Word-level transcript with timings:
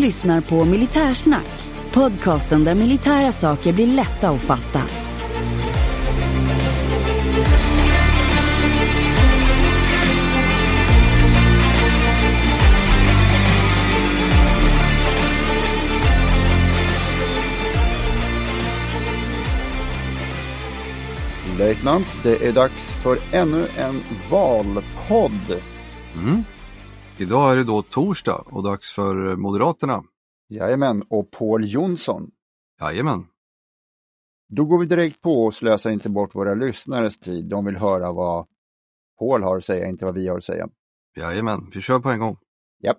Lyssnar 0.00 0.40
på 0.40 0.64
Militärsnack, 0.64 1.48
podcasten 1.92 2.64
där 2.64 2.74
militära 2.74 3.32
saker 3.32 3.72
blir 3.72 3.86
lätta 3.86 4.28
att 4.28 4.40
fatta. 4.40 4.82
Löjtnant, 21.58 22.06
det 22.22 22.46
är 22.46 22.52
dags 22.52 22.90
för 23.02 23.18
ännu 23.32 23.66
en 23.76 24.00
valpodd. 24.30 25.62
Mm. 26.14 26.44
Idag 27.20 27.52
är 27.52 27.56
det 27.56 27.64
då 27.64 27.82
torsdag 27.82 28.44
och 28.46 28.62
dags 28.62 28.92
för 28.92 29.36
Moderaterna. 29.36 30.04
Jajamän, 30.48 31.02
och 31.10 31.30
Paul 31.30 31.72
Jonsson. 31.72 32.30
Jajamän. 32.80 33.26
Då 34.48 34.64
går 34.64 34.78
vi 34.78 34.86
direkt 34.86 35.20
på 35.20 35.44
och 35.44 35.54
slösar 35.54 35.90
inte 35.90 36.08
bort 36.08 36.34
våra 36.34 36.54
lyssnares 36.54 37.18
tid. 37.18 37.44
De 37.44 37.64
vill 37.64 37.76
höra 37.76 38.12
vad 38.12 38.46
Paul 39.18 39.42
har 39.42 39.56
att 39.56 39.64
säga, 39.64 39.86
inte 39.86 40.04
vad 40.04 40.14
vi 40.14 40.28
har 40.28 40.36
att 40.36 40.44
säga. 40.44 40.68
Jajamän, 41.16 41.70
vi 41.74 41.80
kör 41.80 41.98
på 41.98 42.10
en 42.10 42.20
gång. 42.20 42.36
Ja. 42.78 42.94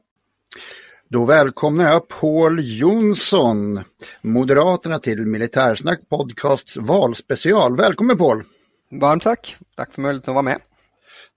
Då 1.09 1.25
välkomnar 1.25 1.91
jag 1.91 2.07
Paul 2.07 2.59
Jonsson, 2.79 3.79
Moderaterna 4.21 4.99
till 4.99 5.25
Militärsnack 5.25 6.09
Podcasts 6.09 6.77
valspecial. 6.77 7.75
Välkommen 7.75 8.17
Paul! 8.17 8.43
Varmt 8.91 9.23
tack! 9.23 9.57
Tack 9.75 9.93
för 9.93 10.01
möjligheten 10.01 10.31
att 10.31 10.35
vara 10.35 10.43
med. 10.43 10.59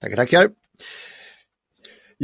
Tackar, 0.01 0.17
tackar! 0.17 0.51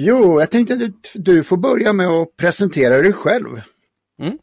Jo, 0.03 0.41
jag 0.41 0.51
tänkte 0.51 0.75
att 0.75 1.13
du, 1.15 1.45
får 1.45 1.57
börja 1.57 1.93
med 1.93 2.07
att 2.07 2.37
presentera 2.37 3.03
dig 3.03 3.13
själv. 3.13 3.61
Mm. 4.23 4.39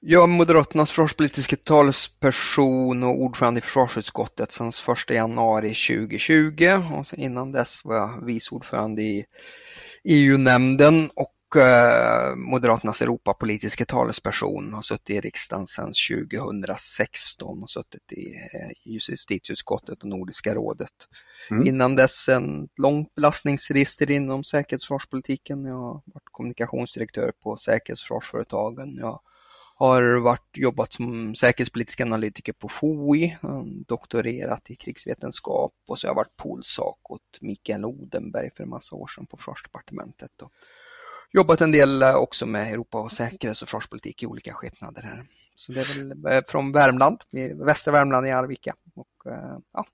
Jag 0.00 0.22
är 0.22 0.26
Moderaternas 0.26 0.90
försvarspolitiska 0.90 1.56
talesperson 1.56 3.04
och 3.04 3.22
ordförande 3.22 3.58
i 3.58 3.60
försvarsutskottet 3.60 4.52
sedan 4.52 4.72
1 5.08 5.10
januari 5.10 5.74
2020 5.74 6.64
och 6.92 7.18
innan 7.18 7.52
dess 7.52 7.84
var 7.84 7.96
jag 7.96 8.26
vice 8.26 8.54
ordförande 8.54 9.02
i 9.02 9.24
EU-nämnden 10.04 11.10
och 11.14 11.33
Moderaternas 12.36 13.02
Europapolitiska 13.02 13.84
talesperson 13.84 14.74
har 14.74 14.82
suttit 14.82 15.10
i 15.10 15.20
riksdagen 15.20 15.66
sedan 15.66 15.92
2016 16.10 17.62
och 17.62 17.70
suttit 17.70 18.12
i 18.12 18.34
eh, 18.34 18.70
justitieutskottet 18.84 20.02
och 20.02 20.08
Nordiska 20.08 20.54
rådet. 20.54 21.08
Mm. 21.50 21.66
Innan 21.66 21.96
dess 21.96 22.28
en 22.28 22.68
långt 22.76 23.14
belastningsregister 23.14 24.10
inom 24.10 24.44
säkerhetsförsvarspolitiken. 24.44 25.64
Jag 25.64 25.74
har 25.74 26.02
varit 26.06 26.28
kommunikationsdirektör 26.30 27.32
på 27.42 27.56
säkerhetsförsvarsföretagen. 27.56 28.96
Jag 28.96 29.20
har 29.76 30.16
varit, 30.16 30.56
jobbat 30.56 30.92
som 30.92 31.34
säkerhetspolitisk 31.34 32.00
analytiker 32.00 32.52
på 32.52 32.68
FOI, 32.68 33.36
doktorerat 33.86 34.70
i 34.70 34.76
krigsvetenskap 34.76 35.72
och 35.86 35.98
så 35.98 36.06
har 36.06 36.10
jag 36.10 36.16
varit 36.16 36.36
polsak 36.36 37.10
åt 37.10 37.38
Mikael 37.40 37.84
Odenberg 37.84 38.50
för 38.56 38.62
en 38.62 38.70
massa 38.70 38.96
år 38.96 39.06
sedan 39.06 39.26
på 39.26 39.36
försvarsdepartementet. 39.36 40.30
Jobbat 41.34 41.60
en 41.60 41.72
del 41.72 42.02
eh, 42.02 42.14
också 42.14 42.46
med 42.46 42.72
Europa 42.72 42.98
och 42.98 43.12
säkerhets 43.12 43.62
och 43.62 43.68
försvarspolitik 43.68 44.22
i 44.22 44.26
olika 44.26 44.54
skepnader 44.54 45.02
här. 45.02 45.26
Så 45.54 45.72
det 45.72 45.80
är 45.80 45.84
väl 45.84 46.26
eh, 46.32 46.42
från 46.48 46.72
Värmland, 46.72 47.18
västra 47.66 47.92
Värmland 47.92 48.26
i 48.26 48.30
Arvika. 48.30 48.74
Och, 48.94 49.32
eh, 49.32 49.58
ja, 49.72 49.86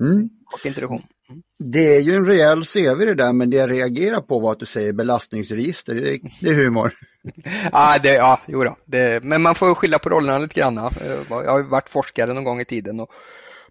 Mm. 0.00 0.28
kort 0.44 0.64
introduktion. 0.64 1.02
Mm. 1.28 1.42
Det 1.58 1.96
är 1.96 2.00
ju 2.00 2.14
en 2.14 2.26
rejäl 2.26 2.64
CV 2.64 3.04
det 3.04 3.14
där, 3.14 3.32
men 3.32 3.50
det 3.50 3.56
jag 3.56 3.70
reagerar 3.70 4.20
på 4.20 4.38
var 4.38 4.52
att 4.52 4.60
du 4.60 4.66
säger 4.66 4.92
belastningsregister. 4.92 5.94
Det 5.94 6.14
är, 6.14 6.20
det 6.40 6.50
är 6.50 6.54
humor. 6.54 6.92
Ja, 7.72 7.98
det, 8.02 8.14
ja, 8.14 8.40
jo 8.46 8.64
då. 8.64 8.76
Det, 8.84 9.24
men 9.24 9.42
man 9.42 9.54
får 9.54 9.74
skilja 9.74 9.98
på 9.98 10.08
rollerna 10.08 10.38
lite 10.38 10.60
grann. 10.60 10.74
Jag 11.30 11.50
har 11.50 11.58
ju 11.58 11.64
varit 11.64 11.88
forskare 11.88 12.34
någon 12.34 12.44
gång 12.44 12.60
i 12.60 12.64
tiden 12.64 13.00
och 13.00 13.10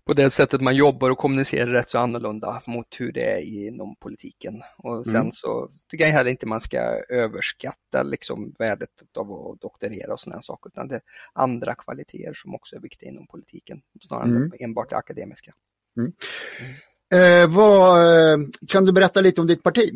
på 0.08 0.14
det 0.14 0.30
sättet 0.30 0.62
man 0.62 0.76
jobbar 0.76 1.10
och 1.12 1.18
kommunicerar 1.18 1.68
rätt 1.68 1.90
så 1.90 1.98
annorlunda 1.98 2.62
mot 2.66 2.88
hur 3.00 3.12
det 3.12 3.32
är 3.32 3.42
inom 3.42 3.96
politiken. 3.96 4.62
Och 4.78 5.06
sen 5.06 5.16
Mm. 5.16 5.32
så 5.32 5.70
tycker 5.88 6.06
jag 6.06 6.12
heller 6.12 6.32
inte 6.32 6.46
man 6.48 6.62
ska 6.62 6.78
överskatta 7.10 8.04
liksom 8.04 8.54
värdet 8.60 8.90
av 9.18 9.32
att 9.34 9.62
doktorera 9.62 10.14
och 10.14 10.20
sådana 10.20 10.42
saker, 10.42 10.70
utan 10.70 10.88
det 10.88 10.96
är 10.96 11.02
andra 11.34 11.76
kvaliteter 11.76 12.34
som 12.34 12.56
också 12.56 12.76
är 12.76 12.80
viktiga 12.80 13.10
inom 13.10 13.28
politiken, 13.28 13.82
snarare 14.02 14.30
Mm. 14.30 14.44
än 14.44 14.52
enbart 14.60 14.90
det 14.90 14.98
akademiska. 14.98 15.54
Eh, 17.12 17.48
vad, 17.50 18.02
eh, 18.34 18.38
kan 18.68 18.86
du 18.86 18.92
berätta 18.92 19.22
lite 19.22 19.42
om 19.42 19.48
ditt 19.48 19.64
parti? 19.64 19.92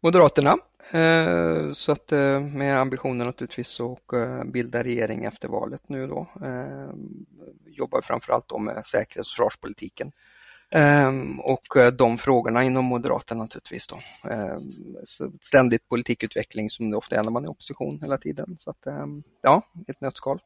Moderaterna. 0.00 0.56
Eh, 0.90 1.72
Så 1.72 1.92
att 1.92 2.12
eh, 2.12 2.40
med 2.40 2.80
ambitionen 2.80 3.26
naturligtvis 3.26 3.80
att 3.80 4.12
eh, 4.12 4.44
bilda 4.44 4.82
regering 4.82 5.24
efter 5.24 5.48
valet 5.48 5.88
nu 5.88 6.06
då. 6.06 6.26
Jobbar 7.66 8.00
framförallt 8.02 8.48
då 8.48 8.58
med 8.58 8.86
säkerhets 8.86 9.28
och 9.28 9.32
försvarspolitiken. 9.32 10.12
Och 11.38 11.92
de 11.98 12.18
frågorna 12.18 12.64
inom 12.64 12.84
Moderaterna 12.84 13.42
naturligtvis 13.42 13.86
då. 13.86 14.00
Så 15.04 15.32
ständigt 15.40 15.88
politikutveckling 15.88 16.70
som 16.70 16.90
det 16.90 16.96
ofta 16.96 17.16
är 17.16 17.22
när 17.22 17.30
man 17.30 17.44
är 17.44 17.46
i 17.46 17.50
opposition 17.50 17.98
hela 18.02 18.18
tiden. 18.18 18.56
Så 18.58 18.70
att 18.70 18.86
ja, 19.42 19.62
ett 19.88 20.00
nötskal. 20.00 20.40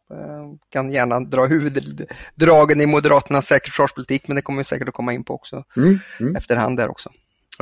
Kan 0.69 0.93
gärna 0.93 1.21
dra 1.21 1.47
huvuddragen 1.47 2.81
i 2.81 2.87
Moderaternas 2.87 3.47
säkerhets 3.47 3.67
och 3.69 3.73
försvarspolitik 3.73 4.29
men 4.29 4.35
det 4.37 4.43
kommer 4.43 4.59
vi 4.59 4.65
säkert 4.65 4.89
att 4.89 4.95
komma 4.95 5.13
in 5.13 5.25
på 5.25 5.35
också 5.35 5.65
Mm. 5.77 5.99
Mm. 6.21 6.37
efterhand 6.37 6.77
där 6.77 6.91
också. 6.91 7.11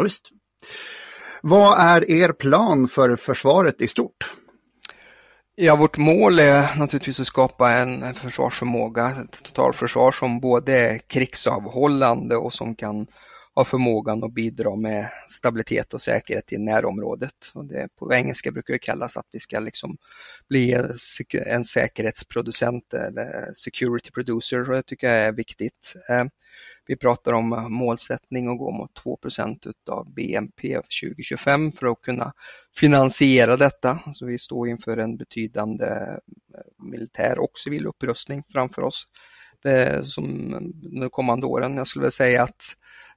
Just. 0.03 0.31
Vad 1.43 1.79
är 1.79 2.11
er 2.11 2.33
plan 2.33 2.89
för 2.89 3.17
försvaret 3.17 3.81
i 3.81 3.89
stort? 3.89 4.35
Ja, 5.55 5.77
vårt 5.77 5.97
mål 5.97 6.39
är 6.39 6.77
naturligtvis 6.79 7.21
att 7.21 7.27
skapa 7.27 7.73
en 7.73 8.15
försvarsförmåga, 8.15 9.13
ett 9.25 9.43
totalförsvar 9.43 10.13
som 10.13 10.41
både 10.41 10.79
är 10.79 10.99
krigsavhållande 10.99 12.37
och 12.37 12.53
som 12.53 12.75
kan 12.75 13.07
har 13.55 13.65
förmågan 13.65 14.25
att 14.25 14.33
bidra 14.33 14.77
med 14.77 15.11
stabilitet 15.27 15.95
och 15.95 16.03
säkerhet 16.03 16.53
i 16.53 16.59
närområdet. 16.59 17.51
Och 17.55 17.65
det 17.65 17.89
på 17.97 18.15
engelska 18.15 18.53
brukar 18.53 18.73
det 18.73 18.79
kallas 18.79 19.17
att 19.17 19.27
vi 19.33 19.41
ska 19.41 19.61
liksom 19.61 19.97
bli 20.49 20.77
en 21.47 21.65
säkerhetsproducent 21.65 22.95
eller 22.95 23.53
security 23.55 24.11
producer 24.11 24.71
och 24.71 24.77
det 24.77 24.83
tycker 24.83 25.09
jag 25.09 25.25
är 25.25 25.33
viktigt. 25.33 25.95
Eh, 26.09 26.25
vi 26.87 26.97
pratar 26.97 27.33
om 27.33 27.67
målsättning 27.73 28.49
att 28.49 28.59
gå 28.59 28.71
mot 28.71 29.05
2% 29.05 29.69
utav 29.69 30.15
BNP 30.15 30.75
2025 31.03 31.73
för 31.73 31.93
att 31.93 32.01
kunna 32.01 32.33
finansiera 32.77 33.57
detta. 33.57 34.01
Så 34.13 34.27
vi 34.27 34.39
står 34.39 34.69
inför 34.69 34.97
en 34.97 35.17
betydande 35.17 35.87
eh, 35.87 36.85
militär 36.91 37.39
och 37.39 37.59
civil 37.59 37.87
upprustning 37.87 38.43
framför 38.53 38.83
oss 38.83 39.07
det, 39.63 40.07
som 40.07 40.51
de 41.01 41.11
kommande 41.11 41.47
åren. 41.47 41.77
Jag 41.77 41.87
skulle 41.87 42.03
vilja 42.03 42.11
säga 42.11 42.43
att 42.43 42.63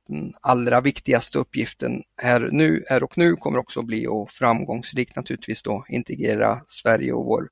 den 0.07 0.33
allra 0.41 0.81
viktigaste 0.81 1.39
uppgiften 1.39 2.03
här 2.17 2.49
nu, 2.51 2.85
här 2.87 3.03
och 3.03 3.17
nu 3.17 3.35
kommer 3.35 3.59
också 3.59 3.81
bli 3.81 4.07
att 4.07 4.33
framgångsrikt 4.33 5.15
naturligtvis 5.15 5.63
då 5.63 5.85
integrera 5.89 6.61
Sverige 6.67 7.13
och 7.13 7.25
vår 7.25 7.49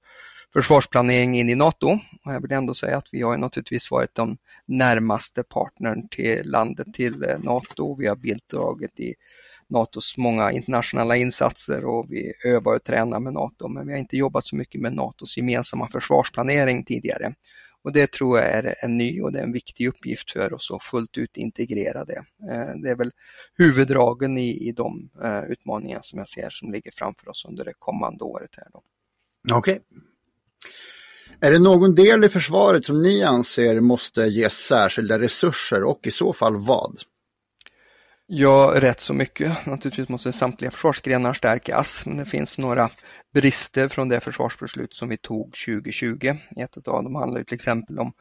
försvarsplanering 0.53 1.39
in 1.39 1.49
i 1.49 1.55
NATO. 1.55 1.99
Och 2.25 2.33
jag 2.33 2.41
vill 2.41 2.51
ändå 2.51 2.73
säga 2.73 2.97
att 2.97 3.07
vi 3.11 3.21
har 3.21 3.37
naturligtvis 3.37 3.91
varit 3.91 4.15
den 4.15 4.37
närmaste 4.65 5.43
partnern 5.43 6.07
till 6.07 6.41
landet 6.43 6.87
till 6.93 7.23
eh, 7.23 7.39
NATO. 7.39 7.95
Vi 7.99 8.07
har 8.07 8.15
bidragit 8.15 8.99
i 8.99 9.13
NATOs 9.69 10.17
många 10.17 10.51
internationella 10.51 11.15
insatser 11.15 11.85
och 11.85 12.05
vi 12.09 12.33
övar 12.45 12.75
och 12.75 12.83
tränar 12.83 13.19
med 13.19 13.33
NATO 13.33 13.67
men 13.67 13.87
vi 13.87 13.93
har 13.93 13.99
inte 13.99 14.17
jobbat 14.17 14.45
så 14.45 14.55
mycket 14.55 14.81
med 14.81 14.93
NATOs 14.93 15.37
gemensamma 15.37 15.87
försvarsplanering 15.87 16.85
tidigare. 16.85 17.33
Och 17.83 17.93
det 17.93 18.11
tror 18.11 18.39
jag 18.39 18.49
är 18.49 18.75
en 18.79 18.97
ny 18.97 19.21
och 19.21 19.31
det 19.31 19.39
är 19.39 19.43
en 19.43 19.51
viktig 19.51 19.87
uppgift 19.87 20.31
för 20.31 20.53
oss 20.53 20.71
att 20.71 20.83
fullt 20.83 21.17
ut 21.17 21.37
integrera 21.37 22.05
det. 22.05 22.25
Eh, 22.51 22.75
det 22.83 22.89
är 22.89 22.95
väl 22.95 23.11
huvuddragen 23.57 24.37
i, 24.37 24.67
i 24.67 24.71
de 24.71 25.09
eh, 25.23 25.43
utmaningar 25.43 25.99
som 26.01 26.19
jag 26.19 26.29
ser 26.29 26.49
som 26.49 26.71
ligger 26.71 26.91
framför 26.91 27.29
oss 27.29 27.45
under 27.49 27.65
det 27.65 27.73
kommande 27.79 28.23
året. 28.23 28.51
Okej. 29.51 29.57
Okay. 29.57 29.79
Är 31.39 31.51
det 31.51 31.59
någon 31.59 31.95
del 31.95 32.23
i 32.23 32.29
försvaret 32.29 32.85
som 32.85 33.01
ni 33.01 33.23
anser 33.23 33.79
måste 33.79 34.21
ges 34.21 34.53
särskilda 34.53 35.19
resurser 35.19 35.83
och 35.83 36.07
i 36.07 36.11
så 36.11 36.33
fall 36.33 36.55
vad? 36.57 37.03
Ja, 38.33 38.73
rätt 38.75 38.99
så 38.99 39.13
mycket. 39.13 39.65
Naturligtvis 39.65 40.09
måste 40.09 40.33
samtliga 40.33 40.71
försvarsgrenar 40.71 41.33
stärkas, 41.33 42.05
men 42.05 42.17
det 42.17 42.25
finns 42.25 42.57
några 42.57 42.89
brister 43.33 43.87
från 43.87 44.09
det 44.09 44.19
försvarsbeslut 44.19 44.93
som 44.93 45.09
vi 45.09 45.17
tog 45.17 45.53
2020. 45.65 46.33
Ett 46.57 46.87
av 46.87 47.03
dem 47.03 47.15
handlar 47.15 47.43
till 47.43 47.55
exempel 47.55 47.99
om 47.99 48.13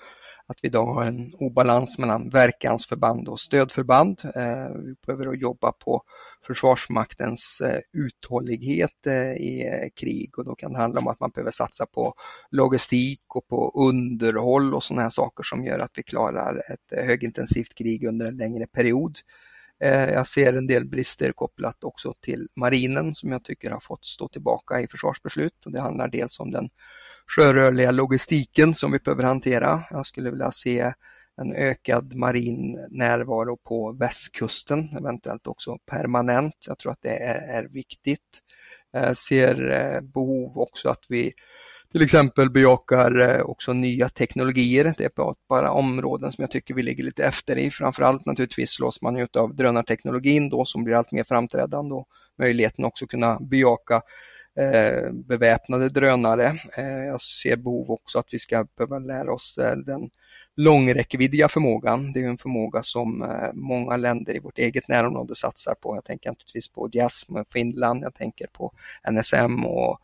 att 0.46 0.58
vi 0.62 0.68
idag 0.68 0.94
har 0.94 1.06
en 1.06 1.30
obalans 1.34 1.98
mellan 1.98 2.28
verkansförband 2.28 3.28
och 3.28 3.40
stödförband. 3.40 4.22
Eh, 4.34 4.68
vi 4.84 4.94
behöver 5.06 5.34
jobba 5.34 5.72
på 5.72 6.02
Försvarsmaktens 6.46 7.60
eh, 7.60 7.80
uthållighet 7.92 9.06
eh, 9.06 9.32
i 9.32 9.90
krig 9.96 10.38
och 10.38 10.44
då 10.44 10.54
kan 10.54 10.72
det 10.72 10.78
handla 10.78 11.00
om 11.00 11.08
att 11.08 11.20
man 11.20 11.30
behöver 11.30 11.50
satsa 11.50 11.86
på 11.86 12.14
logistik 12.50 13.22
och 13.34 13.48
på 13.48 13.72
underhåll 13.74 14.74
och 14.74 14.82
sådana 14.82 15.02
här 15.02 15.10
saker 15.10 15.42
som 15.42 15.64
gör 15.64 15.78
att 15.78 15.92
vi 15.94 16.02
klarar 16.02 16.72
ett 16.72 17.06
högintensivt 17.06 17.74
krig 17.74 18.04
under 18.04 18.26
en 18.26 18.36
längre 18.36 18.66
period. 18.66 19.18
Eh, 19.84 20.10
jag 20.10 20.26
ser 20.26 20.52
en 20.52 20.66
del 20.66 20.86
brister 20.86 21.32
kopplat 21.32 21.84
också 21.84 22.14
till 22.20 22.48
marinen 22.56 23.14
som 23.14 23.32
jag 23.32 23.44
tycker 23.44 23.70
har 23.70 23.80
fått 23.80 24.04
stå 24.04 24.28
tillbaka 24.28 24.80
i 24.80 24.88
försvarsbeslut. 24.88 25.54
Det 25.66 25.80
handlar 25.80 26.08
dels 26.08 26.40
om 26.40 26.50
den 26.50 26.70
sjörörliga 27.36 27.90
logistiken 27.90 28.74
som 28.74 28.92
vi 28.92 28.98
behöver 28.98 29.24
hantera. 29.24 29.84
Jag 29.90 30.06
skulle 30.06 30.30
vilja 30.30 30.50
se 30.50 30.92
en 31.36 31.52
ökad 31.54 32.14
marin 32.14 32.86
närvaro 32.90 33.56
på 33.56 33.92
västkusten, 33.92 34.96
eventuellt 34.96 35.46
också 35.46 35.78
permanent. 35.86 36.54
Jag 36.68 36.78
tror 36.78 36.92
att 36.92 37.02
det 37.02 37.16
är, 37.16 37.64
viktigt. 37.64 38.40
Jag 38.92 39.16
ser 39.16 39.70
eh, 39.70 40.00
behov 40.00 40.58
också 40.58 40.88
att 40.88 41.04
vi 41.08 41.32
till 41.92 42.02
exempel 42.02 42.50
bejakar 42.50 43.18
eh, 43.18 43.40
också 43.40 43.72
nya 43.72 44.08
teknologier. 44.08 44.94
Det 44.98 45.04
är 45.04 45.34
bara 45.48 45.72
områden 45.72 46.32
som 46.32 46.42
jag 46.42 46.50
tycker 46.50 46.74
vi 46.74 46.82
ligger 46.82 47.04
lite 47.04 47.24
efter 47.24 47.58
i. 47.58 47.70
Framförallt 47.70 48.26
naturligtvis 48.26 48.70
slås 48.70 49.02
man 49.02 49.16
ut 49.16 49.36
av 49.36 49.54
drönarteknologin 49.54 50.48
då 50.48 50.64
som 50.64 50.84
blir 50.84 50.94
allt 50.94 51.12
mer 51.12 51.24
framträdande 51.24 51.94
och 51.94 52.08
möjligheten 52.38 52.84
också 52.84 53.06
kunna 53.06 53.38
bejaka 53.40 54.02
Eh, 54.56 55.12
beväpnade 55.12 55.88
drönare. 55.88 56.58
Eh, 56.76 56.84
jag 56.84 57.20
ser 57.20 57.56
behov 57.56 57.90
också 57.90 58.18
att 58.18 58.26
vi 58.30 58.38
ska 58.38 58.66
behöva 58.76 58.98
lära 58.98 59.32
oss 59.32 59.58
eh, 59.58 59.76
den 59.76 60.10
långräckviddiga 60.56 61.48
förmågan. 61.48 62.12
Det 62.12 62.20
är 62.20 62.28
en 62.28 62.38
förmåga 62.38 62.82
som 62.82 63.22
eh, 63.22 63.52
många 63.52 63.96
länder 63.96 64.36
i 64.36 64.38
vårt 64.38 64.58
eget 64.58 64.88
närområde 64.88 65.34
satsar 65.34 65.74
på. 65.74 65.96
Jag 65.96 66.04
tänker 66.04 66.30
naturligtvis 66.30 66.68
på 66.68 66.88
JASM 66.92 67.36
och 67.36 67.46
Finland, 67.52 68.02
jag 68.02 68.14
tänker 68.14 68.46
på 68.46 68.72
NSM 69.10 69.66
och 69.66 70.00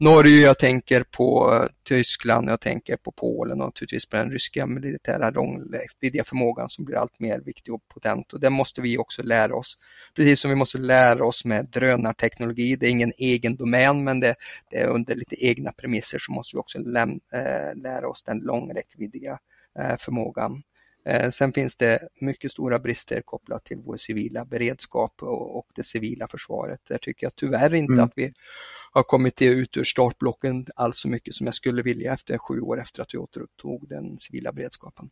Norge, 0.00 0.42
jag 0.42 0.58
tänker 0.58 1.02
på 1.02 1.68
Tyskland, 1.82 2.48
jag 2.48 2.60
tänker 2.60 2.96
på 2.96 3.12
Polen 3.12 3.60
och 3.60 3.66
naturligtvis 3.66 4.06
på 4.06 4.16
den 4.16 4.30
ryska 4.30 4.66
militära 4.66 5.30
långräckviddiga 5.30 6.24
förmågan 6.24 6.68
som 6.68 6.84
blir 6.84 6.96
allt 6.96 7.20
mer 7.20 7.40
viktig 7.40 7.74
och 7.74 7.88
potent 7.88 8.32
och 8.32 8.40
det 8.40 8.50
måste 8.50 8.80
vi 8.80 8.98
också 8.98 9.22
lära 9.22 9.56
oss. 9.56 9.78
Precis 10.14 10.40
som 10.40 10.50
vi 10.50 10.54
måste 10.54 10.78
lära 10.78 11.24
oss 11.24 11.44
med 11.44 11.66
drönarteknologi, 11.66 12.76
det 12.76 12.86
är 12.86 12.90
ingen 12.90 13.12
egen 13.18 13.56
domän 13.56 14.04
men 14.04 14.20
det, 14.20 14.34
det 14.70 14.76
är 14.76 14.86
under 14.86 15.14
lite 15.14 15.46
egna 15.46 15.72
premisser 15.72 16.18
så 16.18 16.32
måste 16.32 16.56
vi 16.56 16.60
också 16.60 16.78
läm, 16.78 17.20
äh, 17.32 17.82
lära 17.82 18.08
oss 18.08 18.22
den 18.22 18.38
långräckviddiga 18.38 19.38
äh, 19.78 19.96
förmågan. 19.96 20.62
Äh, 21.08 21.30
sen 21.30 21.52
finns 21.52 21.76
det 21.76 22.08
mycket 22.20 22.52
stora 22.52 22.78
brister 22.78 23.22
kopplat 23.22 23.64
till 23.64 23.78
vår 23.84 23.96
civila 23.96 24.44
beredskap 24.44 25.22
och, 25.22 25.58
och 25.58 25.66
det 25.74 25.82
civila 25.82 26.28
försvaret. 26.28 26.80
Där 26.88 26.98
tycker 26.98 27.26
jag 27.26 27.36
tyvärr 27.36 27.74
inte 27.74 27.92
mm. 27.92 28.04
att 28.04 28.12
vi 28.16 28.32
har 28.92 29.02
kommit 29.02 29.42
ut 29.42 29.76
ur 29.76 29.84
startblocken 29.84 30.66
alls 30.74 30.98
så 30.98 31.08
mycket 31.08 31.34
som 31.34 31.46
jag 31.46 31.54
skulle 31.54 31.82
vilja 31.82 32.12
efter 32.12 32.38
sju 32.38 32.60
år 32.60 32.80
efter 32.80 33.02
att 33.02 33.14
vi 33.14 33.18
återupptog 33.18 33.88
den 33.88 34.18
civila 34.18 34.52
beredskapen 34.52 35.10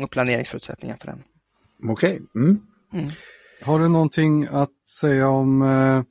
och 0.00 0.10
planeringsförutsättningar 0.10 0.96
för 0.96 1.06
den. 1.06 1.22
Okej. 1.88 2.12
Okay. 2.12 2.42
Mm. 2.42 2.66
Mm. 2.92 3.10
Har 3.62 3.78
du 3.78 3.88
någonting 3.88 4.46
att 4.50 4.88
säga 5.00 5.28
om 5.28 5.62
eh, 5.62 6.02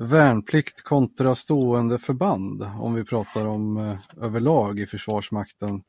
värnplikt 0.00 0.82
kontra 0.82 1.34
stående 1.34 1.98
förband 1.98 2.62
om 2.78 2.94
vi 2.94 3.04
pratar 3.04 3.46
om 3.46 3.76
eh, 3.76 4.24
överlag 4.24 4.80
i 4.80 4.86
Försvarsmakten? 4.86 5.82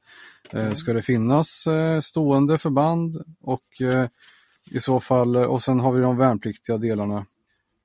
Eh, 0.50 0.62
mm. 0.62 0.76
Ska 0.76 0.94
det 0.94 1.02
finnas 1.02 1.68
eh, 1.68 2.02
stående 2.02 2.58
förband 2.58 3.24
och 3.42 3.82
eh, 3.82 4.08
i 4.72 4.80
så 4.80 5.00
fall, 5.00 5.36
och 5.36 5.62
sen 5.62 5.80
har 5.80 5.92
vi 5.92 6.02
de 6.02 6.18
värnpliktiga 6.18 6.78
delarna. 6.78 7.26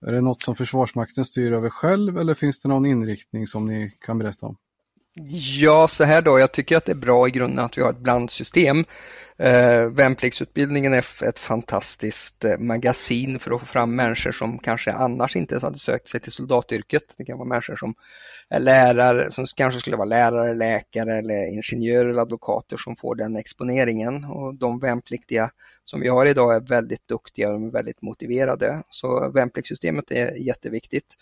Är 0.07 0.13
det 0.13 0.21
något 0.21 0.43
som 0.43 0.57
Försvarsmakten 0.57 1.25
styr 1.25 1.53
över 1.53 1.71
själv 1.71 2.19
eller 2.19 2.35
finns 2.35 2.63
det 2.63 2.69
någon 2.69 2.87
inriktning 2.87 3.47
som 3.47 3.67
ni 3.67 3.93
kan 4.01 4.19
berätta 4.19 4.47
om? 4.47 4.57
Ja, 5.59 5.89
så 5.89 6.05
här 6.05 6.23
då, 6.23 6.39
jag 6.39 6.53
tycker 6.53 6.77
att 6.77 6.85
det 6.85 6.93
är 6.93 6.97
bra 6.97 7.29
i 7.29 7.31
grunden 7.31 7.65
att 7.65 7.79
vi 7.79 7.83
har 7.83 7.91
ett 7.91 7.99
blandsystem. 7.99 8.85
Eh, 9.39 9.91
värnpliktsutbildningen 9.91 10.93
är 10.93 11.25
ett 11.25 11.39
fantastiskt 11.39 12.45
eh, 12.45 12.59
magasin 12.59 13.39
för 13.39 13.51
att 13.51 13.61
få 13.61 13.67
fram 13.67 13.97
människor 13.97 14.33
som 14.33 14.59
kanske 14.59 14.93
annars 14.93 15.37
inte 15.37 15.59
hade 15.59 15.79
sökt 15.79 16.09
sig 16.09 16.21
till 16.21 16.33
soldatyrket. 16.33 17.15
Det 17.19 17.25
kan 17.25 17.39
vara 17.39 17.49
människor 17.49 17.77
som 17.77 17.95
är 18.49 18.61
lärare, 18.61 19.31
som 19.31 19.47
kanske 19.57 19.81
skulle 19.81 19.97
vara 19.97 20.09
lärare, 20.09 20.55
läkare 20.55 21.19
eller 21.19 21.47
ingenjörer 21.47 22.09
eller 22.09 22.23
advokater 22.23 22.77
som 22.77 22.97
får 22.97 23.15
den 23.15 23.37
exponeringen. 23.37 24.25
Och 24.25 24.55
de 24.55 24.79
värnpliktiga 24.79 25.51
som 25.85 26.01
vi 26.01 26.09
har 26.09 26.27
idag 26.27 26.55
är 26.55 26.61
väldigt 26.61 27.09
duktiga 27.09 27.53
och 27.53 27.75
väldigt 27.75 28.03
motiverade. 28.03 28.83
Så 28.89 29.31
värnpliktssystemet 29.31 30.11
är 30.11 30.35
jätteviktigt. 30.35 31.15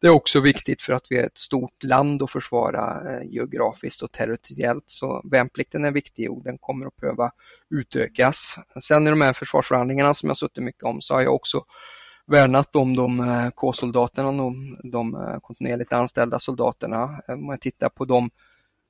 Det 0.00 0.06
är 0.06 0.10
också 0.10 0.40
viktigt 0.40 0.82
för 0.82 0.92
att 0.92 1.06
vi 1.10 1.18
är 1.18 1.26
ett 1.26 1.38
stort 1.38 1.82
land 1.82 2.22
att 2.22 2.30
försvara 2.30 3.12
eh, 3.12 3.30
geografiskt 3.30 4.02
och 4.02 4.12
territoriellt. 4.12 4.84
Så 4.86 5.22
värnplikten 5.24 5.84
är 5.84 5.90
viktig 5.90 6.30
och 6.30 6.42
den 6.44 6.58
kommer 6.58 6.86
att 6.86 6.96
behöva 6.96 7.32
utökas. 7.70 8.56
Sen 8.80 9.06
i 9.06 9.10
de 9.10 9.20
här 9.20 9.32
försvarsförhandlingarna 9.32 10.14
som 10.14 10.28
jag 10.28 10.36
suttit 10.36 10.64
mycket 10.64 10.82
om 10.82 11.00
så 11.00 11.14
har 11.14 11.20
jag 11.20 11.34
också 11.34 11.64
värnat 12.26 12.76
om 12.76 12.96
de 12.96 13.20
eh, 13.20 13.50
K-soldaterna, 13.50 14.32
de, 14.32 14.78
de 14.92 15.14
eh, 15.14 15.40
kontinuerligt 15.40 15.92
anställda 15.92 16.38
soldaterna. 16.38 17.22
Eh, 17.28 17.34
om 17.34 17.46
man 17.46 17.58
tittar 17.58 17.88
på 17.88 18.04
de 18.04 18.30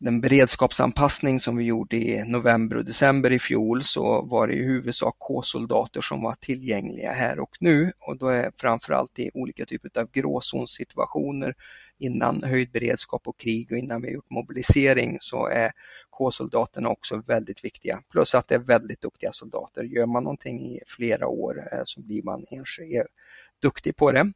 den 0.00 0.20
beredskapsanpassning 0.20 1.40
som 1.40 1.56
vi 1.56 1.64
gjorde 1.64 1.96
i 1.96 2.24
november 2.24 2.76
och 2.76 2.84
december 2.84 3.32
i 3.32 3.38
fjol 3.38 3.82
så 3.82 4.22
var 4.22 4.46
det 4.46 4.54
i 4.54 4.62
huvudsak 4.62 5.16
K-soldater 5.18 6.00
som 6.00 6.22
var 6.22 6.34
tillgängliga 6.34 7.12
här 7.12 7.40
och 7.40 7.56
nu 7.60 7.92
och 7.98 8.18
då 8.18 8.28
är 8.28 8.52
framförallt 8.56 9.18
i 9.18 9.30
olika 9.34 9.66
typer 9.66 10.00
av 10.00 10.10
gråzonssituationer 10.10 11.54
innan 11.98 12.42
höjd 12.42 12.70
beredskap 12.70 13.28
och 13.28 13.38
krig 13.38 13.72
och 13.72 13.78
innan 13.78 14.02
vi 14.02 14.08
har 14.08 14.14
gjort 14.14 14.30
mobilisering 14.30 15.16
så 15.20 15.46
är 15.46 15.72
K-soldaterna 16.10 16.88
också 16.88 17.22
väldigt 17.26 17.64
viktiga. 17.64 18.02
Plus 18.10 18.34
att 18.34 18.48
det 18.48 18.54
är 18.54 18.58
väldigt 18.58 19.00
duktiga 19.00 19.32
soldater. 19.32 19.84
Gör 19.84 20.06
man 20.06 20.24
någonting 20.24 20.66
i 20.66 20.80
flera 20.86 21.26
år 21.26 21.68
eh, 21.72 21.82
så 21.84 22.00
blir 22.00 22.22
man 22.22 22.46
eh, 22.50 23.02
duktig 23.62 23.96
på 23.96 24.12
det. 24.12 24.32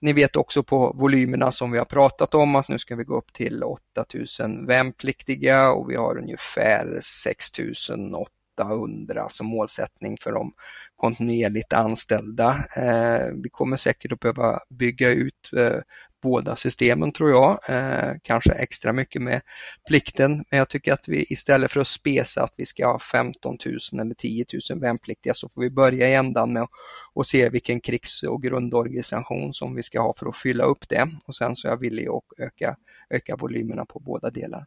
Ni 0.00 0.12
vet 0.12 0.36
också 0.36 0.62
på 0.62 0.96
volymerna 0.98 1.52
som 1.52 1.70
vi 1.70 1.78
har 1.78 1.84
pratat 1.84 2.34
om 2.34 2.56
att 2.56 2.68
nu 2.68 2.78
ska 2.78 2.96
vi 2.96 3.04
gå 3.04 3.18
upp 3.18 3.32
till 3.32 3.64
8000 3.64 4.66
värnpliktiga 4.66 5.72
och 5.72 5.90
vi 5.90 5.96
har 5.96 6.18
ungefär 6.18 6.98
6800 7.24 9.28
som 9.28 9.46
målsättning 9.46 10.16
för 10.20 10.32
de 10.32 10.52
kontinuerligt 10.96 11.72
anställda. 11.72 12.64
Eh, 12.76 13.26
vi 13.42 13.48
kommer 13.48 13.76
säkert 13.76 14.12
att 14.12 14.20
behöva 14.20 14.60
bygga 14.68 15.10
ut 15.10 15.50
eh, 15.56 15.80
båda 16.22 16.56
systemen 16.56 17.12
tror 17.12 17.30
jag. 17.30 17.60
Eh, 17.68 18.12
kanske 18.22 18.52
extra 18.52 18.92
mycket 18.92 19.22
med 19.22 19.40
plikten. 19.88 20.44
Men 20.50 20.58
jag 20.58 20.68
tycker 20.68 20.92
att 20.92 21.08
vi 21.08 21.26
istället 21.28 21.72
för 21.72 21.80
att 21.80 21.86
spesa 21.86 22.42
att 22.42 22.54
vi 22.56 22.66
ska 22.66 22.86
ha 22.86 22.98
15 22.98 23.58
000 23.92 24.00
eller 24.00 24.14
10 24.14 24.44
000 24.70 24.80
värnpliktiga 24.80 25.34
så 25.34 25.48
får 25.48 25.62
vi 25.62 25.70
börja 25.70 26.08
i 26.08 26.14
ändan 26.14 26.52
med 26.52 26.62
att 26.62 26.70
och 27.12 27.26
se 27.26 27.48
vilken 27.48 27.80
krigs 27.80 28.22
och 28.22 28.42
grundorganisation 28.42 29.52
som 29.52 29.74
vi 29.74 29.82
ska 29.82 30.00
ha 30.00 30.14
för 30.18 30.26
att 30.26 30.36
fylla 30.36 30.64
upp 30.64 30.88
det. 30.88 31.10
Och 31.24 31.36
sen 31.36 31.56
så 31.56 31.68
är 31.68 31.72
jag 31.72 31.78
villig 31.78 32.08
att 32.08 32.24
öka, 32.38 32.76
öka 33.10 33.36
volymerna 33.36 33.84
på 33.84 34.00
båda 34.00 34.30
delar. 34.30 34.66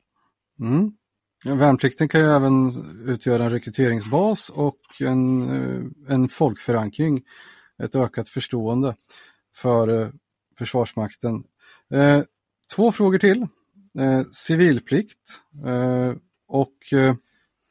Mm. 0.59 0.91
Värnplikten 1.45 2.07
kan 2.07 2.21
ju 2.21 2.27
även 2.27 2.71
utgöra 3.05 3.43
en 3.43 3.51
rekryteringsbas 3.51 4.50
och 4.50 4.79
en, 5.00 5.50
eh, 5.50 6.13
en 6.13 6.29
folkförankring, 6.29 7.23
ett 7.83 7.95
ökat 7.95 8.29
förstående 8.29 8.95
för 9.55 10.01
eh, 10.01 10.09
Försvarsmakten. 10.57 11.43
Eh, 11.93 12.21
två 12.75 12.91
frågor 12.91 13.17
till. 13.17 13.47
Eh, 14.00 14.21
civilplikt 14.31 15.41
eh, 15.65 16.13
och 16.47 16.93
eh, 16.93 17.15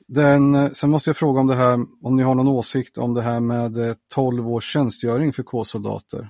den, 0.09 0.75
sen 0.75 0.91
måste 0.91 1.11
jag 1.11 1.17
fråga 1.17 1.41
om 1.41 1.47
det 1.47 1.55
här, 1.55 1.79
om 2.03 2.17
ni 2.17 2.23
har 2.23 2.35
någon 2.35 2.49
åsikt 2.49 2.99
om 2.99 3.15
det 3.15 3.23
här 3.23 3.41
med 3.41 3.97
12 4.15 4.49
års 4.49 4.73
tjänstgöring 4.73 5.33
för 5.33 5.43
K-soldater. 5.43 6.29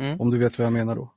Mm. 0.00 0.20
Om 0.20 0.30
du 0.30 0.38
vet 0.38 0.58
vad 0.58 0.66
jag 0.66 0.72
menar 0.72 0.96
då? 0.96 1.12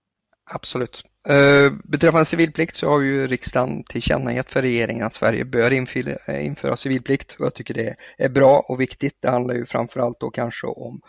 Absolut. 0.53 1.03
Uh, 1.29 1.73
beträffande 1.83 2.25
civilplikt 2.25 2.75
så 2.75 2.89
har 2.89 3.01
ju 3.01 3.27
riksdagen 3.27 3.83
tillkännagett 3.83 4.51
för 4.51 4.61
regeringen 4.61 5.05
att 5.05 5.13
Sverige 5.13 5.45
bör 5.45 5.73
införa 5.73 6.77
civilplikt 6.77 7.35
och 7.39 7.45
jag 7.45 7.53
tycker 7.53 7.73
det 7.73 7.95
är 8.17 8.29
bra 8.29 8.65
och 8.69 8.81
viktigt. 8.81 9.17
Det 9.19 9.29
handlar 9.29 9.55
ju 9.55 9.65
framförallt 9.65 10.19
då 10.19 10.29
kanske 10.29 10.67
om 10.67 11.01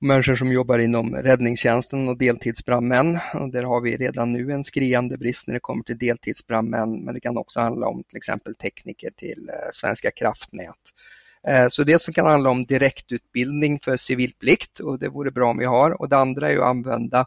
människor 0.00 0.34
som 0.34 0.52
jobbar 0.52 0.78
inom 0.78 1.14
räddningstjänsten 1.14 2.08
och 2.08 2.18
deltidsbrandmän. 2.18 3.18
Och 3.34 3.50
där 3.50 3.62
har 3.62 3.80
vi 3.80 3.96
redan 3.96 4.32
nu 4.32 4.52
en 4.52 4.64
skriande 4.64 5.18
brist 5.18 5.46
när 5.46 5.54
det 5.54 5.60
kommer 5.60 5.82
till 5.82 5.98
deltidsbrandmän, 5.98 7.04
men 7.04 7.14
det 7.14 7.20
kan 7.20 7.36
också 7.36 7.60
handla 7.60 7.88
om 7.88 8.02
till 8.08 8.16
exempel 8.16 8.54
tekniker 8.54 9.10
till 9.10 9.48
eh, 9.48 9.68
Svenska 9.72 10.10
kraftnät. 10.10 10.78
Eh, 11.48 11.68
så 11.68 11.84
det 11.84 11.98
som 11.98 12.14
kan 12.14 12.26
handla 12.26 12.50
om 12.50 12.64
direktutbildning 12.64 13.80
för 13.80 13.96
civilplikt 13.96 14.80
och 14.80 14.98
det 14.98 15.08
vore 15.08 15.30
bra 15.30 15.50
om 15.50 15.58
vi 15.58 15.64
har 15.64 16.00
och 16.00 16.08
det 16.08 16.16
andra 16.16 16.50
är 16.50 16.56
att 16.56 16.64
använda 16.64 17.26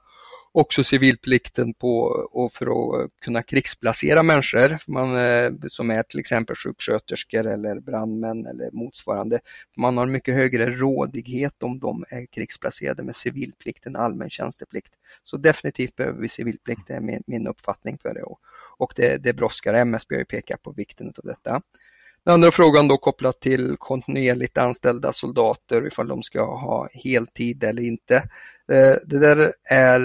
också 0.51 0.83
civilplikten 0.83 1.73
på 1.73 2.01
och 2.31 2.53
för 2.53 2.65
att 2.65 3.11
kunna 3.21 3.43
krigsplacera 3.43 4.23
människor 4.23 4.77
man, 4.87 5.17
eh, 5.17 5.51
som 5.67 5.91
är 5.91 6.03
till 6.03 6.19
exempel 6.19 6.55
sjuksköterskor 6.55 7.47
eller 7.47 7.79
brandmän 7.79 8.45
eller 8.45 8.71
motsvarande. 8.71 9.39
Man 9.77 9.97
har 9.97 10.05
mycket 10.05 10.35
högre 10.35 10.69
rådighet 10.71 11.63
om 11.63 11.79
de 11.79 12.05
är 12.09 12.25
krigsplacerade 12.25 13.03
med 13.03 13.15
civilplikt 13.15 13.85
än 13.85 13.95
allmän 13.95 14.29
tjänsteplikt. 14.29 14.93
Så 15.23 15.37
definitivt 15.37 15.95
behöver 15.95 16.21
vi 16.21 16.29
civilplikt, 16.29 16.87
det 16.87 16.93
är 16.93 17.01
min, 17.01 17.23
min 17.27 17.47
uppfattning 17.47 17.97
för 17.97 18.13
det. 18.13 18.23
Och, 18.23 18.39
och 18.77 18.93
det, 18.95 19.17
det 19.17 19.33
brådskar, 19.33 19.73
MSB 19.73 20.15
har 20.15 20.19
ju 20.19 20.25
pekat 20.25 20.61
på 20.61 20.71
vikten 20.71 21.07
av 21.07 21.23
detta. 21.23 21.61
Den 22.25 22.33
andra 22.33 22.51
frågan 22.51 22.87
då 22.87 22.97
kopplat 22.97 23.39
till 23.39 23.75
kontinuerligt 23.79 24.57
anställda 24.57 25.13
soldater, 25.13 25.87
ifall 25.87 26.07
de 26.07 26.23
ska 26.23 26.45
ha 26.45 26.89
heltid 26.93 27.63
eller 27.63 27.83
inte. 27.83 28.15
Eh, 28.71 28.95
det 29.05 29.19
där 29.19 29.53
är, 29.69 29.99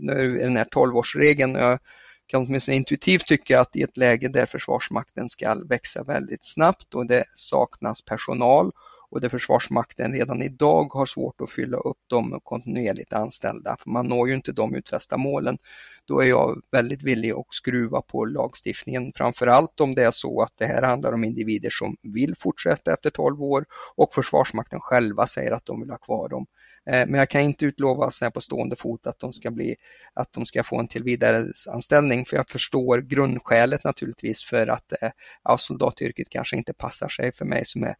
nu 0.00 0.40
är 0.40 0.44
den 0.44 0.56
här 0.56 0.64
12-årsregeln, 0.64 1.58
jag 1.58 1.78
kan 2.26 2.46
åtminstone 2.46 2.76
intuitivt 2.76 3.26
tycka 3.26 3.60
att 3.60 3.76
i 3.76 3.82
ett 3.82 3.96
läge 3.96 4.28
där 4.28 4.46
Försvarsmakten 4.46 5.28
ska 5.28 5.54
växa 5.54 6.02
väldigt 6.02 6.46
snabbt 6.46 6.94
och 6.94 7.06
det 7.06 7.24
saknas 7.34 8.04
personal 8.04 8.72
och 9.12 9.20
där 9.20 9.28
Försvarsmakten 9.28 10.12
redan 10.12 10.42
idag 10.42 10.92
har 10.92 11.06
svårt 11.06 11.40
att 11.40 11.50
fylla 11.50 11.76
upp 11.76 11.98
de 12.06 12.40
kontinuerligt 12.44 13.12
anställda, 13.12 13.76
för 13.80 13.90
man 13.90 14.06
når 14.06 14.28
ju 14.28 14.34
inte 14.34 14.52
de 14.52 14.74
utfästa 14.74 15.16
målen 15.16 15.58
då 16.04 16.20
är 16.20 16.26
jag 16.26 16.62
väldigt 16.70 17.02
villig 17.02 17.30
att 17.30 17.46
skruva 17.50 18.02
på 18.02 18.24
lagstiftningen. 18.24 19.12
Framförallt 19.16 19.80
om 19.80 19.94
det 19.94 20.02
är 20.02 20.10
så 20.10 20.42
att 20.42 20.52
det 20.56 20.66
här 20.66 20.82
handlar 20.82 21.12
om 21.12 21.24
individer 21.24 21.70
som 21.70 21.96
vill 22.02 22.36
fortsätta 22.36 22.94
efter 22.94 23.10
12 23.10 23.42
år 23.42 23.64
och 23.94 24.12
Försvarsmakten 24.12 24.80
själva 24.80 25.26
säger 25.26 25.52
att 25.52 25.66
de 25.66 25.80
vill 25.80 25.90
ha 25.90 25.98
kvar 25.98 26.28
dem. 26.28 26.46
Eh, 26.86 27.06
men 27.06 27.14
jag 27.14 27.30
kan 27.30 27.40
inte 27.40 27.64
utlova 27.64 28.10
så 28.10 28.24
här 28.24 28.30
på 28.30 28.40
stående 28.40 28.76
fot 28.76 29.06
att 29.06 29.18
de 29.18 29.32
ska, 29.32 29.50
bli, 29.50 29.76
att 30.14 30.32
de 30.32 30.46
ska 30.46 30.64
få 30.64 30.80
en 30.80 30.88
tillvidareanställning 30.88 32.24
för 32.24 32.36
jag 32.36 32.48
förstår 32.48 32.98
grundskälet 32.98 33.84
naturligtvis 33.84 34.44
för 34.44 34.66
att 34.66 34.92
eh, 35.02 35.10
ja, 35.44 35.58
soldatyrket 35.58 36.28
kanske 36.30 36.56
inte 36.56 36.72
passar 36.72 37.08
sig 37.08 37.32
för 37.32 37.44
mig 37.44 37.64
som 37.64 37.82
är 37.82 37.94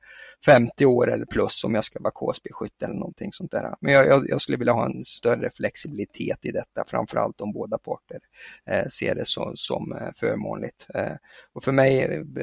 50 0.44 0.86
år 0.86 1.10
eller 1.10 1.26
plus 1.26 1.64
om 1.64 1.74
jag 1.74 1.84
ska 1.84 1.98
vara 2.00 2.12
KSB-skytt 2.12 2.82
eller 2.82 2.94
någonting 2.94 3.32
sånt 3.32 3.50
där. 3.50 3.74
Men 3.80 3.92
jag, 3.92 4.06
jag, 4.06 4.28
jag, 4.28 4.40
skulle 4.40 4.58
vilja 4.58 4.72
ha 4.72 4.86
en 4.86 5.04
större 5.04 5.50
flexibilitet 5.50 6.44
i 6.44 6.50
detta, 6.52 6.84
framförallt 6.86 7.40
om 7.40 7.52
båda 7.52 7.78
parter 7.78 8.20
eh, 8.66 8.88
ser 8.88 9.14
det 9.14 9.26
så, 9.26 9.52
som 9.54 9.92
eh, 9.92 10.08
förmånligt. 10.16 10.86
Eh, 10.94 11.16
och 11.52 11.64
för 11.64 11.72
mig 11.72 12.00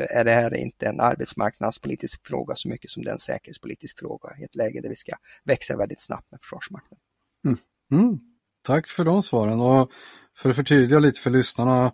är 0.10 0.24
det 0.24 0.32
här 0.32 0.56
inte 0.56 0.86
en 0.86 1.00
arbetsmarknadspolitisk 1.00 2.28
fråga 2.28 2.56
så 2.56 2.70
mycket 2.70 2.92
som 2.92 3.04
det 3.04 3.10
är 3.10 3.14
en 3.14 3.20
säkerhetspolitisk 3.20 4.00
fråga 4.00 4.36
i 4.40 4.44
ett 4.44 4.56
läge 4.56 4.82
där 4.82 4.90
vi 4.90 4.96
ska 4.96 5.14
växa 5.44 5.78
väldigt 5.78 6.02
snabbt 6.02 6.29
med 6.32 6.40
Försvarsmakten. 6.42 6.98
Mm. 7.46 7.58
Mm. 7.92 8.20
Tack 8.64 8.88
för 8.88 9.06
de 9.06 9.24
svaren 9.24 9.60
och 9.60 9.92
för 10.38 10.50
att 10.50 10.56
förtydliga 10.56 11.00
lite 11.00 11.20
för 11.20 11.30
lyssnarna. 11.30 11.86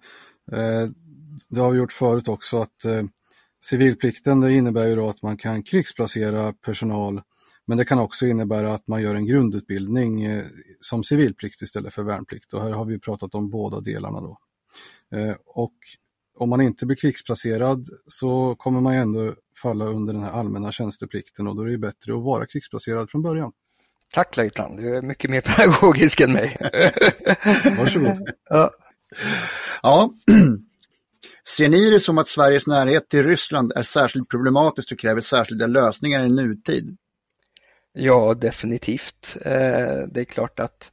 Eh, 0.52 0.90
det 1.50 1.62
har 1.62 1.72
vi 1.72 1.78
gjort 1.78 1.94
förut 1.94 2.28
också 2.28 2.62
att 2.62 2.86
eh, 2.86 3.04
civilplikten 3.66 4.42
det 4.42 4.54
innebär 4.54 4.88
ju 4.88 4.96
då 4.96 5.10
att 5.10 5.22
man 5.22 5.38
kan 5.38 5.64
krigsplacera 5.64 6.54
personal 6.54 7.22
men 7.68 7.78
det 7.78 7.86
kan 7.86 8.00
också 8.00 8.26
innebära 8.26 8.74
att 8.74 8.88
man 8.88 9.02
gör 9.02 9.16
en 9.16 9.26
grundutbildning 9.26 10.24
eh, 10.24 10.46
som 10.80 11.04
civilplikt 11.04 11.62
istället 11.62 11.94
för 11.94 12.04
värnplikt 12.04 12.54
och 12.54 12.64
här 12.64 12.72
har 12.72 12.86
vi 12.86 13.00
pratat 13.00 13.36
om 13.36 13.50
båda 13.50 13.82
delarna 13.82 14.22
då. 14.22 14.38
Eh, 15.16 15.36
och 15.46 15.76
om 16.38 16.50
man 16.50 16.62
inte 16.62 16.86
blir 16.86 16.98
krigsplacerad 16.98 17.90
så 18.08 18.56
kommer 18.56 18.82
man 18.82 18.94
ändå 18.94 19.36
falla 19.62 19.86
under 19.86 20.14
den 20.14 20.24
här 20.24 20.32
allmänna 20.32 20.72
tjänsteplikten 20.72 21.48
och 21.48 21.56
då 21.56 21.62
är 21.62 21.68
det 21.68 21.78
bättre 21.78 22.18
att 22.18 22.24
vara 22.24 22.46
krigsplacerad 22.46 23.10
från 23.10 23.22
början. 23.22 23.52
Tack 24.16 24.38
löjtnant, 24.38 24.78
du 24.78 24.98
är 24.98 25.02
mycket 25.02 25.30
mer 25.30 25.42
pedagogisk 25.58 26.22
än 26.22 26.34
mig. 26.34 26.58
Varsågod. 27.78 28.30
Ja. 28.50 28.72
ja. 29.82 30.14
Ser 31.48 31.70
ni 31.70 31.90
det 31.90 32.00
som 32.00 32.18
att 32.18 32.28
Sveriges 32.28 32.68
närhet 32.68 33.10
till 33.10 33.24
Ryssland 33.24 33.74
är 33.76 33.84
särskilt 33.84 34.30
problematiskt 34.30 34.92
och 34.92 35.00
kräver 35.00 35.22
särskilda 35.22 35.68
lösningar 35.68 36.26
i 36.26 36.30
nutid? 36.30 36.98
Ja, 37.94 38.34
definitivt. 38.34 39.38
Eh, 39.42 40.08
det 40.12 40.20
är 40.20 40.26
klart 40.26 40.60
att 40.60 40.92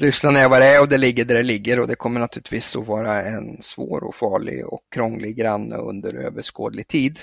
Ryssland 0.00 0.36
är 0.36 0.48
vad 0.48 0.60
det 0.60 0.66
är 0.66 0.80
och 0.80 0.88
det 0.88 0.98
ligger 0.98 1.24
där 1.24 1.34
det 1.34 1.42
ligger 1.42 1.80
och 1.80 1.88
det 1.88 1.94
kommer 1.94 2.20
naturligtvis 2.20 2.76
att 2.76 2.86
vara 2.86 3.22
en 3.22 3.62
svår 3.62 4.04
och 4.04 4.14
farlig 4.14 4.66
och 4.66 4.80
krånglig 4.94 5.36
granne 5.36 5.76
under 5.76 6.14
överskådlig 6.14 6.88
tid. 6.88 7.20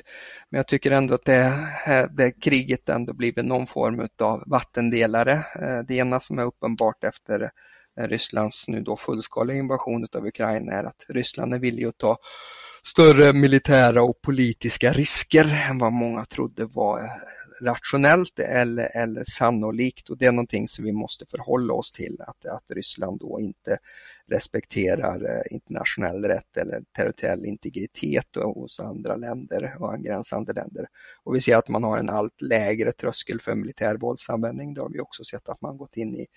Men 0.50 0.58
jag 0.58 0.68
tycker 0.68 0.92
ändå 0.92 1.14
att 1.14 1.26
det, 1.26 1.68
det 2.12 2.32
kriget 2.32 2.90
ändå 2.90 3.14
blivit 3.14 3.46
någon 3.46 3.68
form 3.68 4.08
av 4.20 4.44
vattendelare. 4.48 5.32
Eh, 5.32 5.80
det 5.88 5.96
ena 5.96 6.20
som 6.20 6.40
är 6.40 6.44
uppenbart 6.44 7.04
efter 7.04 7.52
eh, 8.00 8.08
Rysslands 8.08 8.68
nu 8.68 8.82
då 8.82 8.98
fullskaliga 8.98 9.58
invasion 9.58 10.08
av 10.16 10.26
Ukraina 10.26 10.72
är 10.72 10.84
att 10.84 11.06
Ryssland 11.10 11.54
är 11.54 11.60
villig 11.60 11.86
att 11.86 11.98
ta 11.98 12.18
större 12.84 13.34
militära 13.34 14.04
och 14.04 14.22
politiska 14.22 14.94
risker 14.94 15.70
än 15.70 15.78
vad 15.78 15.94
många 15.94 16.26
trodde 16.26 16.66
var 16.66 17.00
eh, 17.00 17.10
rationellt 17.62 18.40
eller, 18.40 18.98
eller 18.98 19.24
sannolikt 19.24 20.10
och 20.10 20.18
det 20.18 20.26
är 20.26 20.32
någonting 20.32 20.68
som 20.68 20.86
vi 20.86 20.92
måste 20.92 21.26
förhålla 21.26 21.74
oss 21.74 21.92
till 21.92 22.18
att, 22.20 22.46
att 22.46 22.64
Ryssland 22.70 23.20
då 23.20 23.40
inte 23.40 23.78
respekterar 24.28 25.36
eh, 25.36 25.56
internationell 25.56 26.26
rätt 26.26 26.58
eller 26.58 26.84
territoriell 26.96 27.46
integritet 27.46 28.36
hos 28.36 28.80
andra 28.80 29.16
länder 29.16 29.76
och 29.80 29.94
angränsande 29.94 30.54
länder. 30.54 30.88
Och 31.24 31.36
vi 31.36 31.42
ser 31.42 31.58
att 31.58 31.70
man 31.70 31.84
har 31.84 31.98
en 31.98 32.10
allt 32.10 32.42
lägre 32.42 32.92
tröskel 32.92 33.42
för 33.42 33.56
militär 33.56 33.98
våldsanvändning. 33.98 34.74
Det 34.74 34.82
har 34.82 34.90
vi 34.90 35.00
också 35.00 35.24
sett 35.24 35.50
att 35.50 35.62
man 35.62 35.78
gått 35.78 35.98
in 35.98 36.16
i 36.16 36.28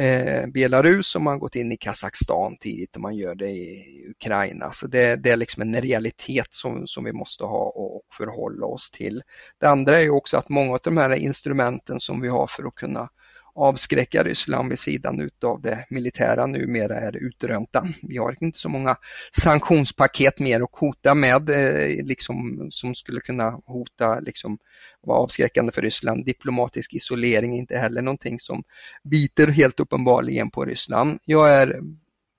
eh, 0.00 0.46
Belarus 0.46 1.14
och 1.14 1.22
man 1.22 1.38
gått 1.38 1.56
in 1.56 1.72
i 1.72 1.76
Kazakstan 1.76 2.56
tidigt 2.60 2.96
och 2.96 3.02
man 3.02 3.16
gör 3.16 3.34
det 3.34 3.50
i 3.50 4.06
Ukraina. 4.10 4.72
Så 4.72 4.86
det, 4.86 5.16
det 5.16 5.30
är 5.30 5.36
liksom 5.36 5.62
en 5.62 5.80
realitet 5.80 6.48
som, 6.50 6.86
som 6.86 7.04
vi 7.04 7.12
måste 7.12 7.44
ha 7.44 7.70
och 7.70 7.95
förhålla 8.12 8.66
oss 8.66 8.90
till. 8.90 9.22
Det 9.60 9.66
andra 9.66 10.00
är 10.00 10.10
också 10.10 10.36
att 10.36 10.48
många 10.48 10.72
av 10.72 10.80
de 10.82 10.96
här 10.96 11.14
instrumenten 11.14 12.00
som 12.00 12.20
vi 12.20 12.28
har 12.28 12.46
för 12.46 12.64
att 12.68 12.74
kunna 12.74 13.08
avskräcka 13.56 14.22
Ryssland 14.22 14.68
vid 14.68 14.78
sidan 14.78 15.20
utav 15.20 15.60
det 15.60 15.86
militära 15.90 16.46
numera 16.46 17.00
är 17.00 17.16
utrönta. 17.16 17.88
Vi 18.02 18.16
har 18.16 18.36
inte 18.40 18.58
så 18.58 18.68
många 18.68 18.96
sanktionspaket 19.32 20.38
mer 20.38 20.60
att 20.60 20.70
hota 20.72 21.14
med 21.14 21.50
eh, 21.50 22.04
liksom, 22.04 22.66
som 22.70 22.94
skulle 22.94 23.20
kunna 23.20 23.50
hota, 23.66 24.20
liksom, 24.20 24.58
vara 25.02 25.18
avskräckande 25.18 25.72
för 25.72 25.82
Ryssland. 25.82 26.24
Diplomatisk 26.24 26.94
isolering 26.94 27.54
är 27.54 27.58
inte 27.58 27.78
heller 27.78 28.02
någonting 28.02 28.40
som 28.40 28.62
biter 29.02 29.46
helt 29.46 29.80
uppenbarligen 29.80 30.50
på 30.50 30.64
Ryssland. 30.64 31.18
Jag 31.24 31.52
är 31.52 31.80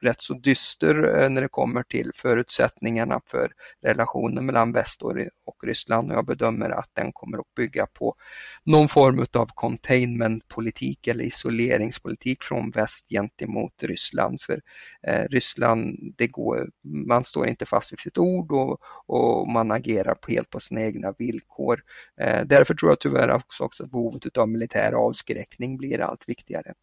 rätt 0.01 0.22
så 0.22 0.34
dyster 0.34 1.24
eh, 1.24 1.30
när 1.30 1.42
det 1.42 1.48
kommer 1.48 1.84
till 1.84 2.12
förutsättningarna 2.16 3.22
för 3.25 3.51
relationen 3.82 4.46
mellan 4.46 4.72
väst 4.72 5.01
och 5.01 5.63
Ryssland 5.63 6.12
och 6.12 6.18
jag 6.18 6.25
bedömer 6.25 6.70
att 6.70 6.89
den 6.94 7.12
kommer 7.13 7.38
att 7.38 7.56
bygga 7.56 7.86
på 7.86 8.16
någon 8.63 8.88
form 8.88 9.25
av 9.34 9.46
containmentpolitik 9.54 11.08
eller 11.08 11.24
isoleringspolitik 11.24 12.44
från 12.44 12.72
väst 12.72 13.10
gentemot 13.10 13.84
Ryssland. 13.84 14.42
För 14.42 14.62
eh, 15.08 15.24
Ryssland, 15.30 16.13
det 16.18 16.27
går, 16.27 16.70
man 17.08 17.24
står 17.24 17.48
inte 17.48 17.66
fast 17.66 17.94
vid 17.94 18.00
sitt 18.00 18.18
ord 18.18 18.51
och, 18.51 18.80
och 19.06 19.48
man 19.48 19.72
agerar 19.72 20.16
på 20.16 20.32
helt 20.32 20.50
på 20.50 20.60
sina 20.60 20.82
egna 20.82 21.12
villkor. 21.12 21.84
Eh, 22.22 22.46
därför 22.46 22.74
tror 22.74 22.92
jag 22.92 23.00
tyvärr 23.00 23.30
också, 23.30 23.63
också 23.63 23.84
att 23.84 23.92
behovet 23.92 24.38
av 24.38 24.50
militär 24.50 24.92
avskräckning 24.92 25.77
blir 25.77 26.01
allt 26.01 26.30
viktigare 26.30 26.74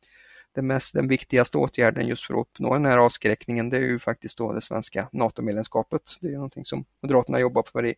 den, 0.55 0.67
mest, 0.67 0.95
den 0.95 1.09
viktigaste 1.09 1.59
åtgärden 1.59 2.07
just 2.07 2.25
för 2.25 2.35
att 2.35 2.41
uppnå 2.41 2.75
den 2.75 2.85
här 2.85 2.99
avskräckningen 2.99 3.71
det 3.71 3.77
är 3.77 3.81
ju 3.81 3.99
faktiskt 3.99 4.39
då 4.39 4.53
det 4.53 4.61
svenska 4.61 5.09
NATO-medlemskapet. 5.13 6.03
Det 6.21 6.27
är 6.27 6.31
ju 6.31 6.37
någonting 6.37 6.65
som 6.65 6.85
Moderaterna 7.03 7.41
jobbat 7.41 7.69
för 7.69 7.87
i 7.87 7.95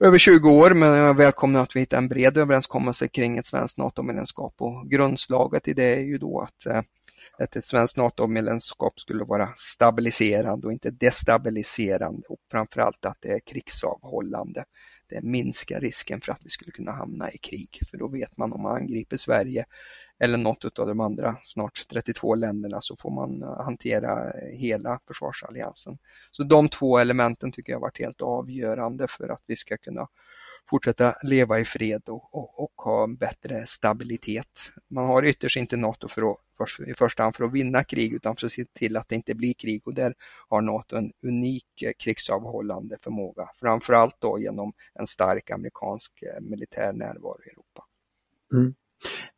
över 0.00 0.18
20 0.18 0.50
år 0.50 0.70
men 0.70 0.88
jag 0.88 1.16
välkomnar 1.16 1.60
att 1.60 1.76
vi 1.76 1.80
hittar 1.80 1.98
en 1.98 2.08
bred 2.08 2.38
överenskommelse 2.38 3.08
kring 3.08 3.38
ett 3.38 3.46
svenskt 3.46 3.78
NATO-medlemskap 3.78 4.54
och 4.58 4.90
grundslaget 4.90 5.68
i 5.68 5.72
det 5.72 5.94
är 5.94 6.00
ju 6.00 6.18
då 6.18 6.40
att 6.40 6.66
eh, 6.66 6.82
att 7.38 7.56
ett 7.56 7.64
svenskt 7.64 7.96
NATO-medlemskap 7.96 9.00
skulle 9.00 9.24
vara 9.24 9.52
stabiliserande 9.56 10.66
och 10.66 10.72
inte 10.72 10.90
destabiliserande 10.90 12.22
och 12.28 12.38
framförallt 12.50 13.04
att 13.04 13.18
det 13.20 13.32
är 13.32 13.40
krigsavhållande 13.40 14.64
Eh, 15.12 15.20
det 15.20 15.28
minskar 15.28 15.80
risken 15.80 16.20
för 16.20 16.32
att 16.32 16.40
vi 16.44 16.50
skulle 16.50 16.70
kunna 16.70 16.92
hamna 16.92 17.32
i 17.32 17.38
krig. 17.38 17.80
För 17.90 17.98
då 17.98 18.08
vet 18.08 18.36
man 18.36 18.52
om 18.52 18.62
man 18.62 18.76
angriper 18.76 19.16
Sverige 19.16 19.66
eller 20.18 20.38
något 20.38 20.78
av 20.78 20.86
de 20.86 21.00
andra 21.00 21.36
snart 21.42 21.86
32 21.90 22.34
länderna 22.34 22.80
så 22.80 22.96
får 22.96 23.10
man 23.10 23.42
eh, 23.42 23.64
hantera 23.64 24.30
eh, 24.30 24.58
hela 24.58 25.00
försvarsalliansen. 25.06 25.98
Så 26.30 26.44
de 26.44 26.68
två 26.68 26.98
elementen 26.98 27.52
tycker 27.52 27.72
jag 27.72 27.78
har 27.78 27.82
varit 27.82 27.98
helt 27.98 28.22
avgörande 28.22 29.08
för 29.08 29.28
att 29.28 29.42
vi 29.46 29.56
ska 29.56 29.76
kunna 29.76 30.08
fortsätta 30.68 31.14
leva 31.22 31.60
i 31.60 31.64
fred 31.64 32.02
och, 32.08 32.34
och, 32.34 32.60
och, 32.60 32.72
ha 32.76 33.06
bättre 33.06 33.66
stabilitet. 33.66 34.72
Man 34.88 35.06
har 35.06 35.24
ytterst 35.24 35.56
inte 35.56 35.76
NATO 35.76 36.08
för 36.08 36.30
att, 36.30 36.38
för, 36.56 36.88
i 36.88 36.94
första 36.94 37.22
hand 37.22 37.36
för 37.36 37.44
att 37.44 37.52
vinna 37.52 37.84
krig 37.84 38.12
utan 38.12 38.36
för 38.36 38.46
att 38.46 38.52
se 38.52 38.64
till 38.64 38.96
att 38.96 39.08
det 39.08 39.14
inte 39.14 39.34
blir 39.34 39.54
krig 39.54 39.82
och 39.84 39.94
där 39.94 40.14
har 40.48 40.60
NATO 40.60 40.96
en 40.96 41.12
unik 41.22 41.82
eh, 41.82 41.92
krigsavhållande 41.98 42.98
förmåga. 43.02 43.48
Framförallt 43.60 44.16
då 44.20 44.38
genom 44.38 44.72
en 44.94 45.06
stark 45.06 45.50
amerikansk 45.50 46.22
eh, 46.22 46.40
militär 46.40 46.92
närvaro 46.92 47.38
i 47.46 47.50
Europa. 47.50 47.84
Mm. 48.52 48.74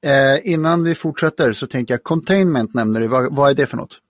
Eh, 0.03 0.53
innan 0.53 0.85
vi 0.85 0.95
fortsätter 0.95 1.53
så 1.53 1.67
tänker 1.67 1.95
jag 1.95 2.03
containment 2.03 2.75
nämner 2.75 3.01
du, 3.01 3.07
vad, 3.07 3.37
vad 3.37 3.51
är 3.51 3.55
det 3.55 3.67
för 3.67 3.77
något? 3.77 4.01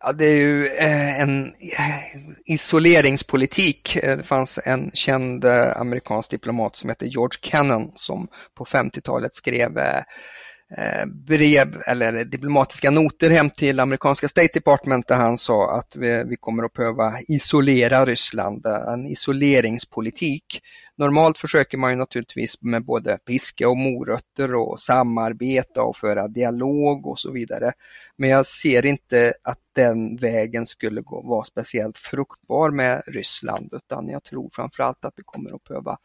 Ja, 0.00 0.12
det 0.12 0.24
är 0.24 0.36
ju 0.36 0.66
eh, 0.66 1.20
en 1.20 1.46
eh, 1.46 2.20
isoleringspolitik. 2.44 3.96
Eh, 3.96 4.16
det 4.16 4.22
fanns 4.22 4.58
en 4.64 4.90
känd 4.94 5.44
amerikansk 5.44 6.30
diplomat 6.30 6.76
som 6.76 6.88
hette 6.88 7.06
George 7.06 7.38
Kennan 7.42 7.92
som 7.94 8.28
på 8.54 8.64
50-talet 8.64 9.34
skrev 9.34 9.78
Eh, 10.76 11.06
brev 11.06 11.82
eller 11.86 12.24
diplomatiska 12.24 12.90
noter 12.90 13.30
hem 13.30 13.50
till 13.50 13.80
amerikanska 13.80 14.28
State 14.28 14.50
Department 14.54 15.08
där 15.08 15.16
han 15.16 15.38
sa 15.38 15.78
att 15.78 15.96
vi, 15.96 16.24
vi 16.24 16.36
kommer 16.36 16.64
att 16.64 16.72
behöva 16.72 17.20
isolera 17.28 18.04
Ryssland, 18.04 18.66
eh, 18.66 18.92
en 18.92 19.06
isoleringspolitik. 19.06 20.62
Normalt 20.96 21.38
försöker 21.38 21.78
man 21.78 21.90
ju 21.90 21.96
naturligtvis 21.96 22.62
med 22.62 22.84
både 22.84 23.18
piska 23.18 23.68
och 23.68 23.76
morötter 23.76 24.54
och 24.54 24.80
samarbeta 24.80 25.82
och 25.82 25.96
föra 25.96 26.28
dialog 26.28 27.06
och 27.06 27.18
så 27.18 27.32
vidare. 27.32 27.72
Men 28.16 28.30
jag 28.30 28.46
ser 28.46 28.86
inte 28.86 29.34
att 29.42 29.60
den 29.74 30.16
vägen 30.16 30.66
skulle 30.66 31.00
gå, 31.00 31.22
vara 31.22 31.44
speciellt 31.44 31.98
fruktbar 31.98 32.70
med 32.70 33.02
Ryssland 33.06 33.72
utan 33.72 34.08
jag 34.08 34.24
tror 34.24 34.50
framförallt 34.52 35.04
att 35.04 35.14
vi 35.16 35.22
kommer 35.26 35.54
att 35.54 35.64
behöva 35.64 35.98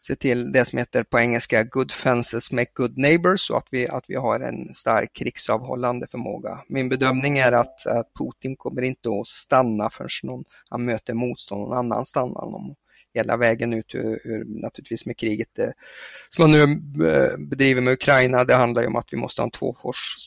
se 0.00 0.16
till 0.16 0.52
det 0.52 0.64
som 0.64 0.78
heter 0.78 1.02
på 1.02 1.18
engelska 1.18 1.64
good 1.64 1.92
fences 1.92 2.52
make 2.52 2.70
good 2.74 2.98
neighbors 2.98 3.50
och 3.50 3.58
att 3.58 3.66
vi, 3.70 3.88
att 3.88 4.04
vi 4.08 4.14
har 4.14 4.40
en 4.40 4.74
stark 4.74 5.12
krigsavhållande 5.12 6.06
förmåga. 6.06 6.64
Min 6.68 6.88
bedömning 6.88 7.38
är 7.38 7.52
att, 7.52 7.86
att 7.86 8.14
Putin 8.14 8.56
kommer 8.56 8.82
inte 8.82 9.08
att 9.08 9.26
stanna 9.26 9.90
förrän 9.90 10.08
någon, 10.22 10.44
han 10.70 10.84
möter 10.84 11.14
motstånd 11.14 11.60
någon 11.60 11.78
annanstans 11.78 12.36
hela 13.14 13.36
vägen 13.36 13.72
ut 13.72 13.94
ur, 13.94 14.20
ur 14.24 14.44
naturligtvis 14.44 15.06
med 15.06 15.16
kriget 15.16 15.48
det, 15.52 15.74
som 16.28 16.42
man 16.42 16.50
nu 16.50 16.62
eh, 17.08 17.38
bedriver 17.38 17.80
med 17.80 17.92
Ukraina. 17.92 18.44
Det 18.44 18.54
handlar 18.54 18.82
ju 18.82 18.88
om 18.88 18.96
att 18.96 19.12
vi 19.12 19.16
måste 19.16 19.42
ha 19.42 19.44
en 19.44 19.80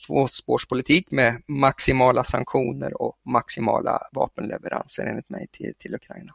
tvåspårspolitik 0.06 1.10
med 1.10 1.42
maximala 1.46 2.24
sanktioner 2.24 3.02
och 3.02 3.18
maximala 3.24 4.02
vapenleveranser 4.12 5.06
enligt 5.06 5.30
mig 5.30 5.46
till, 5.52 5.74
till 5.78 5.94
Ukraina. 5.94 6.34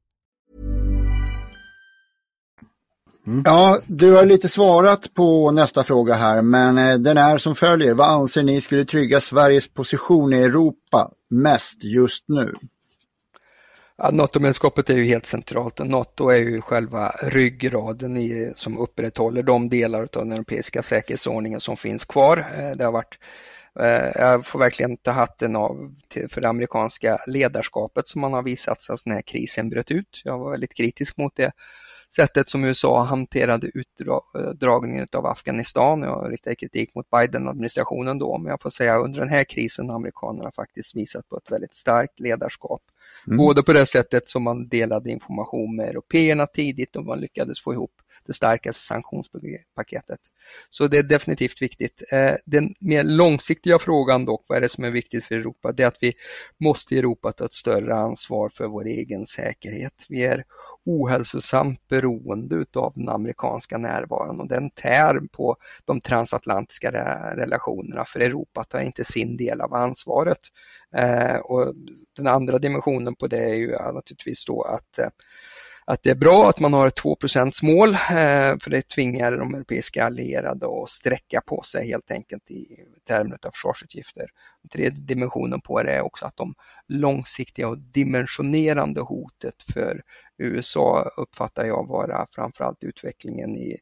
Mm. 3.27 3.43
Ja, 3.45 3.79
du 3.87 4.13
har 4.13 4.25
lite 4.25 4.49
svarat 4.49 5.13
på 5.13 5.51
nästa 5.51 5.83
fråga 5.83 6.13
här, 6.13 6.41
men 6.41 6.77
eh, 6.77 6.97
den 6.97 7.17
är 7.17 7.37
som 7.37 7.55
följer. 7.55 7.93
Vad 7.93 8.09
anser 8.09 8.43
ni 8.43 8.61
skulle 8.61 8.85
trygga 8.85 9.19
Sveriges 9.19 9.67
position 9.73 10.33
i 10.33 10.37
Europa 10.37 11.11
mest 11.29 11.83
just 11.83 12.27
nu? 12.27 12.55
Ja, 13.97 14.11
NATO-medlemskapet 14.11 14.89
är 14.89 14.97
ju 14.97 15.05
helt 15.05 15.25
centralt 15.25 15.79
och 15.79 15.87
NATO 15.87 16.29
är 16.29 16.37
ju 16.37 16.61
själva 16.61 17.15
ryggraden 17.21 18.17
i, 18.17 18.51
som 18.55 18.77
upprätthåller 18.77 19.43
de 19.43 19.69
delar 19.69 20.01
av 20.01 20.07
den 20.11 20.31
europeiska 20.31 20.83
säkerhetsordningen 20.83 21.59
som 21.59 21.77
finns 21.77 22.05
kvar. 22.05 22.37
Eh, 22.57 22.71
det 22.77 22.83
har 22.83 22.91
varit 22.91 23.17
eh, 23.79 24.21
jag 24.21 24.45
får 24.45 24.59
verkligen 24.59 24.97
ta 24.97 25.11
hatten 25.11 25.55
av 25.55 25.95
för 26.29 26.41
det 26.41 26.49
amerikanska 26.49 27.19
ledarskapet 27.27 28.07
som 28.07 28.21
man 28.21 28.33
har 28.33 28.43
visat 28.43 28.81
sedan 28.81 28.97
den 29.05 29.13
här 29.13 29.21
krisen 29.21 29.69
bröt 29.69 29.91
ut. 29.91 30.21
Jag 30.23 30.39
var 30.39 30.51
väldigt 30.51 30.73
kritisk 30.73 31.17
mot 31.17 31.35
det 31.35 31.51
sättet 32.15 32.49
som 32.49 32.63
USA 32.63 33.03
hanterade 33.03 33.71
utdragningen 33.73 35.07
av 35.11 35.25
Afghanistan. 35.25 36.01
Jag 36.01 36.31
riktar 36.31 36.53
kritik 36.55 36.95
mot 36.95 37.09
Biden-administrationen 37.09 38.19
då, 38.19 38.37
men 38.37 38.49
jag 38.49 38.61
får 38.61 38.69
säga 38.69 38.97
under 38.97 39.19
den 39.19 39.29
här 39.29 39.43
krisen 39.43 39.89
har 39.89 39.95
amerikanerna 39.95 40.51
faktiskt 40.51 40.95
visat 40.95 41.29
på 41.29 41.37
ett 41.37 41.51
väldigt 41.51 41.75
starkt 41.75 42.19
ledarskap. 42.19 42.81
Mm. 43.27 43.37
Både 43.37 43.63
på 43.63 43.73
det 43.73 43.85
sättet 43.85 44.29
som 44.29 44.43
man 44.43 44.67
delade 44.67 45.11
information 45.11 45.75
med 45.75 45.89
européerna 45.89 46.47
tidigt 46.47 46.95
och 46.95 47.05
man 47.05 47.19
lyckades 47.19 47.61
få 47.61 47.73
ihop 47.73 47.91
det 48.25 48.33
starkaste 48.33 48.83
sanktionspaketet. 48.83 50.19
Så 50.69 50.87
det 50.87 50.97
är 50.97 51.03
definitivt 51.03 51.61
viktigt. 51.61 52.03
Eh, 52.11 52.35
den 52.45 52.73
mer 52.79 53.03
långsiktiga 53.03 53.79
frågan 53.79 54.25
dock, 54.25 54.45
vad 54.49 54.57
är 54.57 54.61
det 54.61 54.69
som 54.69 54.83
är 54.83 54.91
viktigt 54.91 55.25
för 55.25 55.35
Europa? 55.35 55.71
Det 55.71 55.83
är 55.83 55.87
att 55.87 56.03
vi 56.03 56.13
måste 56.59 56.95
i 56.95 56.99
Europa 56.99 57.31
ta 57.31 57.45
ett 57.45 57.53
större 57.53 57.95
ansvar 57.95 58.49
för 58.49 58.67
vår 58.67 58.85
egen 58.85 59.25
säkerhet. 59.25 60.05
Vi 60.09 60.23
är 60.23 60.43
ohälsosamt 60.85 61.87
beroende 61.87 62.65
av 62.75 62.93
den 62.95 63.09
amerikanska 63.09 63.77
närvaron 63.77 64.39
och 64.39 64.47
den 64.47 64.69
tär 64.69 65.19
på 65.31 65.57
de 65.85 66.01
transatlantiska 66.01 66.91
relationerna 67.35 68.05
för 68.05 68.19
Europa 68.19 68.63
tar 68.63 68.79
inte 68.79 69.03
sin 69.03 69.37
del 69.37 69.61
av 69.61 69.73
ansvaret. 69.73 70.39
Eh, 70.95 71.35
och 71.37 71.73
den 72.15 72.27
andra 72.27 72.59
dimensionen 72.59 73.15
på 73.15 73.27
det 73.27 73.43
är 73.43 73.55
ju 73.55 73.71
naturligtvis 73.71 74.45
då 74.45 74.61
att 74.61 74.99
eh, 74.99 75.09
att 75.91 76.03
det 76.03 76.09
är 76.09 76.15
bra 76.15 76.49
att 76.49 76.59
man 76.59 76.73
har 76.73 76.87
ett 76.87 76.95
2 76.95 77.17
mål 77.63 77.89
eh, 77.89 77.97
för 78.61 78.69
det 78.69 78.87
tvingar 78.87 79.31
de 79.31 79.55
europeiska 79.55 80.05
allierade 80.05 80.65
att 80.65 80.89
sträcka 80.89 81.41
på 81.41 81.61
sig 81.61 81.87
helt 81.87 82.11
enkelt 82.11 82.51
i 82.51 82.67
termer 83.07 83.37
av 83.45 83.51
försvarsutgifter. 83.51 84.25
Den 84.61 84.69
tredje 84.69 85.01
dimensionen 85.01 85.61
på 85.61 85.83
det 85.83 85.91
är 85.91 86.01
också 86.01 86.25
att 86.25 86.37
de 86.37 86.53
långsiktiga 86.87 87.67
och 87.67 87.77
dimensionerande 87.77 89.01
hotet 89.01 89.55
för 89.73 90.01
USA 90.37 91.11
uppfattar 91.17 91.65
jag 91.65 91.87
vara 91.87 92.27
framförallt 92.31 92.83
utvecklingen 92.83 93.57
i, 93.57 93.77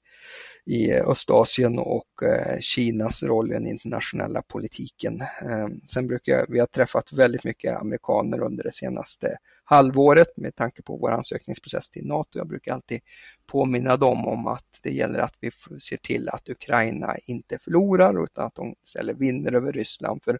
i 0.65 0.91
eh, 0.91 1.07
Östasien 1.07 1.79
och 1.79 2.23
eh, 2.23 2.59
Kinas 2.59 3.23
roll 3.23 3.49
i 3.51 3.53
den 3.53 3.67
internationella 3.67 4.41
politiken. 4.41 5.21
Eh, 5.21 5.67
sen 5.83 6.07
brukar 6.07 6.31
jag, 6.33 6.45
vi 6.49 6.59
har 6.59 6.67
träffat 6.67 7.13
väldigt 7.13 7.43
mycket 7.43 7.77
amerikaner 7.77 8.41
under 8.41 8.63
det 8.63 8.73
senaste 8.73 9.37
halvåret 9.63 10.37
med 10.37 10.55
tanke 10.55 10.81
på 10.81 10.97
vår 10.97 11.11
ansökningsprocess 11.11 11.89
till 11.89 12.07
NATO. 12.07 12.39
Jag 12.39 12.47
brukar 12.47 12.73
alltid 12.73 13.01
påminna 13.45 13.97
dem 13.97 14.27
om 14.27 14.47
att 14.47 14.79
det 14.83 14.91
gäller 14.91 15.19
att 15.19 15.35
vi 15.39 15.51
ser 15.79 15.97
till 15.97 16.29
att 16.29 16.49
Ukraina 16.49 17.17
inte 17.25 17.57
förlorar 17.57 18.23
utan 18.23 18.45
att 18.47 18.55
de 18.55 18.75
istället 18.83 19.17
vinner 19.17 19.53
över 19.53 19.71
Ryssland. 19.71 20.23
För 20.23 20.39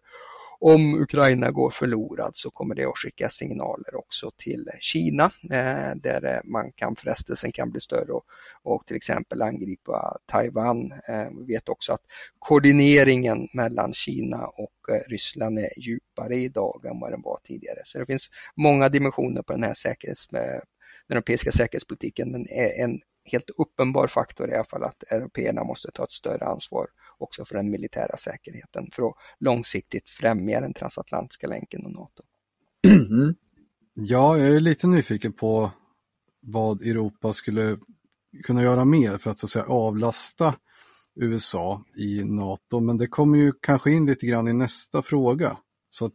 om 0.60 1.02
Ukraina 1.02 1.50
går 1.50 1.70
förlorad 1.70 2.30
så 2.36 2.50
kommer 2.50 2.74
det 2.74 2.84
att 2.84 2.98
skicka 2.98 3.28
signaler 3.28 3.94
också 3.94 4.30
till 4.36 4.70
Kina 4.80 5.24
eh, 5.42 5.94
där 5.96 6.24
eh, 6.24 6.40
man 6.44 6.72
kan 6.72 6.96
frestelsen 6.96 7.52
kan 7.52 7.70
bli 7.70 7.80
större 7.80 8.12
och, 8.12 8.24
och 8.62 8.86
till 8.86 8.96
exempel 8.96 9.42
angripa 9.42 10.18
Taiwan. 10.26 10.92
Eh, 10.92 11.28
vi 11.38 11.54
vet 11.54 11.68
också 11.68 11.92
att 11.92 12.02
koordineringen 12.38 13.48
mellan 13.52 13.92
Kina 13.92 14.46
och 14.46 14.94
eh, 14.94 15.08
Ryssland 15.08 15.58
är 15.58 15.78
djupare 15.78 16.36
idag 16.36 16.84
än 16.84 17.00
vad 17.00 17.12
den 17.12 17.22
var 17.22 17.40
tidigare. 17.44 17.80
Så 17.84 17.98
det 17.98 18.06
finns 18.06 18.30
många 18.56 18.88
dimensioner 18.88 19.42
på 19.42 19.52
den 19.52 19.62
här 19.62 19.74
säkerhets, 19.74 20.32
eh, 20.32 20.60
den 21.08 21.16
europeiska 21.16 21.52
säkerhetspolitiken 21.52 22.32
men 22.32 22.46
en 22.50 23.00
helt 23.24 23.50
uppenbar 23.58 24.06
faktor 24.06 24.50
i 24.50 24.54
alla 24.54 24.64
fall 24.64 24.84
att 24.84 25.02
européerna 25.02 25.64
måste 25.64 25.90
ta 25.90 26.04
ett 26.04 26.10
större 26.10 26.44
ansvar 26.44 26.88
också 27.22 27.44
för 27.44 27.54
den 27.54 27.70
militära 27.70 28.16
säkerheten 28.16 28.90
för 28.92 29.08
att 29.08 29.14
långsiktigt 29.38 30.10
främja 30.10 30.60
den 30.60 30.74
transatlantiska 30.74 31.46
länken 31.46 31.84
och 31.86 31.92
NATO. 31.92 32.22
Mm. 32.86 33.34
Ja, 33.94 34.38
jag 34.38 34.56
är 34.56 34.60
lite 34.60 34.86
nyfiken 34.86 35.32
på 35.32 35.70
vad 36.40 36.82
Europa 36.82 37.32
skulle 37.32 37.78
kunna 38.44 38.62
göra 38.62 38.84
mer 38.84 39.18
för 39.18 39.30
att 39.30 39.38
så 39.38 39.46
att 39.46 39.50
säga 39.50 39.64
avlasta 39.64 40.54
USA 41.14 41.84
i 41.96 42.24
NATO, 42.24 42.80
men 42.80 42.98
det 42.98 43.06
kommer 43.06 43.38
ju 43.38 43.52
kanske 43.60 43.90
in 43.90 44.06
lite 44.06 44.26
grann 44.26 44.48
i 44.48 44.52
nästa 44.52 45.02
fråga. 45.02 45.56
Så 45.90 46.10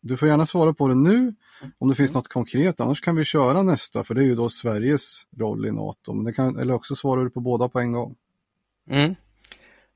du 0.00 0.16
får 0.16 0.28
gärna 0.28 0.46
svara 0.46 0.74
på 0.74 0.88
det 0.88 0.94
nu 0.94 1.34
om 1.78 1.88
det 1.88 1.94
finns 1.94 2.14
något 2.14 2.28
konkret, 2.28 2.80
annars 2.80 3.00
kan 3.00 3.16
vi 3.16 3.24
köra 3.24 3.62
nästa 3.62 4.04
för 4.04 4.14
det 4.14 4.22
är 4.22 4.26
ju 4.26 4.34
då 4.34 4.48
Sveriges 4.48 5.26
roll 5.36 5.66
i 5.66 5.72
NATO. 5.72 6.12
Men 6.12 6.24
det 6.24 6.32
kan, 6.32 6.58
eller 6.58 6.74
också 6.74 6.94
svarar 6.94 7.24
du 7.24 7.30
på 7.30 7.40
båda 7.40 7.68
på 7.68 7.80
en 7.80 7.92
gång. 7.92 8.16
Mm. 8.90 9.14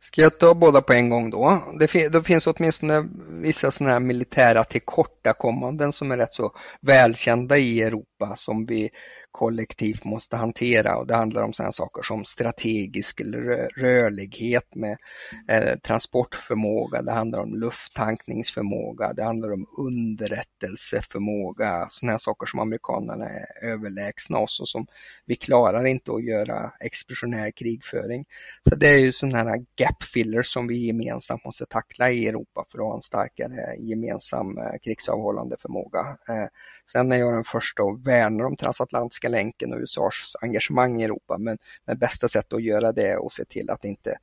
Ska 0.07 0.23
jag 0.23 0.39
ta 0.39 0.55
båda 0.55 0.83
på 0.83 0.93
en 0.93 1.11
gång 1.11 1.31
då? 1.31 1.63
Det, 1.79 2.09
det 2.09 2.23
finns 2.23 2.47
åtminstone 2.47 3.09
vissa 3.29 3.71
sådana 3.71 3.93
här 3.93 4.01
militära 4.01 4.65
tillkortakommanden 4.65 5.93
som 5.93 6.11
är 6.11 6.17
rätt 6.17 6.35
så 6.35 6.53
välkända 6.81 7.57
i 7.57 7.83
Europa 7.83 8.37
som 8.37 8.67
vi 8.67 8.91
kollektivt 9.37 10.05
måste 10.05 10.37
hantera 10.37 10.97
och 10.97 11.07
det 11.07 11.15
handlar 11.15 11.43
om 11.43 11.53
sådana 11.53 11.73
saker 11.73 12.03
som 12.03 12.25
strategisk 12.25 13.21
rörlighet 13.77 14.75
med 14.75 14.99
eh, 15.49 15.79
transportförmåga, 15.79 17.03
det 17.03 17.13
handlar 17.13 17.39
om 17.39 17.55
lufttankningsförmåga, 17.55 19.13
det 19.13 19.25
handlar 19.25 19.53
om 19.53 19.67
underrättelseförmåga, 19.79 21.87
sådana 21.91 22.19
saker 22.19 22.47
som 22.47 22.61
amerikanerna 22.61 23.29
är 23.29 23.47
överlägsna 23.63 24.39
oss 24.39 24.61
och 24.61 24.69
som 24.69 24.87
vi 25.25 25.37
klarar 25.37 25.87
inte 25.87 26.13
att 26.13 26.25
göra 26.25 26.73
expeditionär 26.81 27.51
krigföring. 27.51 28.25
Så 28.69 28.75
det 28.75 28.89
är 28.89 28.99
ju 28.99 29.13
sådana 29.13 29.51
här 29.51 29.65
gap 29.77 30.03
fillers 30.03 30.47
som 30.47 30.67
vi 30.67 30.87
gemensamt 30.87 31.45
måste 31.45 31.67
tackla 31.67 32.11
i 32.11 32.29
Europa 32.29 32.65
för 32.69 32.79
att 32.79 32.85
ha 32.85 32.95
en 32.95 33.03
starkare 33.03 33.77
gemensam 33.79 34.59
eh, 34.59 34.79
krigsavhållande 34.85 35.57
förmåga. 35.59 36.19
Eh, 36.29 36.47
sen 36.93 37.13
är 37.13 37.17
jag 37.17 37.35
den 37.35 37.45
första 37.45 37.83
att 37.83 38.07
värna 38.07 38.45
de 38.45 38.57
transatlantiska 38.57 39.26
Nordiska 39.27 39.29
länken 39.29 39.73
och 39.73 39.81
USAs 39.81 40.37
engagemang 40.41 41.01
i 41.01 41.05
Europa. 41.05 41.39
Men, 41.39 41.59
men 41.87 41.99
bästa 41.99 42.29
sättet 42.29 42.53
att 42.53 42.63
göra 42.63 42.93
det 42.93 43.09
är 43.09 43.27
att 43.27 43.33
se 43.33 43.45
till 43.45 43.71
att 43.71 43.85
inte 43.85 44.19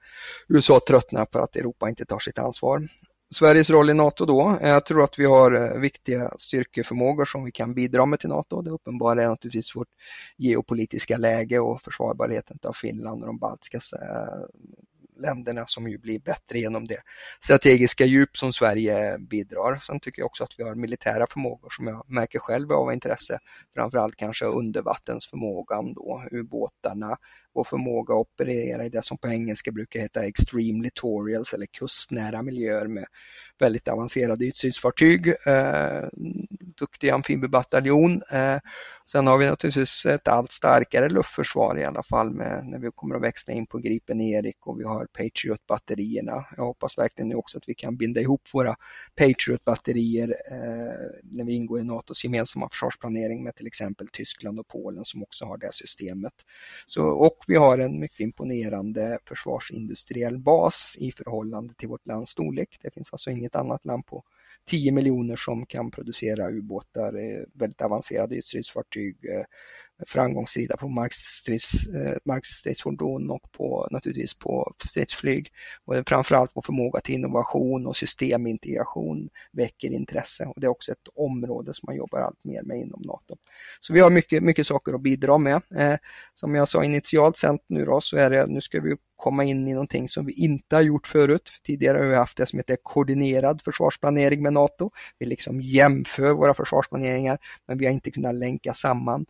USA 0.50 0.80
tröttnar 0.88 1.26
på 1.26 1.40
att 1.40 1.56
Europa 1.56 1.90
inte 1.90 2.06
tar 2.06 2.20
sitt 2.20 2.40
ansvar. 2.40 2.88
Sveriges 3.34 3.70
roll 3.70 3.90
i 3.90 3.94
NATO 3.94 4.26
då? 4.26 4.60
Jag 4.62 4.86
tror 4.86 5.04
att 5.04 5.20
vi 5.20 5.26
har 5.26 5.52
eh, 5.52 5.80
viktiga 5.80 6.32
styrkeförmågor 6.38 7.26
som 7.26 7.44
vi 7.44 7.52
kan 7.52 7.74
bidra 7.74 8.06
med 8.06 8.20
till 8.20 8.30
NATO. 8.30 8.62
Det 8.62 8.72
uppenbara 8.72 9.24
är 9.24 9.28
naturligtvis 9.28 9.76
vårt 9.76 9.90
geopolitiska 10.38 11.18
läge 11.18 11.60
och 11.60 11.82
försvarbarheten 11.82 12.60
av 12.64 12.74
Finland 12.74 13.22
och 13.22 13.28
de 13.28 13.38
baltiska 13.38 13.78
eh, 13.78 14.46
länderna 15.24 15.64
som 15.68 15.88
ju 15.88 15.98
blir 15.98 16.20
bättre 16.20 16.60
genom 16.60 16.86
det 16.86 17.02
strategiska 17.44 18.06
djup 18.06 18.38
som 18.38 18.54
Sverige 18.54 19.18
bidrar. 19.18 19.76
Sen 19.76 20.00
tycker 20.00 20.22
jag 20.22 20.26
också 20.26 20.44
att 20.44 20.56
vi 20.58 20.64
har 20.64 20.76
militära 20.76 21.26
förmågor 21.30 21.70
som 21.72 21.88
jag 21.88 22.06
märker 22.08 22.40
själv 22.40 22.72
är 22.72 22.76
av 22.76 22.94
intresse. 22.94 23.40
Framförallt 23.76 24.16
kanske 24.16 24.46
undervattensförmågan 24.46 25.94
då, 25.94 26.24
ubåtarna, 26.32 27.18
och 27.54 27.68
förmåga 27.68 28.14
att 28.14 28.20
operera 28.20 28.86
i 28.86 28.90
det 28.90 29.06
som 29.06 29.18
på 29.18 29.28
engelska 29.28 29.72
brukar 29.72 30.00
heta 30.00 30.26
extreme 30.26 30.84
litorials 30.84 31.54
eller 31.54 31.66
kustnära 31.66 32.42
miljöer 32.42 32.88
med 32.88 33.06
väldigt 33.60 33.88
avancerade 33.88 34.46
ytstridsfartyg, 34.46 35.28
eh, 35.28 36.04
duktig 36.80 37.10
amfibiebataljon. 37.10 38.24
Eh, 38.32 38.60
sen 39.06 39.28
har 39.28 39.38
vi 39.38 39.46
naturligtvis 39.46 40.06
ett 40.06 40.28
allt 40.28 40.52
starkare 40.52 41.10
luftförsvar 41.10 41.78
i 41.78 41.84
alla 41.84 42.04
fall 42.04 42.30
med, 42.32 42.66
när 42.66 42.80
vi 42.80 42.90
kommer 42.96 43.16
att 43.16 43.22
växla 43.22 43.54
in 43.54 43.68
på 43.68 43.78
Gripen 43.78 44.22
Erik 44.22 44.68
och 44.68 44.80
vi 44.80 44.84
har 44.84 45.06
Patriot-batterierna. 45.06 46.46
Jag 46.58 46.64
hoppas 46.64 46.98
verkligen 46.98 47.30
nu 47.30 47.36
också 47.36 47.58
att 47.58 47.70
vi 47.70 47.76
kan 47.76 47.98
binda 47.98 48.22
ihop 48.22 48.42
våra 48.54 48.76
Patriot-batterier 49.16 50.36
eh, 50.52 51.22
när 51.24 51.44
vi 51.46 51.54
ingår 51.54 51.80
i 51.80 51.84
NATOs 51.84 52.24
gemensamma 52.24 52.70
försvarsplanering 52.70 53.44
med 53.44 53.56
till 53.56 53.68
exempel 53.68 54.08
Tyskland 54.08 54.60
och 54.60 54.68
Polen 54.68 55.06
som 55.06 55.24
också 55.24 55.46
har 55.46 55.58
det 55.58 55.74
systemet. 55.74 56.34
Så, 56.86 57.06
och 57.06 57.43
vi 57.48 57.56
har 57.56 57.78
en 57.78 58.00
mycket 58.00 58.20
imponerande 58.20 59.20
försvarsindustriell 59.26 60.40
bas 60.40 60.96
i 61.00 61.12
förhållande 61.12 61.74
till 61.74 61.90
vårt 61.90 62.08
lands 62.08 62.32
storlek. 62.32 62.80
Det 62.82 62.94
finns 62.94 63.14
alltså 63.14 63.32
inget 63.32 63.56
annat 63.56 63.86
land 63.86 64.06
på 64.06 64.24
10 64.66 64.92
miljoner 64.92 65.36
som 65.36 65.66
kan 65.66 65.92
producera 65.92 66.52
ubåtar, 66.52 67.14
eh, 67.14 67.44
väldigt 67.54 67.82
avancerade 67.82 68.36
ytstridsfartyg, 68.36 69.16
eh, 69.26 69.46
framgångsrida 70.08 70.78
på 70.78 70.88
markstrids, 70.88 71.88
eh, 71.88 72.18
markstridsfordon 72.26 73.32
och 73.32 73.52
på, 73.52 73.88
naturligtvis 73.92 74.34
på 74.34 74.74
stridsflyg. 74.86 75.52
Och 75.86 75.96
framförallt 76.08 76.52
vår 76.54 76.62
förmåga 76.62 77.02
till 77.02 77.16
innovation 77.16 77.88
och 77.88 77.96
systemintegration 77.96 79.30
väcker 79.52 79.94
intresse 79.94 80.46
och 80.46 80.62
det 80.62 80.66
är 80.66 80.72
också 80.72 80.92
ett 80.92 81.08
område 81.16 81.74
som 81.74 81.88
man 81.88 81.96
jobbar 81.96 82.20
allt 82.20 82.44
mer 82.44 82.62
med 82.64 82.80
inom 82.80 83.02
NATO. 83.02 83.36
Så 83.80 83.94
vi 83.94 84.00
har 84.00 84.10
mycket, 84.10 84.44
mycket 84.44 84.68
saker 84.68 84.94
att 84.94 85.02
bidra 85.02 85.38
med. 85.38 85.62
Eh, 85.76 85.98
som 86.34 86.56
jag 86.56 86.68
sa 86.68 86.84
initialt 86.84 87.38
sen 87.38 87.60
nu 87.68 87.86
då 87.86 88.02
så 88.02 88.18
är 88.18 88.30
det, 88.30 88.46
nu 88.48 88.62
ska 88.62 88.82
vi 88.82 88.96
komma 89.16 89.44
in 89.44 89.68
i 89.68 89.74
någonting 89.74 90.10
som 90.10 90.26
vi 90.26 90.34
inte 90.34 90.76
har 90.76 90.82
gjort 90.82 91.08
förut. 91.08 91.52
Tidigare 91.64 91.98
har 91.98 92.06
vi 92.06 92.16
haft 92.16 92.38
det 92.38 92.46
som 92.46 92.60
heter 92.60 92.78
koordinerad 92.84 93.62
försvarsplanering 93.62 94.44
med 94.44 94.54
NATO. 94.54 94.90
Vi 95.20 95.26
liksom 95.26 95.62
jämför 95.62 96.32
våra 96.32 96.54
försvarsplaneringar 96.54 97.38
men 97.68 97.78
vi 97.78 97.86
har 97.86 97.94
inte 97.94 98.12
kunnat 98.12 98.36
länka 98.36 98.74
samman. 98.74 99.26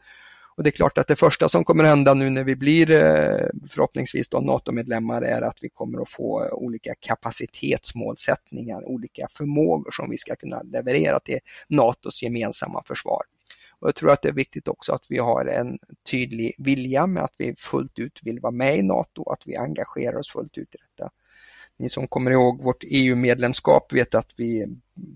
Och 0.55 0.63
det 0.63 0.69
är 0.69 0.71
klart 0.71 0.97
att 0.97 1.07
det 1.07 1.15
första 1.15 1.49
som 1.49 1.63
kommer 1.63 1.83
hända 1.83 2.13
nu 2.13 2.29
när 2.29 2.43
vi 2.43 2.55
blir 2.55 2.91
eh, 2.91 3.47
förhoppningsvis 3.69 4.29
då 4.29 4.39
NATO-medlemmar 4.39 5.21
är 5.21 5.41
att 5.41 5.57
vi 5.61 5.69
kommer 5.69 6.01
att 6.01 6.09
få 6.09 6.45
eh, 6.45 6.53
olika 6.53 6.95
kapacitetsmålsättningar, 6.99 8.85
olika 8.85 9.27
förmågor 9.31 9.91
som 9.91 10.09
vi 10.09 10.17
ska 10.17 10.35
kunna 10.35 10.61
leverera 10.61 11.19
till 11.19 11.39
NATOs 11.67 12.23
gemensamma 12.23 12.83
försvar. 12.83 13.21
Och 13.79 13.87
jag 13.87 13.95
tror 13.95 14.11
att 14.11 14.21
det 14.21 14.29
är 14.29 14.33
viktigt 14.33 14.67
också 14.67 14.93
att 14.93 15.05
vi 15.09 15.17
har 15.17 15.45
en 15.45 15.79
tydlig 16.11 16.55
vilja 16.57 17.07
med 17.07 17.23
att 17.23 17.33
vi 17.37 17.55
fullt 17.57 17.99
ut 17.99 18.19
vill 18.23 18.39
vara 18.39 18.51
med 18.51 18.77
i 18.77 18.81
NATO, 18.81 19.31
att 19.31 19.41
vi 19.45 19.55
engagerar 19.55 20.17
oss 20.17 20.31
fullt 20.31 20.57
ut 20.57 20.75
i 20.75 20.77
detta. 20.77 21.11
Ni 21.79 21.89
som 21.89 22.07
kommer 22.07 22.31
ihåg 22.31 22.63
vårt 22.63 22.83
EU-medlemskap 22.83 23.93
vet 23.93 24.15
att 24.15 24.33
vi 24.37 24.65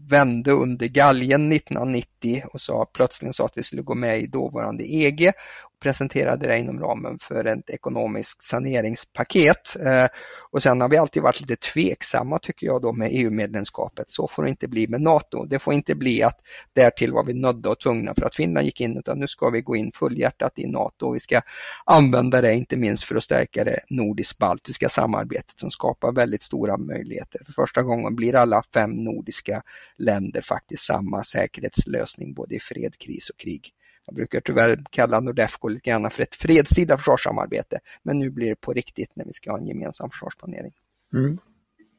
vände 0.09 0.51
under 0.51 0.87
galgen 0.87 1.51
1990 1.51 2.43
och 2.53 2.61
sa 2.61 2.85
plötsligt 2.85 3.35
sa 3.35 3.45
att 3.45 3.57
vi 3.57 3.63
skulle 3.63 3.81
gå 3.81 3.95
med 3.95 4.19
i 4.19 4.27
dåvarande 4.27 4.83
EG 4.93 5.31
presenterade 5.79 6.47
det 6.47 6.59
inom 6.59 6.79
ramen 6.79 7.19
för 7.19 7.45
ett 7.45 7.69
ekonomiskt 7.69 8.41
saneringspaket. 8.41 9.75
Eh, 9.85 10.05
och 10.51 10.63
sen 10.63 10.81
har 10.81 10.89
vi 10.89 10.97
alltid 10.97 11.23
varit 11.23 11.41
lite 11.41 11.55
tveksamma 11.55 12.39
tycker 12.39 12.67
jag 12.67 12.81
då 12.81 12.93
med 12.93 13.09
EU-medlemskapet. 13.11 14.09
Så 14.09 14.27
får 14.27 14.43
det 14.43 14.49
inte 14.49 14.67
bli 14.67 14.87
med 14.87 15.01
NATO. 15.01 15.45
Det 15.45 15.59
får 15.59 15.73
inte 15.73 15.95
bli 15.95 16.23
att 16.23 16.39
därtill 16.73 17.13
var 17.13 17.25
vi 17.25 17.33
nödda 17.33 17.69
och 17.69 17.79
tvungna 17.79 18.13
för 18.15 18.25
att 18.25 18.35
Finland 18.35 18.65
gick 18.65 18.81
in 18.81 18.97
utan 18.97 19.19
nu 19.19 19.27
ska 19.27 19.49
vi 19.49 19.61
gå 19.61 19.75
in 19.75 19.91
fullhjärtat 19.91 20.59
i 20.59 20.67
NATO 20.67 21.07
och 21.07 21.15
vi 21.15 21.19
ska 21.19 21.41
använda 21.85 22.41
det 22.41 22.55
inte 22.55 22.77
minst 22.77 23.03
för 23.03 23.15
att 23.15 23.23
stärka 23.23 23.63
det 23.63 23.79
nordisk-baltiska 23.89 24.89
samarbetet 24.89 25.59
som 25.59 25.71
skapar 25.71 26.11
väldigt 26.11 26.43
stora 26.43 26.77
möjligheter. 26.77 27.41
För 27.45 27.53
första 27.53 27.83
gången 27.83 28.15
blir 28.15 28.35
alla 28.35 28.63
fem 28.73 28.91
nordiska 28.91 29.63
länder 29.97 30.41
faktiskt 30.41 30.85
samma 30.85 31.23
säkerhetslösning 31.23 32.33
både 32.33 32.55
i 32.55 32.59
fred, 32.59 32.97
kris 32.97 33.29
och 33.29 33.37
krig. 33.37 33.73
Jag 34.07 34.15
brukar 34.15 34.41
tyvärr 34.41 34.83
kalla 34.89 35.19
Nordefco 35.19 35.67
lite 35.67 35.89
grann 35.89 36.11
för 36.11 36.23
ett 36.23 36.35
fredstida 36.35 36.97
försvarssamarbete. 36.97 37.79
Men 38.03 38.19
nu 38.19 38.29
blir 38.29 38.49
det 38.49 38.55
på 38.55 38.73
riktigt 38.73 39.11
när 39.15 39.25
vi 39.25 39.33
ska 39.33 39.51
ha 39.51 39.57
en 39.57 39.67
gemensam 39.67 40.09
försvarsplanering. 40.09 40.71
Mm. 41.13 41.37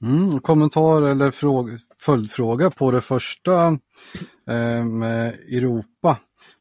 Mm, 0.02 0.40
kommentar 0.40 1.02
eller 1.02 1.30
fråga, 1.30 1.78
följdfråga 1.98 2.70
på 2.70 2.90
det 2.90 3.00
första 3.00 3.66
eh, 4.48 4.84
med 4.84 5.28
Europa 5.34 6.18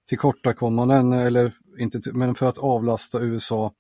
tillkortakommanden 0.08 1.14
eller 1.14 1.54
inte 1.80 2.02
men 2.14 2.36
för 2.36 2.46
att 2.46 2.58
avlasta 2.58 3.22
USA. 3.22 3.74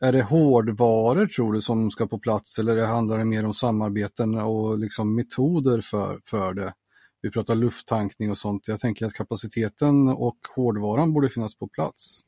Är 0.00 0.12
det 0.12 0.22
hårdvaror 0.22 1.26
tror 1.26 1.52
du 1.52 1.60
som 1.60 1.90
ska 1.90 2.06
på 2.06 2.18
plats 2.18 2.58
eller 2.58 2.76
det 2.76 2.86
handlar 2.86 3.18
det 3.18 3.24
mer 3.24 3.46
om 3.46 3.54
samarbeten 3.54 4.34
och 4.34 4.78
liksom 4.78 5.14
metoder 5.14 5.80
för, 5.80 6.20
för 6.24 6.54
det? 6.54 6.72
Vi 7.22 7.30
pratar 7.30 7.54
lufttankning 7.54 8.30
och 8.30 8.38
sånt. 8.38 8.68
Jag 8.68 8.80
tänker 8.80 9.06
att 9.06 9.14
kapaciteten 9.14 10.08
och 10.08 10.38
hårdvaran 10.56 11.12
borde 11.12 11.28
finnas 11.28 11.54
på 11.54 11.68
plats. 11.68 12.24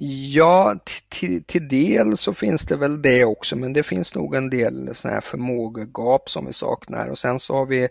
Ja, 0.00 0.78
till, 1.08 1.44
till 1.44 1.68
del 1.68 2.16
så 2.16 2.34
finns 2.34 2.66
det 2.66 2.76
väl 2.76 3.02
det 3.02 3.24
också, 3.24 3.56
men 3.56 3.72
det 3.72 3.82
finns 3.82 4.14
nog 4.14 4.34
en 4.34 4.50
del 4.50 4.90
såna 4.94 5.14
här 5.14 5.20
förmågegap 5.20 6.30
som 6.30 6.46
vi 6.46 6.52
saknar 6.52 7.08
och 7.08 7.18
sen 7.18 7.40
så 7.40 7.54
har 7.54 7.66
vi 7.66 7.88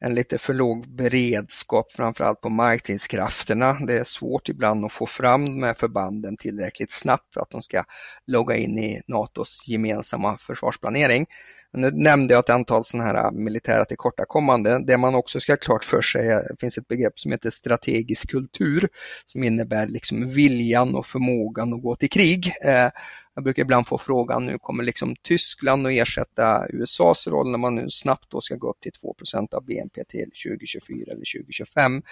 en 0.00 0.14
lite 0.14 0.38
för 0.38 0.54
låg 0.54 0.88
beredskap 0.88 1.92
framförallt 1.92 2.40
på 2.40 2.48
markstridskrafterna. 2.48 3.72
Det 3.72 3.98
är 3.98 4.04
svårt 4.04 4.48
ibland 4.48 4.84
att 4.84 4.92
få 4.92 5.06
fram 5.06 5.44
de 5.44 5.62
här 5.62 5.74
förbanden 5.74 6.36
tillräckligt 6.36 6.92
snabbt 6.92 7.34
för 7.34 7.40
att 7.40 7.50
de 7.50 7.62
ska 7.62 7.84
logga 8.26 8.56
in 8.56 8.78
i 8.78 9.02
NATOs 9.06 9.68
gemensamma 9.68 10.38
försvarsplanering. 10.38 11.26
Nu 11.72 11.90
nämnde 11.90 12.34
jag 12.34 12.44
ett 12.44 12.50
antal 12.50 12.84
sådana 12.84 13.08
här 13.08 13.24
äh, 13.24 13.30
militära 13.30 13.84
tillkortakommande. 13.84 14.84
Det 14.86 14.96
man 14.96 15.14
också 15.14 15.40
ska 15.40 15.52
ha 15.52 15.56
klart 15.56 15.84
för 15.84 16.02
sig 16.02 16.28
är, 16.28 16.48
det 16.48 16.60
finns 16.60 16.78
ett 16.78 16.88
begrepp 16.88 17.20
som 17.20 17.32
heter 17.32 17.50
strategisk 17.50 18.30
kultur 18.30 18.88
som 19.24 19.44
innebär 19.44 19.86
liksom 19.86 20.30
viljan 20.30 20.94
och 20.94 21.06
förmågan 21.06 21.72
att 21.72 21.82
gå 21.82 21.96
till 21.96 22.10
krig. 22.10 22.52
Äh, 22.62 22.90
jag 23.34 23.44
brukar 23.44 23.62
ibland 23.62 23.86
få 23.86 23.98
frågan 23.98 24.46
nu 24.46 24.58
kommer 24.58 24.84
liksom 24.84 25.16
Tyskland 25.22 25.86
att 25.86 25.92
ersätta 25.92 26.66
USAs 26.68 27.26
roll 27.26 27.50
när 27.50 27.58
man 27.58 27.74
nu 27.74 27.90
snabbt 27.90 28.30
då 28.30 28.40
ska 28.40 28.56
gå 28.56 28.70
upp 28.70 28.80
till 28.80 28.92
2% 28.92 29.54
av 29.54 29.64
BNP 29.64 30.04
till 30.04 30.30
2024 30.46 31.12
eller 31.12 31.40
2025. 31.40 32.02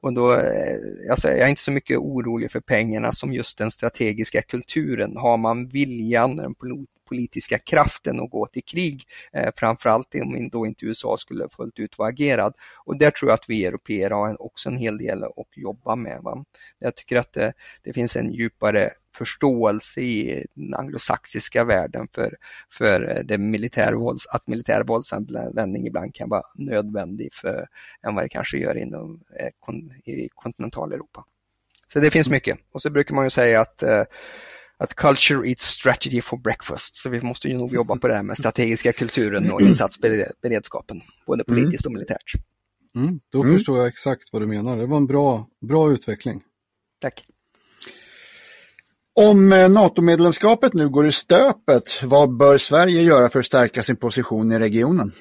Och 0.00 0.12
då, 0.12 0.32
alltså, 1.10 1.28
jag 1.28 1.40
är 1.40 1.48
inte 1.48 1.62
så 1.62 1.70
mycket 1.70 1.98
orolig 1.98 2.52
för 2.52 2.60
pengarna 2.60 3.12
som 3.12 3.32
just 3.32 3.58
den 3.58 3.70
strategiska 3.70 4.42
kulturen. 4.42 5.16
Har 5.16 5.36
man 5.36 5.68
viljan, 5.68 6.36
den 6.36 6.54
politiska 7.08 7.58
kraften 7.58 8.20
att 8.20 8.30
gå 8.30 8.46
till 8.46 8.64
krig, 8.64 9.04
eh, 9.32 9.50
framförallt 9.56 10.14
om 10.14 10.48
då 10.48 10.66
inte 10.66 10.86
USA 10.86 11.16
skulle 11.16 11.48
fullt 11.48 11.78
ut 11.78 11.98
vara 11.98 12.08
agerad. 12.08 12.54
Och 12.84 12.98
där 12.98 13.10
tror 13.10 13.30
jag 13.30 13.34
att 13.34 13.48
vi 13.50 13.64
europeer 13.64 14.10
har 14.10 14.42
också 14.42 14.68
en 14.68 14.76
hel 14.76 14.98
del 14.98 15.24
att 15.24 15.56
jobba 15.56 15.96
med. 15.96 16.20
Va? 16.22 16.44
Jag 16.78 16.96
tycker 16.96 17.16
att 17.16 17.32
det, 17.32 17.52
det 17.82 17.92
finns 17.92 18.16
en 18.16 18.32
djupare 18.32 18.90
förståelse 19.18 20.00
i 20.00 20.46
den 20.54 20.74
anglosaxiska 20.74 21.64
världen 21.64 22.08
för, 22.12 22.36
för 22.70 23.22
det 23.24 23.38
militärvålds, 23.38 24.26
att 24.26 24.46
militär 24.46 24.84
våldsanvändning 24.84 25.86
ibland 25.86 26.14
kan 26.14 26.28
vara 26.28 26.42
nödvändig 26.54 27.34
för, 27.34 27.68
än 28.02 28.14
vad 28.14 28.24
det 28.24 28.28
kanske 28.28 28.58
gör 28.58 28.78
inom 28.78 29.20
eh, 29.40 30.12
i 30.14 30.28
kontinentaleuropa. 30.34 31.24
Så 31.86 32.00
det 32.00 32.10
finns 32.10 32.28
mycket 32.28 32.58
och 32.72 32.82
så 32.82 32.90
brukar 32.90 33.14
man 33.14 33.24
ju 33.24 33.30
säga 33.30 33.60
att 33.60 33.82
eh, 33.82 34.04
att 34.78 34.94
culture 34.94 35.50
eats 35.50 35.64
strategy 35.64 36.20
for 36.20 36.36
breakfast. 36.36 36.96
Så 36.96 37.10
vi 37.10 37.20
måste 37.20 37.48
ju 37.48 37.58
nog 37.58 37.74
jobba 37.74 37.96
på 37.96 38.08
det 38.08 38.14
här 38.14 38.22
med 38.22 38.36
strategiska 38.36 38.92
kulturen 38.92 39.52
och 39.52 39.60
insatsberedskapen, 39.60 41.00
både 41.26 41.44
mm. 41.48 41.60
politiskt 41.60 41.86
och 41.86 41.92
militärt. 41.92 42.32
Mm, 42.94 43.20
då 43.32 43.42
mm. 43.42 43.56
förstår 43.56 43.78
jag 43.78 43.86
exakt 43.86 44.32
vad 44.32 44.42
du 44.42 44.46
menar. 44.46 44.76
Det 44.76 44.86
var 44.86 44.96
en 44.96 45.06
bra, 45.06 45.48
bra 45.60 45.92
utveckling. 45.92 46.42
Tack. 47.00 47.24
Om 49.20 49.52
eh, 49.52 49.68
NATO-medlemskapet 49.68 50.74
nu 50.74 50.88
går 50.88 51.06
i 51.06 51.12
stöpet, 51.12 52.02
vad 52.02 52.36
bör 52.36 52.58
Sverige 52.58 53.02
göra 53.02 53.28
för 53.28 53.40
att 53.40 53.46
stärka 53.46 53.82
sin 53.82 53.96
position 53.96 54.52
i 54.52 54.58
regionen? 54.58 55.12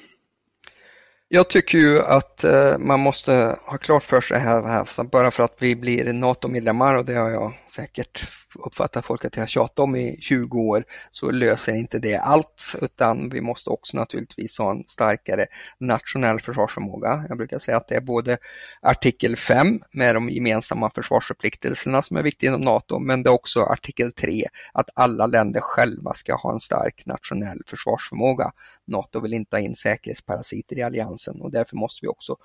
Jag 1.27 1.49
tycker 1.49 1.77
ju 1.77 2.01
att 2.01 2.43
eh, 2.43 2.77
man 2.77 2.99
måste 2.99 3.57
ha 3.65 3.77
klart 3.77 4.03
för 4.03 4.21
sig 4.21 4.39
här, 4.39 4.63
här 4.63 5.03
bara 5.03 5.31
för 5.31 5.43
att 5.43 5.57
vi 5.59 5.75
blir 5.75 6.13
NATO-medlemmar 6.13 6.95
och 6.95 7.05
det 7.05 7.13
har 7.13 7.29
jag 7.29 7.53
säkert 7.69 8.27
uppfattar 8.65 9.01
folk 9.01 9.25
att 9.25 9.37
jag 9.37 9.49
tjatat 9.49 9.79
om 9.79 9.95
i 9.95 10.17
20 10.21 10.59
år 10.59 10.83
så 11.11 11.31
löser 11.31 11.75
inte 11.75 11.99
det 11.99 12.17
allt 12.17 12.75
utan 12.81 13.29
vi 13.29 13.41
måste 13.41 13.69
också 13.69 13.97
naturligtvis 13.97 14.57
ha 14.59 14.71
en 14.71 14.83
starkare 14.87 15.47
nationell 15.77 16.39
försvarsförmåga. 16.39 17.25
Jag 17.29 17.37
brukar 17.37 17.59
säga 17.59 17.77
att 17.77 17.87
det 17.87 17.95
är 17.95 18.01
både 18.01 18.37
artikel 18.81 19.35
5 19.35 19.81
med 19.91 20.15
de 20.15 20.29
gemensamma 20.29 20.89
försvarsförpliktelserna 20.89 22.01
som 22.01 22.17
är 22.17 22.23
viktiga 22.23 22.49
inom 22.49 22.61
NATO 22.61 22.99
men 22.99 23.23
det 23.23 23.29
är 23.29 23.33
också 23.33 23.63
artikel 23.63 24.11
3 24.13 24.47
att 24.73 24.89
alla 24.93 25.27
länder 25.27 25.61
själva 25.61 26.13
ska 26.13 26.35
ha 26.35 26.53
en 26.53 26.59
stark 26.59 27.05
nationell 27.05 27.61
försvarsförmåga. 27.67 28.51
NATO 28.85 29.19
vill 29.19 29.33
inte 29.33 29.55
ha 29.55 29.61
in 29.61 29.75
säkerhetsparasiter 29.75 30.77
i 30.77 30.81
alliansen 30.81 31.41
och 31.41 31.51
därför 31.51 31.75
måste 31.75 31.99
vi 32.01 32.07
också 32.07 32.35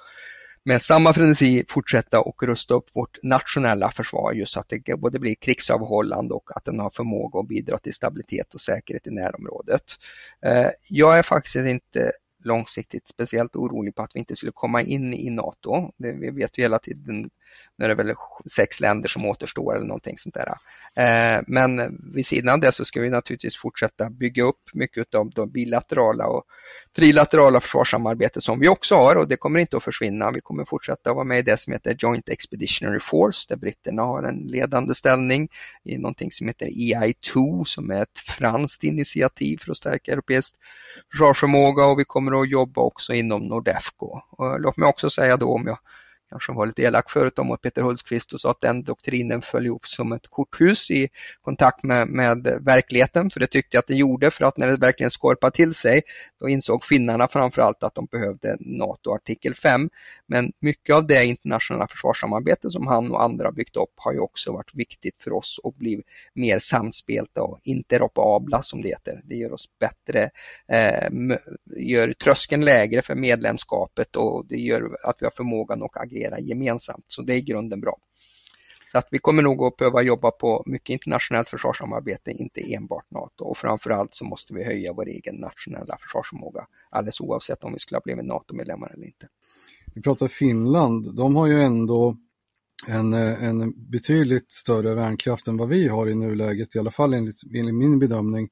med 0.64 0.82
samma 0.82 1.12
frenesi 1.12 1.64
fortsätta 1.68 2.20
och 2.20 2.42
rusta 2.42 2.74
upp 2.74 2.84
vårt 2.96 3.22
nationella 3.22 3.90
försvar 3.90 4.32
just 4.32 4.52
så 4.52 4.60
att 4.60 4.68
det 4.68 5.00
både 5.00 5.18
blir 5.18 5.34
krigsavhållande 5.34 6.34
och 6.34 6.56
att 6.56 6.64
den 6.64 6.80
har 6.80 6.90
förmåga 6.90 7.40
att 7.40 7.48
bidra 7.48 7.78
till 7.78 7.94
stabilitet 7.94 8.54
och 8.54 8.60
säkerhet 8.60 9.06
i 9.06 9.10
närområdet. 9.10 9.82
Eh, 10.42 10.68
jag 10.88 11.18
är 11.18 11.22
faktiskt 11.22 11.56
inte 11.56 12.12
långsiktigt 12.44 13.08
speciellt 13.08 13.56
orolig 13.56 13.94
på 13.94 14.02
att 14.02 14.10
vi 14.14 14.18
inte 14.18 14.36
skulle 14.36 14.52
komma 14.52 14.82
in 14.82 15.14
i 15.14 15.30
NATO. 15.30 15.92
Det, 15.96 16.12
vi 16.12 16.30
vet 16.30 16.58
ju 16.58 16.62
hela 16.62 16.78
tiden 16.78 17.30
nu 17.76 17.84
är 17.84 17.88
det 17.88 17.94
väl 17.94 18.14
sex 18.50 18.80
länder 18.80 19.08
som 19.08 19.26
återstår 19.26 19.76
eller 19.76 19.86
någonting 19.86 20.18
sånt 20.18 20.34
där. 20.34 20.48
Eh, 20.96 21.42
men 21.46 21.98
vid 22.14 22.26
sidan 22.26 22.54
av 22.54 22.60
det 22.60 22.72
så 22.72 22.84
ska 22.84 23.00
vi 23.00 23.10
naturligtvis 23.10 23.56
fortsätta 23.56 24.10
bygga 24.10 24.42
upp 24.42 24.70
mycket 24.74 25.14
av 25.14 25.30
de 25.30 25.50
bilaterala 25.50 26.26
och 26.26 26.44
trilaterala 26.96 27.60
försvarssamarbete 27.60 28.40
som 28.40 28.60
vi 28.60 28.68
också 28.68 28.94
har 28.94 29.16
och 29.16 29.28
det 29.28 29.36
kommer 29.36 29.60
inte 29.60 29.76
att 29.76 29.84
försvinna. 29.84 30.30
Vi 30.30 30.40
kommer 30.40 30.64
fortsätta 30.64 31.14
vara 31.14 31.24
med 31.24 31.38
i 31.38 31.42
det 31.42 31.56
som 31.56 31.72
heter 31.72 31.96
Joint 31.98 32.28
Expeditionary 32.28 33.00
Force 33.00 33.46
där 33.48 33.56
britterna 33.56 34.02
har 34.02 34.22
en 34.22 34.36
ledande 34.36 34.94
ställning 34.94 35.48
i 35.84 35.98
någonting 35.98 36.32
som 36.32 36.46
heter 36.46 36.66
EI2 36.66 37.64
som 37.64 37.90
är 37.90 38.02
ett 38.02 38.18
franskt 38.18 38.84
initiativ 38.84 39.58
för 39.58 39.70
att 39.70 39.76
stärka 39.76 40.12
europeisk 40.12 40.54
försvarsförmåga 41.10 41.84
och 41.84 41.98
vi 41.98 42.04
kommer 42.04 42.31
att 42.34 42.50
jobba 42.50 42.80
också 42.80 43.12
inom 43.12 43.42
Nordefco. 43.42 44.20
Och 44.30 44.60
låt 44.60 44.76
mig 44.76 44.88
också 44.88 45.10
säga 45.10 45.36
då 45.36 45.54
om 45.54 45.66
jag 45.66 45.78
kanske 46.32 46.52
var 46.52 46.66
lite 46.66 46.82
elak 46.82 47.10
förut 47.10 47.38
om 47.38 47.46
mot 47.46 47.62
Peter 47.62 47.82
Hultqvist 47.82 48.32
och 48.32 48.40
sa 48.40 48.50
att 48.50 48.60
den 48.60 48.82
doktrinen 48.82 49.42
föll 49.42 49.66
ihop 49.66 49.86
som 49.86 50.12
ett 50.12 50.28
korthus 50.28 50.90
i 50.90 51.08
kontakt 51.42 51.82
med, 51.82 52.08
med 52.08 52.58
verkligheten. 52.60 53.30
För 53.30 53.40
det 53.40 53.46
tyckte 53.46 53.76
jag 53.76 53.80
att 53.82 53.86
den 53.86 53.96
gjorde 53.96 54.30
för 54.30 54.44
att 54.44 54.58
när 54.58 54.66
det 54.66 54.76
verkligen 54.76 55.10
skorpade 55.10 55.56
till 55.56 55.74
sig 55.74 56.02
då 56.40 56.48
insåg 56.48 56.84
finnarna 56.84 57.28
framförallt 57.28 57.82
att 57.82 57.94
de 57.94 58.06
behövde 58.06 58.56
NATO 58.60 59.14
artikel 59.14 59.54
5. 59.54 59.90
Men 60.26 60.52
mycket 60.60 60.94
av 60.94 61.06
det 61.06 61.24
internationella 61.24 61.88
försvarssamarbete 61.88 62.70
som 62.70 62.86
han 62.86 63.12
och 63.12 63.22
andra 63.22 63.52
byggt 63.52 63.76
upp 63.76 63.94
har 63.96 64.12
ju 64.12 64.18
också 64.18 64.52
varit 64.52 64.74
viktigt 64.74 65.22
för 65.22 65.32
oss 65.32 65.60
att 65.64 65.76
bli 65.76 66.02
mer 66.34 66.58
samspelta 66.58 67.42
och 67.42 67.60
interoperabla 67.62 68.62
som 68.62 68.82
det 68.82 68.88
heter. 68.88 69.20
Det 69.24 69.34
gör 69.34 69.52
oss 69.52 69.64
bättre, 69.80 70.30
eh, 70.68 71.08
gör 71.76 72.12
tröskeln 72.12 72.64
lägre 72.64 73.02
för 73.02 73.14
medlemskapet 73.14 74.16
och 74.16 74.46
det 74.46 74.56
gör 74.56 74.96
att 75.02 75.16
vi 75.20 75.26
har 75.26 75.30
förmågan 75.30 75.82
att 75.82 75.96
agera 75.96 76.21
agera 76.26 76.40
gemensamt. 76.40 77.04
Så 77.06 77.22
det 77.22 77.32
är 77.32 77.36
i 77.36 77.42
grunden 77.42 77.80
bra. 77.80 77.98
Så 78.86 78.98
att 78.98 79.08
vi 79.10 79.18
kommer 79.18 79.42
nog 79.42 79.62
att 79.62 79.76
behöva 79.76 80.02
jobba 80.02 80.30
på 80.30 80.62
mycket 80.66 80.90
internationellt 80.90 81.48
försvarssamarbete, 81.48 82.30
inte 82.30 82.74
enbart 82.74 83.10
NATO. 83.10 83.44
Och 83.44 83.56
framförallt 83.56 84.14
så 84.14 84.24
måste 84.24 84.54
vi 84.54 84.64
höja 84.64 84.92
vår 84.92 85.08
egen 85.08 85.34
nationella 85.34 85.98
försvarsförmåga, 86.00 86.66
alldeles 86.90 87.20
oavsett 87.20 87.64
om 87.64 87.72
vi 87.72 87.78
skulle 87.78 87.96
ha 87.96 88.02
blivit 88.04 88.24
NATO-medlemmar 88.24 88.92
eller 88.94 89.06
inte. 89.06 89.28
Vi 89.94 90.02
pratar 90.02 90.28
Finland, 90.28 91.16
de 91.16 91.36
har 91.36 91.46
ju 91.46 91.62
ändå 91.62 92.16
en, 92.86 93.12
en 93.12 93.90
betydligt 93.90 94.52
större 94.52 94.94
värnkraft 94.94 95.48
än 95.48 95.56
vad 95.56 95.68
vi 95.68 95.88
har 95.88 96.08
i 96.08 96.14
nuläget, 96.14 96.76
i 96.76 96.78
alla 96.78 96.90
fall 96.90 97.14
enligt, 97.14 97.40
enligt 97.54 97.74
min 97.74 97.98
bedömning. 97.98 98.48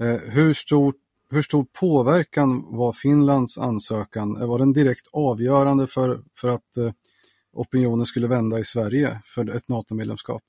Eh, 0.00 0.16
hur 0.16 0.54
stort 0.54 0.96
hur 1.30 1.42
stor 1.42 1.66
påverkan 1.72 2.76
var 2.76 2.92
Finlands 2.92 3.58
ansökan? 3.58 4.48
Var 4.48 4.58
den 4.58 4.72
direkt 4.72 5.06
avgörande 5.12 5.86
för, 5.86 6.20
för 6.40 6.48
att 6.48 6.76
eh, 6.76 6.92
opinionen 7.52 8.06
skulle 8.06 8.26
vända 8.26 8.58
i 8.58 8.64
Sverige 8.64 9.20
för 9.24 9.56
ett 9.56 9.68
NATO-medlemskap? 9.68 10.42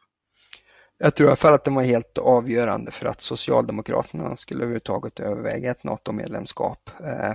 Jag 0.98 1.16
tror 1.16 1.28
i 1.28 1.30
alla 1.30 1.36
fall 1.36 1.54
att 1.54 1.66
den 1.66 1.76
var 1.76 1.84
helt 1.84 2.18
avgörande 2.18 2.92
för 2.92 3.06
att 3.06 3.22
Socialdemokraterna 3.22 4.38
skulle 4.38 4.60
överhuvudtaget 4.60 5.20
överväga 5.20 5.72
ett 5.72 5.84
NATO-medlemskap. 5.84 6.90
Eh, 7.00 7.34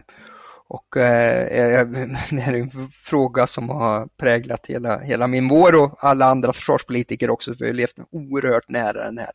och 0.68 0.96
eh, 0.96 1.86
det 2.30 2.42
är 2.42 2.54
en 2.54 2.70
fråga 2.90 3.46
som 3.46 3.68
har 3.68 4.06
präglat 4.06 4.66
hela, 4.66 4.98
hela 4.98 5.26
min 5.26 5.48
vår 5.48 5.74
och 5.74 6.04
alla 6.04 6.26
andra 6.26 6.52
försvarspolitiker 6.52 7.30
också, 7.30 7.54
för 7.54 7.64
vi 7.64 7.70
har 7.70 7.76
levt 7.76 7.98
oerhört 8.10 8.68
nära 8.68 9.04
den 9.04 9.18
här. 9.18 9.32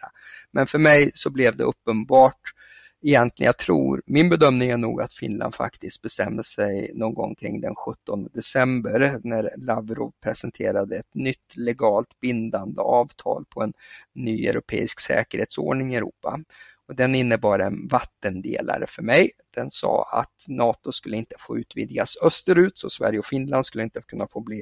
Men 0.51 0.67
för 0.67 0.79
mig 0.79 1.11
så 1.13 1.29
blev 1.29 1.57
det 1.57 1.63
uppenbart 1.63 2.53
egentligen, 3.01 3.47
jag 3.47 3.57
tror, 3.57 4.01
min 4.05 4.29
bedömning 4.29 4.69
är 4.69 4.77
nog 4.77 5.01
att 5.01 5.13
Finland 5.13 5.55
faktiskt 5.55 6.01
bestämde 6.01 6.43
sig 6.43 6.91
någon 6.93 7.13
gång 7.13 7.35
kring 7.35 7.61
den 7.61 7.75
17 7.75 8.29
december 8.33 9.19
när 9.23 9.53
Lavrov 9.57 10.13
presenterade 10.21 10.97
ett 10.97 11.13
nytt 11.13 11.55
legalt 11.55 12.19
bindande 12.19 12.81
avtal 12.81 13.45
på 13.49 13.63
en 13.63 13.73
ny 14.13 14.47
europeisk 14.47 14.99
säkerhetsordning 14.99 15.93
i 15.93 15.95
Europa. 15.95 16.39
Och 16.87 16.95
den 16.95 17.15
innebar 17.15 17.59
en 17.59 17.87
vattendelare 17.87 18.87
för 18.87 19.01
mig 19.01 19.31
den 19.55 19.71
sa 19.71 20.09
att 20.11 20.45
NATO 20.47 20.91
skulle 20.91 21.17
inte 21.17 21.35
få 21.39 21.57
utvidgas 21.57 22.17
österut 22.21 22.77
så 22.77 22.89
Sverige 22.89 23.19
och 23.19 23.25
Finland 23.25 23.65
skulle 23.65 23.83
inte 23.83 24.01
kunna 24.01 24.27
få 24.27 24.39
bli 24.39 24.61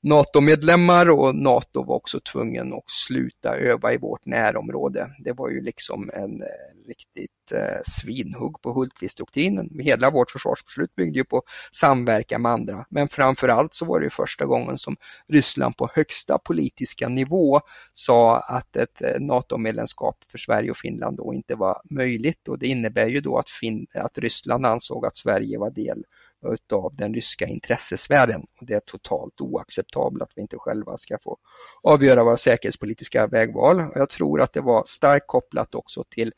NATO-medlemmar 0.00 1.10
och 1.10 1.34
NATO 1.34 1.84
var 1.84 1.96
också 1.96 2.20
tvungen 2.20 2.72
att 2.72 2.90
sluta 2.90 3.56
öva 3.56 3.92
i 3.92 3.96
vårt 3.96 4.26
närområde. 4.26 5.10
Det 5.24 5.32
var 5.32 5.50
ju 5.50 5.62
liksom 5.62 6.10
en 6.14 6.42
eh, 6.42 6.86
riktigt 6.88 7.52
eh, 7.52 7.80
svinhugg 7.84 8.62
på 8.62 8.72
Hultqvist-doktrinen. 8.72 9.80
Hela 9.80 10.10
vårt 10.10 10.30
försvarsbeslut 10.30 10.94
byggde 10.94 11.18
ju 11.18 11.24
på 11.24 11.42
samverkan 11.72 12.42
med 12.42 12.52
andra 12.52 12.86
men 12.90 13.08
framförallt 13.08 13.74
så 13.74 13.84
var 13.84 14.00
det 14.00 14.10
första 14.10 14.44
gången 14.44 14.78
som 14.78 14.96
Ryssland 15.28 15.76
på 15.76 15.90
högsta 15.94 16.38
politiska 16.38 17.08
nivå 17.08 17.60
sa 17.92 18.38
att 18.38 18.76
ett 18.76 19.02
eh, 19.02 19.20
NATO-medlemskap 19.20 20.16
för 20.30 20.38
Sverige 20.38 20.70
och 20.70 20.76
Finland 20.76 21.16
då 21.16 21.34
inte 21.34 21.54
var 21.54 21.82
möjligt 21.90 22.48
och 22.48 22.58
det 22.58 22.66
innebär 22.66 23.06
ju 23.06 23.20
då 23.20 23.38
att, 23.38 23.50
fin 23.50 23.86
att 23.94 24.18
Ryssland 24.18 24.29
Ryssland 24.30 24.66
ansåg 24.66 25.06
att 25.06 25.16
Sverige 25.16 25.58
var 25.58 25.70
del 25.70 26.04
utav 26.46 26.92
den 26.96 27.14
ryska 27.14 27.46
intressesfären. 27.46 28.46
Det 28.60 28.74
är 28.74 28.80
totalt 28.80 29.40
oacceptabelt 29.40 30.22
att 30.22 30.32
vi 30.34 30.42
inte 30.42 30.56
själva 30.58 30.96
ska 30.96 31.18
få 31.22 31.36
avgöra 31.82 32.24
våra 32.24 32.36
säkerhetspolitiska 32.36 33.26
vägval. 33.26 33.84
Jag 33.94 34.08
tror 34.08 34.40
att 34.40 34.52
det 34.52 34.60
var 34.60 34.84
starkt 34.86 35.26
kopplat 35.26 35.74
också 35.74 36.04
till 36.10 36.32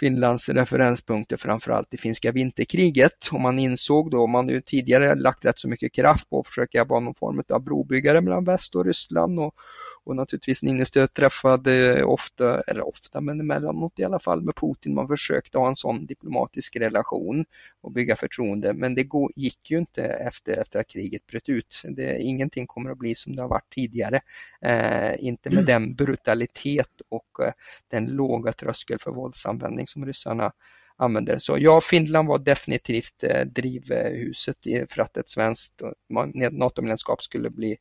Finlands 0.00 0.48
referenspunkter 0.48 1.36
framförallt 1.36 1.94
i 1.94 1.96
finska 1.96 2.32
vinterkriget 2.32 3.28
och 3.32 3.40
man 3.40 3.58
insåg 3.58 4.10
då, 4.10 4.26
man 4.26 4.48
ju 4.48 4.60
tidigare 4.60 5.14
lagt 5.14 5.44
rätt 5.44 5.58
så 5.58 5.68
mycket 5.68 5.92
kraft 5.92 6.30
på 6.30 6.40
att 6.40 6.46
försöka 6.46 6.84
vara 6.84 7.00
någon 7.00 7.14
form 7.14 7.42
av 7.48 7.60
brobyggare 7.60 8.20
mellan 8.20 8.44
väst 8.44 8.74
och 8.74 8.84
Ryssland 8.84 9.40
och 9.40 9.54
och 10.04 10.16
naturligtvis 10.16 10.62
Niinistö 10.62 11.06
träffade 11.06 12.04
ofta, 12.04 12.60
eller 12.60 12.88
ofta, 12.88 13.20
men 13.20 13.40
emellanåt 13.40 13.98
i 13.98 14.04
alla 14.04 14.18
fall 14.18 14.42
med 14.42 14.56
Putin. 14.56 14.94
Man 14.94 15.08
försökte 15.08 15.58
ha 15.58 15.68
en 15.68 15.76
sån 15.76 16.06
diplomatisk 16.06 16.76
relation 16.76 17.44
och 17.80 17.92
bygga 17.92 18.16
förtroende, 18.16 18.72
men 18.72 18.94
det 18.94 19.06
gick 19.36 19.70
ju 19.70 19.78
inte 19.78 20.02
efter, 20.04 20.52
efter 20.52 20.80
att 20.80 20.88
kriget 20.88 21.26
bröt 21.26 21.48
ut. 21.48 21.82
Det, 21.84 22.18
ingenting 22.18 22.66
kommer 22.66 22.90
att 22.90 22.98
bli 22.98 23.14
som 23.14 23.36
det 23.36 23.42
har 23.42 23.48
varit 23.48 23.70
tidigare. 23.70 24.20
Eh, 24.60 25.24
inte 25.24 25.50
med 25.50 25.66
den 25.66 25.94
brutalitet 25.94 27.00
och 27.08 27.40
eh, 27.46 27.52
den 27.88 28.06
låga 28.06 28.52
tröskel 28.52 28.98
för 28.98 29.10
våldsanvändning 29.10 29.86
som 29.86 30.06
ryssarna 30.06 30.52
använder. 30.96 31.38
Så 31.38 31.56
ja, 31.58 31.80
Finland 31.80 32.28
var 32.28 32.38
definitivt 32.38 33.22
eh, 33.22 33.46
drivhuset 33.46 34.56
för 34.88 35.02
att 35.02 35.16
ett 35.16 35.28
svenskt 35.28 35.82
eh, 35.82 36.50
NATO-medlemskap 36.50 37.22
skulle 37.22 37.50
bli 37.50 37.76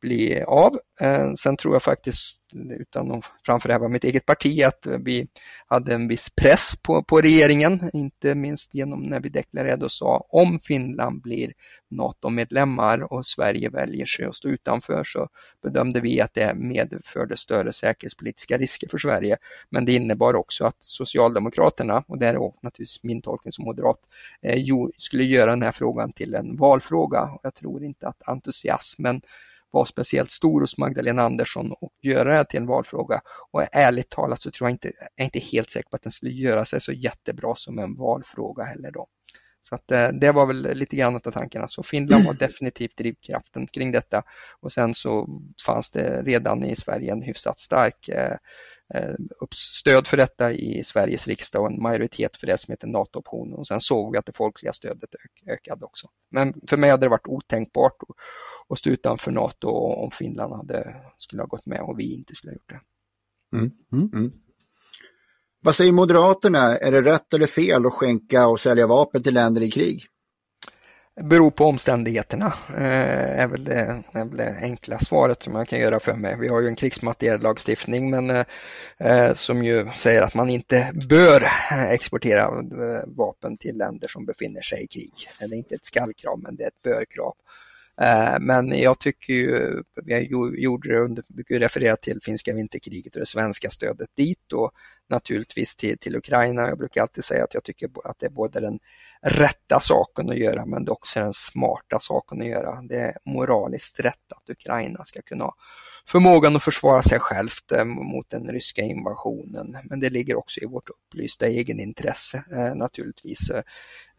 bli 0.00 0.42
av. 0.42 0.78
Eh, 1.00 1.32
sen 1.32 1.56
tror 1.56 1.74
jag 1.74 1.82
faktiskt, 1.82 2.40
utan 2.80 3.12
att 3.12 3.24
framförhäva 3.46 3.88
mitt 3.88 4.04
eget 4.04 4.26
parti, 4.26 4.62
att 4.62 4.86
vi 5.04 5.26
hade 5.66 5.94
en 5.94 6.08
viss 6.08 6.30
press 6.30 6.82
på, 6.82 7.02
på 7.02 7.20
regeringen, 7.20 7.90
inte 7.92 8.34
minst 8.34 8.74
genom 8.74 9.02
när 9.02 9.20
vi 9.20 9.28
deklarerade 9.28 9.84
och 9.84 9.92
sa 9.92 10.26
om 10.28 10.60
Finland 10.60 11.22
blir 11.22 11.52
NATO-medlemmar 11.90 13.12
och 13.12 13.26
Sverige 13.26 13.70
väljer 13.70 14.06
sig 14.06 14.24
att 14.24 14.36
stå 14.36 14.48
utanför 14.48 15.04
så 15.04 15.28
bedömde 15.62 16.00
vi 16.00 16.20
att 16.20 16.34
det 16.34 16.54
medförde 16.54 17.36
större 17.36 17.72
säkerhetspolitiska 17.72 18.56
risker 18.56 18.88
för 18.88 18.98
Sverige. 18.98 19.36
Men 19.70 19.84
det 19.84 19.92
innebar 19.92 20.34
också 20.34 20.64
att 20.64 20.76
Socialdemokraterna, 20.80 22.04
och 22.08 22.18
det 22.18 22.26
är 22.26 22.34
naturligtvis 22.62 23.02
min 23.02 23.22
tolkning 23.22 23.52
som 23.52 23.64
moderat, 23.64 24.00
eh, 24.42 24.64
skulle 24.98 25.24
göra 25.24 25.50
den 25.50 25.62
här 25.62 25.72
frågan 25.72 26.12
till 26.12 26.34
en 26.34 26.56
valfråga. 26.56 27.30
Jag 27.42 27.54
tror 27.54 27.84
inte 27.84 28.08
att 28.08 28.28
entusiasmen 28.28 29.22
var 29.70 29.84
speciellt 29.84 30.30
stor 30.30 30.60
hos 30.60 30.78
Magdalena 30.78 31.22
Andersson 31.22 31.72
och 31.72 31.92
göra 32.02 32.38
det 32.38 32.44
till 32.44 32.60
en 32.60 32.66
valfråga. 32.66 33.20
Och 33.50 33.62
ärligt 33.72 34.10
talat 34.10 34.42
så 34.42 34.50
tror 34.50 34.68
jag 34.68 34.74
inte, 34.74 34.92
jag 34.98 35.08
är 35.16 35.24
inte 35.24 35.38
helt 35.38 35.70
säker 35.70 35.88
på 35.88 35.96
att 35.96 36.02
den 36.02 36.12
skulle 36.12 36.32
göra 36.32 36.64
sig 36.64 36.80
så 36.80 36.92
jättebra 36.92 37.54
som 37.54 37.78
en 37.78 37.96
valfråga 37.96 38.64
heller 38.64 38.90
då. 38.90 39.08
Så 39.60 39.74
att 39.74 39.90
eh, 39.90 40.08
det 40.08 40.32
var 40.32 40.46
väl 40.46 40.74
lite 40.74 40.96
grann 40.96 41.16
av 41.16 41.20
tankarna. 41.20 41.68
Så 41.68 41.82
Finland 41.82 42.24
var 42.24 42.34
definitivt 42.34 42.96
drivkraften 42.96 43.66
kring 43.66 43.92
detta 43.92 44.22
och 44.60 44.72
sen 44.72 44.94
så 44.94 45.40
fanns 45.66 45.90
det 45.90 46.22
redan 46.22 46.64
i 46.64 46.76
Sverige 46.76 47.12
en 47.12 47.22
hyfsat 47.22 47.58
stark 47.58 48.08
eh, 48.08 48.36
eh, 48.94 49.14
stöd 49.54 50.06
för 50.06 50.16
detta 50.16 50.52
i 50.52 50.84
Sveriges 50.84 51.26
riksdag 51.26 51.62
och 51.62 51.70
en 51.70 51.82
majoritet 51.82 52.36
för 52.36 52.46
det 52.46 52.58
som 52.58 52.72
heter 52.72 52.88
NATO-optionen 52.88 53.54
och 53.54 53.66
sen 53.66 53.80
såg 53.80 54.12
vi 54.12 54.18
att 54.18 54.26
det 54.26 54.36
folkliga 54.36 54.72
stödet 54.72 55.10
ökade 55.46 55.84
också. 55.84 56.08
Men 56.30 56.54
för 56.68 56.76
mig 56.76 56.90
hade 56.90 57.06
det 57.06 57.10
varit 57.10 57.28
otänkbart 57.28 57.96
och 58.68 58.78
stå 58.78 58.90
utanför 58.90 59.32
NATO 59.32 59.68
om 59.78 60.10
Finland 60.10 60.52
hade, 60.52 60.96
skulle 61.16 61.42
ha 61.42 61.46
gått 61.46 61.66
med 61.66 61.80
och 61.80 61.98
vi 61.98 62.14
inte 62.14 62.34
skulle 62.34 62.50
ha 62.50 62.54
gjort 62.54 62.70
det. 62.70 62.80
Mm. 63.56 63.70
Mm. 63.92 64.10
mm. 64.14 64.32
Vad 65.60 65.74
säger 65.74 65.92
Moderaterna? 65.92 66.78
Är 66.78 66.92
det 66.92 67.02
rätt 67.02 67.34
eller 67.34 67.46
fel 67.46 67.86
att 67.86 67.92
skänka 67.92 68.46
och 68.46 68.60
sälja 68.60 68.86
vapen 68.86 69.22
till 69.22 69.34
länder 69.34 69.62
i 69.62 69.70
krig? 69.70 70.08
beror 71.22 71.50
på 71.50 71.64
omständigheterna, 71.64 72.54
eh, 72.68 73.40
är, 73.40 73.46
väl 73.46 73.64
det, 73.64 74.02
är 74.12 74.24
väl 74.24 74.36
det 74.36 74.56
enkla 74.62 74.98
svaret 74.98 75.42
som 75.42 75.52
man 75.52 75.66
kan 75.66 75.78
göra 75.78 76.00
för 76.00 76.14
mig. 76.14 76.36
Vi 76.40 76.48
har 76.48 76.60
ju 76.60 76.68
en 76.68 76.76
krigsmateriellagstiftning 76.76 78.10
men, 78.10 78.30
eh, 78.30 78.44
eh 78.98 79.34
som 79.34 79.64
ju 79.64 79.90
säger 79.96 80.22
att 80.22 80.34
man 80.34 80.50
inte 80.50 80.92
bör 81.08 81.48
exportera 81.88 82.42
eh, 82.42 83.04
vapen 83.06 83.56
till 83.56 83.78
länder 83.78 84.08
som 84.08 84.26
befinner 84.26 84.60
sig 84.60 84.84
i 84.84 84.86
krig. 84.86 85.12
Det 85.38 85.44
är 85.44 85.54
inte 85.54 85.74
ett 85.74 85.84
skallkrav 85.84 86.38
men 86.42 86.56
det 86.56 86.62
är 86.62 86.68
ett 86.68 86.82
börkrav. 86.82 87.34
Eh, 88.00 88.36
men 88.40 88.78
jag 88.80 88.98
tycker 88.98 89.32
ju, 89.32 89.82
jag 90.04 90.24
gjorde 90.60 90.88
det 90.88 90.98
under, 90.98 91.24
brukar 91.28 91.58
referera 91.58 91.96
till 91.96 92.20
finska 92.22 92.54
vinterkriget 92.54 93.14
och 93.14 93.20
det 93.20 93.26
svenska 93.26 93.70
stödet 93.70 94.08
dit 94.16 94.52
och 94.52 94.72
naturligtvis 95.08 95.76
till, 95.76 95.98
till 95.98 96.16
Ukraina. 96.16 96.68
Jag 96.68 96.78
brukar 96.78 97.02
alltid 97.02 97.24
säga 97.24 97.44
att 97.44 97.54
jag 97.54 97.64
tycker 97.64 97.90
att 98.04 98.18
det 98.18 98.26
är 98.26 98.30
både 98.30 98.60
den 98.60 98.78
rätta 99.22 99.80
saken 99.80 100.30
att 100.30 100.38
göra 100.38 100.66
men 100.66 100.84
det 100.84 100.88
är 100.88 100.92
också 100.92 101.20
den 101.20 101.32
smarta 101.32 101.98
saken 102.00 102.40
att 102.40 102.48
göra. 102.48 102.82
Det 102.82 103.00
är 103.00 103.18
moraliskt 103.24 104.00
rätt 104.00 104.32
att 104.36 104.50
Ukraina 104.50 105.04
ska 105.04 105.22
kunna 105.22 105.52
förmågan 106.08 106.56
att 106.56 106.62
försvara 106.62 107.02
sig 107.02 107.18
självt 107.18 107.72
eh, 107.72 107.84
mot 107.84 108.30
den 108.30 108.48
ryska 108.48 108.82
invasionen. 108.82 109.76
Men 109.84 110.00
det 110.00 110.10
ligger 110.10 110.38
också 110.38 110.60
i 110.60 110.66
vårt 110.66 110.90
upplysta 110.90 111.46
egenintresse 111.46 112.44
eh, 112.52 112.74
naturligtvis. 112.74 113.50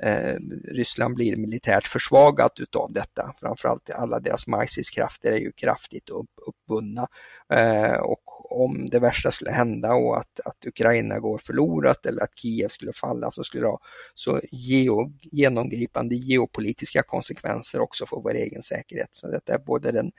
Eh, 0.03 0.35
Ryssland 0.63 1.15
blir 1.15 1.35
militärt 1.35 1.87
försvagat 1.87 2.59
utav 2.59 2.91
detta. 2.93 3.33
Framförallt 3.39 3.89
alla 3.89 4.19
deras 4.19 4.47
marxistkrafter 4.47 5.31
är 5.31 5.37
ju 5.37 5.51
kraftigt 5.51 6.09
uppbundna 6.47 7.07
och 8.01 8.51
om 8.51 8.89
det 8.89 8.99
värsta 8.99 9.31
skulle 9.31 9.51
hända 9.51 9.93
och 9.93 10.17
att, 10.17 10.39
att 10.45 10.65
Ukraina 10.65 11.19
går 11.19 11.37
förlorat 11.37 12.05
eller 12.05 12.23
att 12.23 12.37
Kiev 12.37 12.67
skulle 12.67 12.93
falla 12.93 13.31
så 13.31 13.43
skulle 13.43 13.63
det 13.63 13.69
ha 13.69 13.79
så 14.15 14.41
geo, 14.51 15.13
genomgripande 15.21 16.15
geopolitiska 16.15 17.03
konsekvenser 17.03 17.79
också 17.79 18.05
för 18.05 18.21
vår 18.21 18.33
egen 18.35 18.63
säkerhet. 18.63 19.09
Så 19.11 19.27
detta 19.27 19.53
är 19.53 19.59
både 19.59 19.91
den 19.91 20.11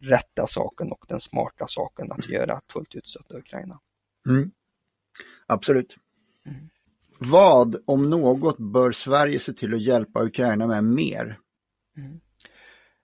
rätta 0.00 0.46
saken 0.46 0.92
och 0.92 1.04
den 1.08 1.20
smarta 1.20 1.66
saken 1.66 2.12
att 2.12 2.28
göra 2.28 2.52
att 2.54 2.72
fullt 2.72 2.94
ut 2.94 3.06
stötta 3.06 3.38
Ukraina. 3.38 3.80
Mm. 4.28 4.50
Absolut. 5.46 5.96
Mm. 6.46 6.68
Vad, 7.18 7.82
om 7.86 8.10
något, 8.10 8.58
bör 8.58 8.92
Sverige 8.92 9.38
se 9.38 9.52
till 9.52 9.74
att 9.74 9.82
hjälpa 9.82 10.24
Ukraina 10.24 10.66
med 10.66 10.84
mer? 10.84 11.38
Mm. 11.96 12.20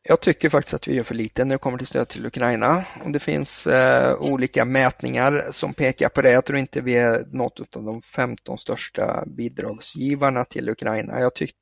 Jag 0.08 0.20
tycker 0.20 0.48
faktiskt 0.48 0.74
att 0.74 0.88
vi 0.88 0.94
gör 0.94 1.02
för 1.02 1.14
lite 1.14 1.44
när 1.44 1.54
det 1.54 1.58
kommer 1.58 1.78
till 1.78 1.86
stöd 1.86 2.08
till 2.08 2.26
Ukraina. 2.26 2.84
Och 3.04 3.10
det 3.10 3.18
finns 3.18 3.66
eh, 3.66 4.14
olika 4.14 4.64
mätningar 4.64 5.46
som 5.50 5.74
pekar 5.74 6.08
på 6.08 6.22
det. 6.22 6.30
Jag 6.30 6.44
tror 6.44 6.58
inte 6.58 6.80
vi 6.80 6.96
är 6.96 7.26
något 7.32 7.76
av 7.76 7.84
de 7.84 8.02
15 8.02 8.58
största 8.58 9.24
bidragsgivarna 9.26 10.44
till 10.44 10.68
Ukraina. 10.68 11.20
Jag 11.20 11.34
tyck, 11.34 11.54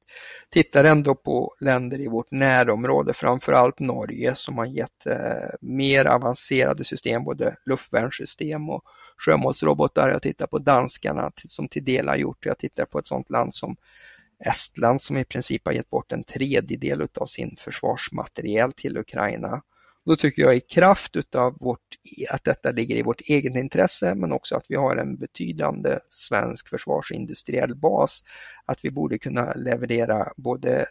tittar 0.51 0.85
ändå 0.85 1.15
på 1.15 1.55
länder 1.61 2.01
i 2.01 2.09
vårt 2.09 2.31
närområde, 2.31 3.15
framförallt 3.15 3.79
Norge 3.79 4.35
som 4.35 4.59
har 4.59 4.67
gett 4.67 5.07
eh, 5.07 5.51
mer 5.61 6.07
avancerade 6.07 6.85
system, 6.85 7.25
både 7.25 7.57
luftvärnssystem 7.67 8.71
och 8.71 8.85
sjömålsrobotar. 9.17 10.09
Jag 10.09 10.23
tittar 10.23 10.47
på 10.47 10.59
danskarna 10.59 11.33
som 11.45 11.69
till 11.69 11.85
del 11.85 12.09
har 12.09 12.17
gjort. 12.17 12.47
Jag 12.47 12.59
tittar 12.59 12.85
på 12.85 12.99
ett 12.99 13.07
sådant 13.07 13.31
land 13.31 13.55
som 13.55 13.77
Estland 14.47 15.03
som 15.03 15.17
i 15.17 15.25
princip 15.25 15.67
har 15.67 15.73
gett 15.73 15.91
bort 15.91 16.13
en 16.13 16.25
tredjedel 16.25 17.09
av 17.21 17.27
sin 17.27 17.57
försvarsmateriel 17.61 18.73
till 18.73 18.97
Ukraina. 18.97 19.63
Då 20.07 20.17
tycker 20.17 20.43
jag 20.43 20.57
i 20.57 20.61
kraft 20.61 21.17
utav 21.17 21.57
vårt, 21.61 21.81
att 22.31 22.45
detta 22.45 22.71
ligger 22.71 22.97
i 22.97 23.03
vårt 23.03 23.21
eget 23.21 23.57
intresse 23.57 24.15
men 24.15 24.33
också 24.33 24.57
att 24.57 24.65
vi 24.69 24.77
har 24.77 24.97
en 24.97 25.17
betydande 25.17 25.99
svensk 26.11 26.69
försvarsindustriell 26.69 27.77
bas 27.77 28.25
att 28.67 28.85
vi 28.85 28.91
borde 28.91 29.19
kunna 29.19 29.53
leverera 29.53 30.33
både 30.37 30.87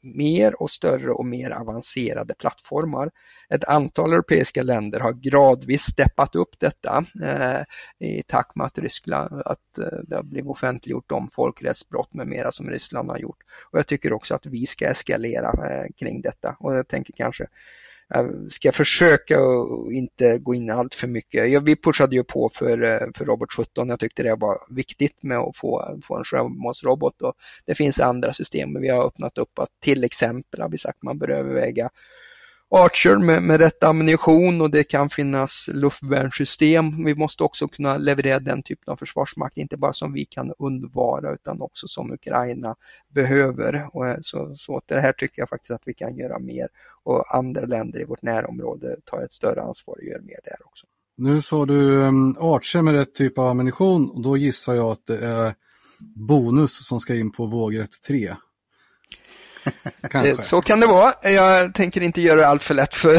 mer 0.00 0.62
och 0.62 0.70
större 0.70 1.10
och 1.10 1.26
mer 1.26 1.50
avancerade 1.50 2.34
plattformar. 2.34 3.10
Ett 3.48 3.64
antal 3.64 4.12
europeiska 4.12 4.62
länder 4.62 5.00
har 5.00 5.12
gradvis 5.12 5.82
steppat 5.82 6.34
upp 6.34 6.58
detta 6.58 7.04
eh, 7.22 7.60
i 8.08 8.22
takt 8.22 8.56
med 8.56 8.66
att 8.66 8.78
Ryssland, 8.78 9.42
att 9.44 9.78
eh, 9.78 9.98
det 10.08 10.16
har 10.16 10.22
blivit 10.22 10.50
offentliggjort 10.50 11.12
om 11.12 11.30
folkrättsbrott 11.32 12.14
med 12.14 12.26
mera 12.26 12.52
som 12.52 12.70
Ryssland 12.70 13.10
har 13.10 13.18
gjort. 13.18 13.38
Och 13.70 13.78
jag 13.78 13.86
tycker 13.86 14.12
också 14.12 14.34
att 14.34 14.46
vi 14.46 14.66
ska 14.66 14.86
eskalera 14.86 15.70
eh, 15.70 15.86
kring 15.96 16.20
detta 16.20 16.56
och 16.58 16.74
jag 16.74 16.88
tänker 16.88 17.12
kanske 17.12 17.46
jag 18.08 18.52
ska 18.52 18.72
försöka 18.72 19.38
att 19.40 19.92
inte 19.92 20.38
gå 20.38 20.54
in 20.54 20.70
allt 20.70 20.94
för 20.94 21.06
mycket. 21.06 21.50
Ja, 21.50 21.60
vi 21.60 21.76
pushade 21.76 22.16
ju 22.16 22.24
på 22.24 22.50
för, 22.54 22.82
eh, 22.82 23.08
för 23.14 23.24
Robot 23.24 23.52
17. 23.52 23.88
Jag 23.88 24.00
tyckte 24.00 24.22
det 24.22 24.34
var 24.34 24.58
viktigt 24.70 25.22
med 25.22 25.38
att 25.38 25.56
få, 25.56 25.98
få 26.02 26.16
en 26.16 26.24
självmordsrobot 26.24 27.22
och 27.22 27.34
det 27.64 27.74
finns 27.74 28.00
andra 28.00 28.32
system. 28.32 28.72
Men 28.72 28.82
vi 28.82 28.88
har 28.88 29.06
öppnat 29.06 29.38
upp 29.38 29.58
att 29.58 29.70
till 29.80 30.04
exempel 30.04 30.60
har 30.60 30.68
vi 30.68 30.78
sagt 30.78 30.96
att 30.96 31.02
man 31.02 31.18
bör 31.18 31.28
överväga 31.28 31.90
Archer 32.70 33.18
med, 33.18 33.42
med 33.42 33.60
rätt 33.60 33.84
ammunition 33.84 34.60
och 34.60 34.70
det 34.70 34.84
kan 34.84 35.10
finnas 35.10 35.70
luftvärnssystem. 35.72 37.04
Vi 37.04 37.14
måste 37.14 37.44
också 37.44 37.68
kunna 37.68 37.96
leverera 37.96 38.38
den 38.38 38.62
typen 38.62 38.92
av 38.92 38.96
försvarsmakt, 38.96 39.56
inte 39.56 39.76
bara 39.76 39.92
som 39.92 40.12
vi 40.12 40.24
kan 40.24 40.52
undvara 40.58 41.34
utan 41.34 41.60
också 41.60 41.88
som 41.88 42.12
Ukraina 42.12 42.76
behöver. 43.08 43.88
Och 43.92 44.08
eh, 44.08 44.16
så, 44.20 44.56
så 44.56 44.82
det 44.86 45.00
här 45.00 45.12
tycker 45.12 45.42
jag 45.42 45.48
faktiskt 45.48 45.70
att 45.70 45.82
vi 45.84 45.94
kan 45.94 46.16
göra 46.16 46.38
mer 46.38 46.68
och 47.02 47.36
andra 47.36 47.66
länder 47.66 48.00
i 48.00 48.04
vårt 48.04 48.22
närområde 48.22 48.96
tar 49.04 49.22
ett 49.22 49.32
större 49.32 49.62
ansvar 49.62 49.94
och 49.94 50.04
gör 50.04 50.20
mer 50.20 50.40
där 50.44 50.58
också. 50.64 50.86
Nu 51.16 51.42
sa 51.42 51.66
du 51.66 51.96
um, 51.96 52.36
Archer 52.40 52.82
med 52.82 52.94
rätt 52.94 53.14
typ 53.14 53.38
av 53.38 53.48
ammunition 53.48 54.10
och 54.10 54.22
då 54.22 54.36
gissar 54.36 54.74
jag 54.74 54.90
att 54.90 55.06
det 55.06 55.26
är 55.26 55.54
bonus 55.98 56.86
som 56.86 57.00
ska 57.00 57.14
in 57.14 57.32
på 57.32 57.46
vågrätt 57.46 58.02
3. 58.06 58.36
Kanske. 60.10 60.42
Så 60.42 60.62
kan 60.62 60.80
det 60.80 60.86
vara. 60.86 61.14
Jag 61.22 61.74
tänker 61.74 62.00
inte 62.00 62.22
göra 62.22 62.40
det 62.40 62.46
allt 62.46 62.62
för 62.62 62.74
lätt 62.74 62.94
för 62.94 63.16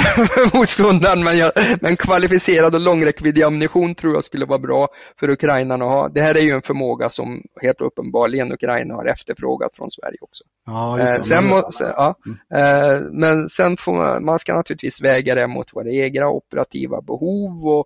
motståndaren, 0.57 1.23
men, 1.23 1.37
jag, 1.37 1.51
men 1.81 1.97
kvalificerad 1.97 2.75
och 2.75 2.81
långräckviddig 2.81 3.43
ammunition 3.43 3.95
tror 3.95 4.13
jag 4.13 4.23
skulle 4.23 4.45
vara 4.45 4.59
bra 4.59 4.87
för 5.19 5.29
ukrainarna 5.29 5.85
att 5.85 5.91
ha. 5.91 6.09
Det 6.09 6.21
här 6.21 6.35
är 6.35 6.41
ju 6.41 6.51
en 6.51 6.61
förmåga 6.61 7.09
som 7.09 7.41
helt 7.61 7.81
uppenbarligen 7.81 8.51
Ukraina 8.51 8.93
har 8.93 9.05
efterfrågat 9.05 9.75
från 9.75 9.91
Sverige 9.91 10.17
också. 10.21 10.43
Ja. 10.65 10.99
Eh, 10.99 11.21
sen 11.21 11.47
må, 11.47 11.69
ja, 11.79 12.15
mm. 12.25 12.37
eh, 12.53 13.01
men 13.11 13.49
sen 13.49 13.77
får 13.77 13.93
man, 13.93 14.25
man 14.25 14.39
ska 14.39 14.55
naturligtvis 14.55 15.01
väga 15.01 15.35
det 15.35 15.47
mot 15.47 15.75
våra 15.75 15.91
egna 15.91 16.29
operativa 16.29 17.01
behov 17.01 17.67
och, 17.67 17.85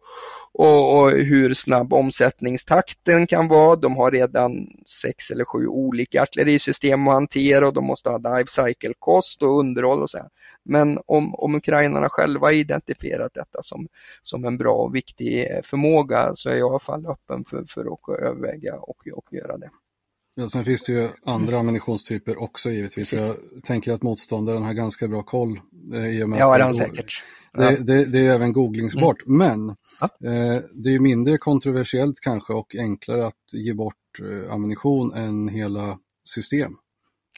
och, 0.62 0.99
och, 0.99 1.12
hur 1.12 1.53
snabb 1.53 1.93
omsättningstakten 1.93 3.28
kan 3.28 3.47
vara. 3.47 3.76
De 3.76 3.95
har 3.95 4.12
redan 4.12 4.68
sex 5.01 5.32
eller 5.32 5.45
sju 5.45 5.68
olika 5.68 6.22
artillerisystem 6.22 7.07
att 7.07 7.14
hantera 7.14 7.68
och 7.68 7.74
de 7.74 7.86
måste 7.86 8.09
ha 8.09 8.18
life 8.18 8.51
cycle 8.51 8.93
kost 8.99 9.43
och 9.43 9.59
underhåll 9.59 10.01
och 10.01 10.09
så. 10.09 10.18
Här. 10.18 10.30
Men 10.64 10.99
om, 11.05 11.36
om 11.36 11.55
ukrainarna 11.55 12.09
själva 12.09 12.51
identifierat 12.51 13.34
detta 13.34 13.59
som, 13.62 13.88
som 14.22 14.45
en 14.45 14.57
bra 14.57 14.74
och 14.74 14.95
viktig 14.95 15.47
förmåga 15.64 16.32
så 16.36 16.49
är 16.49 16.53
jag 16.53 16.68
i 16.68 16.70
alla 16.70 16.80
fall 16.80 17.05
öppen 17.05 17.45
för, 17.45 17.66
för 17.68 17.82
att 17.93 18.20
överväga 18.22 18.76
och, 18.76 19.07
och 19.14 19.34
göra 19.34 19.57
det. 19.57 19.70
Ja, 20.36 20.49
sen 20.49 20.66
finns 20.66 20.86
det 20.86 20.93
ju 20.93 21.09
andra 21.26 21.59
ammunitionstyper 21.59 22.41
också 22.41 22.72
givetvis. 22.72 23.12
Precis. 23.12 23.34
Jag 23.53 23.64
tänker 23.64 23.93
att 23.93 24.03
motståndaren 24.03 24.64
har 24.64 24.74
ganska 24.74 25.07
bra 25.07 25.24
koll. 25.24 25.59
Eh, 25.93 26.07
i 26.07 26.23
och 26.23 26.29
med 26.29 26.39
ja, 26.39 26.57
det 26.57 26.63
har 26.63 26.73
säkert. 26.73 27.23
Det, 27.53 27.75
det, 27.75 28.05
det, 28.05 28.19
är 28.19 28.35
även 28.35 28.53
googlingsbart, 28.53 29.25
mm. 29.25 29.37
men 29.37 29.75
ja. 29.99 30.29
eh, 30.29 30.63
det 30.73 30.89
är 30.89 30.99
mindre 30.99 31.37
kontroversiellt 31.37 32.19
kanske 32.19 32.53
och 32.53 32.75
enklare 32.75 33.27
att 33.27 33.53
ge 33.53 33.73
bort 33.73 33.95
eh, 34.19 34.53
ammunition 34.53 35.13
än 35.13 35.47
hela 35.47 35.99
system. 36.25 36.71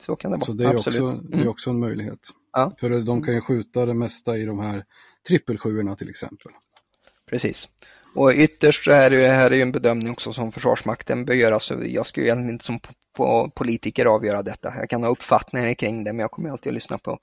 Så 0.01 0.15
kan 0.15 0.31
det 0.31 0.37
vara, 0.37 0.45
Så 0.45 0.53
det 0.53 0.63
är, 0.63 0.73
Absolut. 0.73 1.01
också, 1.01 1.09
mm. 1.09 1.29
det 1.29 1.35
är 1.35 1.37
mm. 1.37 1.49
också 1.49 1.69
en 1.69 1.79
möjlighet. 1.79 2.19
Ja. 2.51 2.71
För 2.79 2.89
de 2.89 3.23
kan 3.23 3.33
ju 3.33 3.41
skjuta 3.41 3.85
det 3.85 3.93
mesta 3.93 4.37
i 4.37 4.45
de 4.45 4.59
här 4.59 4.85
trippelsjuorna 5.27 5.95
till 5.95 6.09
exempel. 6.09 6.51
Precis. 7.29 7.67
Och 8.15 8.31
ytterst 8.33 8.87
är 8.87 9.09
det 9.09 9.27
här 9.27 9.53
är 9.53 9.61
en 9.61 9.71
bedömning 9.71 10.11
också 10.11 10.33
som 10.33 10.51
Försvarsmakten 10.51 11.25
bör 11.25 11.33
göra, 11.33 11.59
så 11.59 11.75
jag 11.85 12.05
ska 12.05 12.21
ju 12.21 12.27
egentligen 12.27 12.53
inte 12.53 12.65
som 12.65 12.79
politiker 13.55 14.05
avgöra 14.05 14.43
detta. 14.43 14.73
Jag 14.77 14.89
kan 14.89 15.03
ha 15.03 15.09
uppfattningar 15.09 15.73
kring 15.73 16.03
det, 16.03 16.13
men 16.13 16.19
jag 16.19 16.31
kommer 16.31 16.49
alltid 16.49 16.69
att 16.69 16.73
lyssna 16.73 16.97
på 16.97 17.19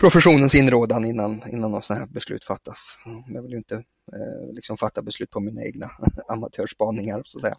professionens 0.00 0.54
inrådan 0.54 1.04
innan, 1.04 1.42
innan 1.52 1.70
något 1.70 1.84
sådant 1.84 2.00
här 2.00 2.14
beslut 2.14 2.44
fattas. 2.44 2.98
Jag 3.26 3.42
vill 3.42 3.50
ju 3.50 3.56
inte 3.58 3.74
eh, 3.74 4.54
liksom 4.54 4.76
fatta 4.76 5.02
beslut 5.02 5.30
på 5.30 5.40
mina 5.40 5.64
egna 5.64 5.90
amatörspaningar 6.28 7.22
så 7.24 7.38
att 7.38 7.42
säga. 7.42 7.56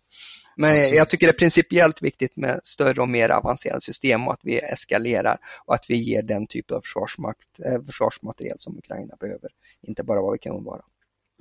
Men 0.55 0.71
Absolut. 0.71 0.97
jag 0.97 1.09
tycker 1.09 1.27
det 1.27 1.31
är 1.31 1.39
principiellt 1.39 2.01
viktigt 2.01 2.35
med 2.35 2.59
större 2.63 3.01
och 3.01 3.09
mer 3.09 3.29
avancerade 3.29 3.81
system 3.81 4.27
och 4.27 4.33
att 4.33 4.39
vi 4.43 4.59
eskalerar 4.59 5.37
och 5.65 5.73
att 5.73 5.85
vi 5.89 6.03
ger 6.03 6.21
den 6.21 6.47
typ 6.47 6.71
av 6.71 6.81
försvarsmakt, 6.81 7.59
eh, 7.65 7.83
försvarsmateriel 7.85 8.59
som 8.59 8.77
Ukraina 8.77 9.15
behöver, 9.19 9.49
inte 9.81 10.03
bara 10.03 10.21
vad 10.21 10.31
vi 10.31 10.39
kan 10.39 10.55
undvara. 10.55 10.81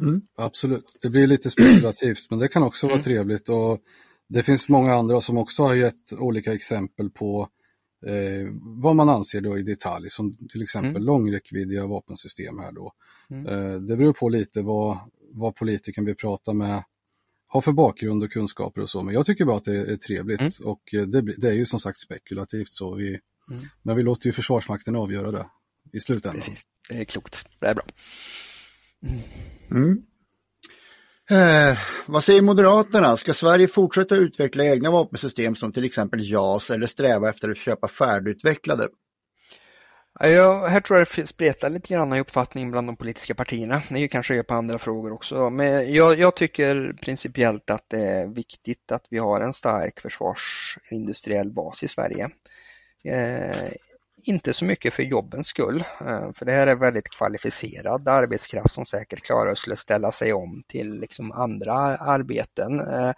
Mm. 0.01 0.23
Absolut, 0.37 0.97
det 1.03 1.11
blir 1.11 1.27
lite 1.27 1.51
spekulativt 1.51 2.27
men 2.31 2.39
det 2.39 2.49
kan 2.49 2.63
också 2.63 2.87
vara 2.87 2.95
mm. 2.95 3.05
trevligt 3.05 3.49
och 3.49 3.81
det 4.29 4.43
finns 4.43 4.69
många 4.69 4.95
andra 4.95 5.21
som 5.21 5.39
också 5.39 5.63
har 5.63 5.75
gett 5.75 6.13
olika 6.13 6.53
exempel 6.53 7.11
på 7.11 7.49
eh, 8.07 8.49
vad 8.61 8.97
man 8.97 9.09
anser 9.09 9.41
då 9.41 9.59
i 9.59 9.63
detalj 9.63 10.11
som 10.11 10.37
till 10.49 10.63
exempel 10.63 10.91
mm. 10.91 11.03
långräckviddiga 11.03 11.87
vapensystem 11.87 12.59
här 12.59 12.73
då. 12.73 12.93
Mm. 13.31 13.47
Eh, 13.47 13.81
det 13.81 13.97
beror 13.97 14.13
på 14.13 14.29
lite 14.29 14.63
vad, 14.63 14.99
vad 15.33 15.55
politikern 15.55 16.05
vi 16.05 16.15
pratar 16.15 16.53
med 16.53 16.83
har 17.47 17.61
för 17.61 17.73
bakgrund 17.73 18.23
och 18.23 18.33
kunskaper 18.33 18.81
och 18.81 18.91
så 18.91 19.03
men 19.03 19.15
jag 19.15 19.27
tycker 19.27 19.45
bara 19.45 19.57
att 19.57 19.65
det 19.65 19.77
är, 19.77 19.97
trevligt 19.97 20.41
mm. 20.41 20.53
och 20.65 20.95
eh, 20.95 21.03
det, 21.03 21.21
det, 21.21 21.49
är 21.49 21.53
ju 21.53 21.67
som 21.67 21.81
sagt 21.81 21.99
spekulativt 21.99 22.73
så 22.73 22.95
vi, 22.95 23.09
mm. 23.09 23.63
men 23.83 23.97
vi 23.97 24.03
låter 24.03 24.27
ju 24.27 24.33
Försvarsmakten 24.33 24.97
avgöra 24.97 25.31
det 25.33 25.47
i 25.93 26.01
slutändan. 26.01 26.41
Precis. 26.41 26.63
Det 26.89 27.01
är 27.01 27.05
klokt, 27.05 27.49
det 27.61 27.67
är 27.67 27.75
bra. 27.75 27.85
Mm. 29.71 30.03
Eh, 31.31 31.79
vad 32.07 32.25
säger 32.25 32.43
Moderaterna? 32.43 33.17
Ska 33.17 33.35
Sverige 33.35 33.69
fortsätta 33.69 34.15
utveckla 34.17 34.65
egna 34.65 34.91
vapensystem 34.91 35.57
som 35.57 35.73
till 35.73 35.85
exempel 35.85 36.31
JAS 36.31 36.71
eller 36.71 36.87
sträva 36.87 37.29
efter 37.29 37.51
att 37.51 37.57
köpa 37.57 37.89
färdigutvecklade? 37.89 38.89
Ja, 40.21 40.67
här 40.67 40.81
tror 40.81 40.99
jag 40.99 41.09
det 41.17 41.27
spretar 41.27 41.71
lite 41.71 41.95
grann 41.95 42.13
i 42.13 42.21
uppfattning 42.21 42.71
bland 42.71 42.89
de 42.89 42.97
politiska 42.97 43.35
partierna. 43.35 43.83
Det 43.89 44.09
kanske 44.09 44.43
på 44.43 44.55
andra 44.55 44.79
frågor 44.79 45.13
också. 45.13 45.51
Men 45.51 45.95
jag, 45.95 46.19
jag, 46.19 46.37
tycker 46.37 46.97
principiellt 47.03 47.71
att 47.71 47.85
det 47.89 47.99
är 47.99 48.27
viktigt 48.27 48.93
att 48.93 49.07
vi 49.11 49.19
har 49.19 49.41
en 49.41 49.53
stark 49.53 50.01
försvarsindustriell 50.01 51.53
bas 51.53 51.83
i 51.83 51.89
Sverige. 51.89 52.31
Eh, 53.05 53.71
inte 54.29 54.53
så 54.53 54.65
mycket 54.65 54.95
för 54.95 55.03
jobbens 55.03 55.47
skull, 55.47 55.85
eh, 56.01 56.33
för 56.33 56.45
det 56.45 56.53
här 56.53 56.67
är 56.67 56.77
väldigt 56.77 57.11
kvalificerad 57.11 58.09
arbetskraft 58.09 58.75
som 58.75 58.87
säkert 58.87 59.23
klarar 59.23 59.51
att 59.51 59.59
skulle 59.59 59.77
ställa 59.77 60.11
sig 60.11 60.33
om 60.33 60.63
till 60.67 61.01
liksom 61.01 61.33
andra 61.33 61.75
arbeten. 61.97 62.81
Eh, 62.81 63.13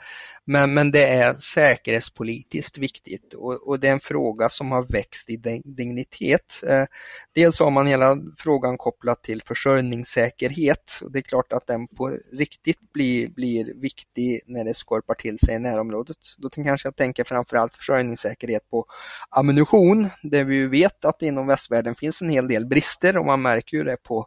men, 0.44 0.74
men 0.74 0.90
det 0.90 1.06
är 1.06 1.34
säkerhetspolitiskt 1.34 2.78
viktigt 2.78 3.34
och, 3.34 3.68
och 3.68 3.80
det 3.80 3.88
är 3.88 3.92
en 3.92 4.00
fråga 4.00 4.48
som 4.48 4.72
har 4.72 4.82
växt 4.82 5.30
i 5.30 5.62
dignitet. 5.64 6.62
Eh, 6.66 6.84
dels 7.32 7.58
har 7.58 7.70
man 7.70 7.86
hela 7.86 8.16
frågan 8.36 8.78
kopplat 8.78 9.22
till 9.22 9.42
försörjningssäkerhet 9.42 11.00
och 11.02 11.12
det 11.12 11.18
är 11.18 11.22
klart 11.22 11.52
att 11.52 11.66
den 11.66 11.88
på 11.88 12.18
riktigt 12.32 12.92
blir, 12.92 13.28
blir 13.28 13.74
viktig 13.74 14.40
när 14.46 14.64
det 14.64 14.74
skorpar 14.74 15.14
till 15.14 15.38
sig 15.38 15.54
i 15.54 15.58
närområdet. 15.58 16.16
Då 16.38 16.50
kanske 16.50 16.86
jag 16.86 16.96
tänker 16.96 17.24
framförallt 17.24 17.72
försörjningssäkerhet 17.72 18.70
på 18.70 18.86
ammunition, 19.30 20.08
där 20.22 20.44
vi 20.44 20.66
vet 20.66 20.97
att 21.04 21.22
inom 21.22 21.46
västvärlden 21.46 21.94
finns 21.94 22.22
en 22.22 22.30
hel 22.30 22.48
del 22.48 22.66
brister 22.66 23.16
och 23.16 23.26
man 23.26 23.42
märker 23.42 23.76
ju 23.76 23.84
det 23.84 23.96
på 24.02 24.26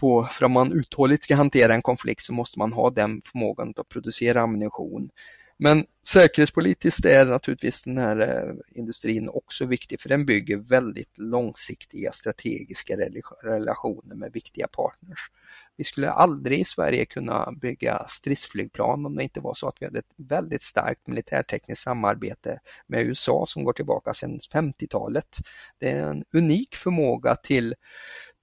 på, 0.00 0.24
för 0.24 0.44
om 0.44 0.52
man 0.52 0.72
uthålligt 0.72 1.24
ska 1.24 1.34
hantera 1.34 1.74
en 1.74 1.82
konflikt 1.82 2.24
så 2.24 2.32
måste 2.32 2.58
man 2.58 2.72
ha 2.72 2.90
den 2.90 3.22
förmågan 3.24 3.74
att 3.76 3.88
producera 3.88 4.42
ammunition. 4.42 5.10
Men 5.58 5.86
säkerhetspolitiskt 6.08 7.04
är 7.04 7.24
naturligtvis 7.24 7.82
den 7.82 7.98
här 7.98 8.20
eh, 8.20 8.54
industrin 8.78 9.28
också 9.28 9.66
viktig 9.66 10.00
för 10.00 10.08
den 10.08 10.26
bygger 10.26 10.56
väldigt 10.56 11.18
långsiktiga 11.18 12.12
strategiska 12.12 12.96
relationer 13.42 14.14
med 14.14 14.32
viktiga 14.32 14.68
partners. 14.68 15.30
Vi 15.76 15.84
skulle 15.84 16.10
aldrig 16.10 16.60
i 16.60 16.64
Sverige 16.64 17.04
kunna 17.04 17.52
bygga 17.52 18.06
stridsflygplan 18.08 19.06
om 19.06 19.16
det 19.16 19.22
inte 19.22 19.40
var 19.40 19.54
så 19.54 19.68
att 19.68 19.76
vi 19.80 19.86
hade 19.86 19.98
ett 19.98 20.14
väldigt 20.16 20.62
starkt 20.62 21.06
militärtekniskt 21.06 21.82
samarbete 21.84 22.60
med 22.86 23.06
USA 23.06 23.44
som 23.46 23.64
går 23.64 23.72
tillbaka 23.72 24.14
sedan 24.14 24.38
50-talet. 24.52 25.38
Det 25.78 25.90
är 25.90 26.10
en 26.10 26.24
unik 26.32 26.76
förmåga 26.76 27.34
till 27.34 27.74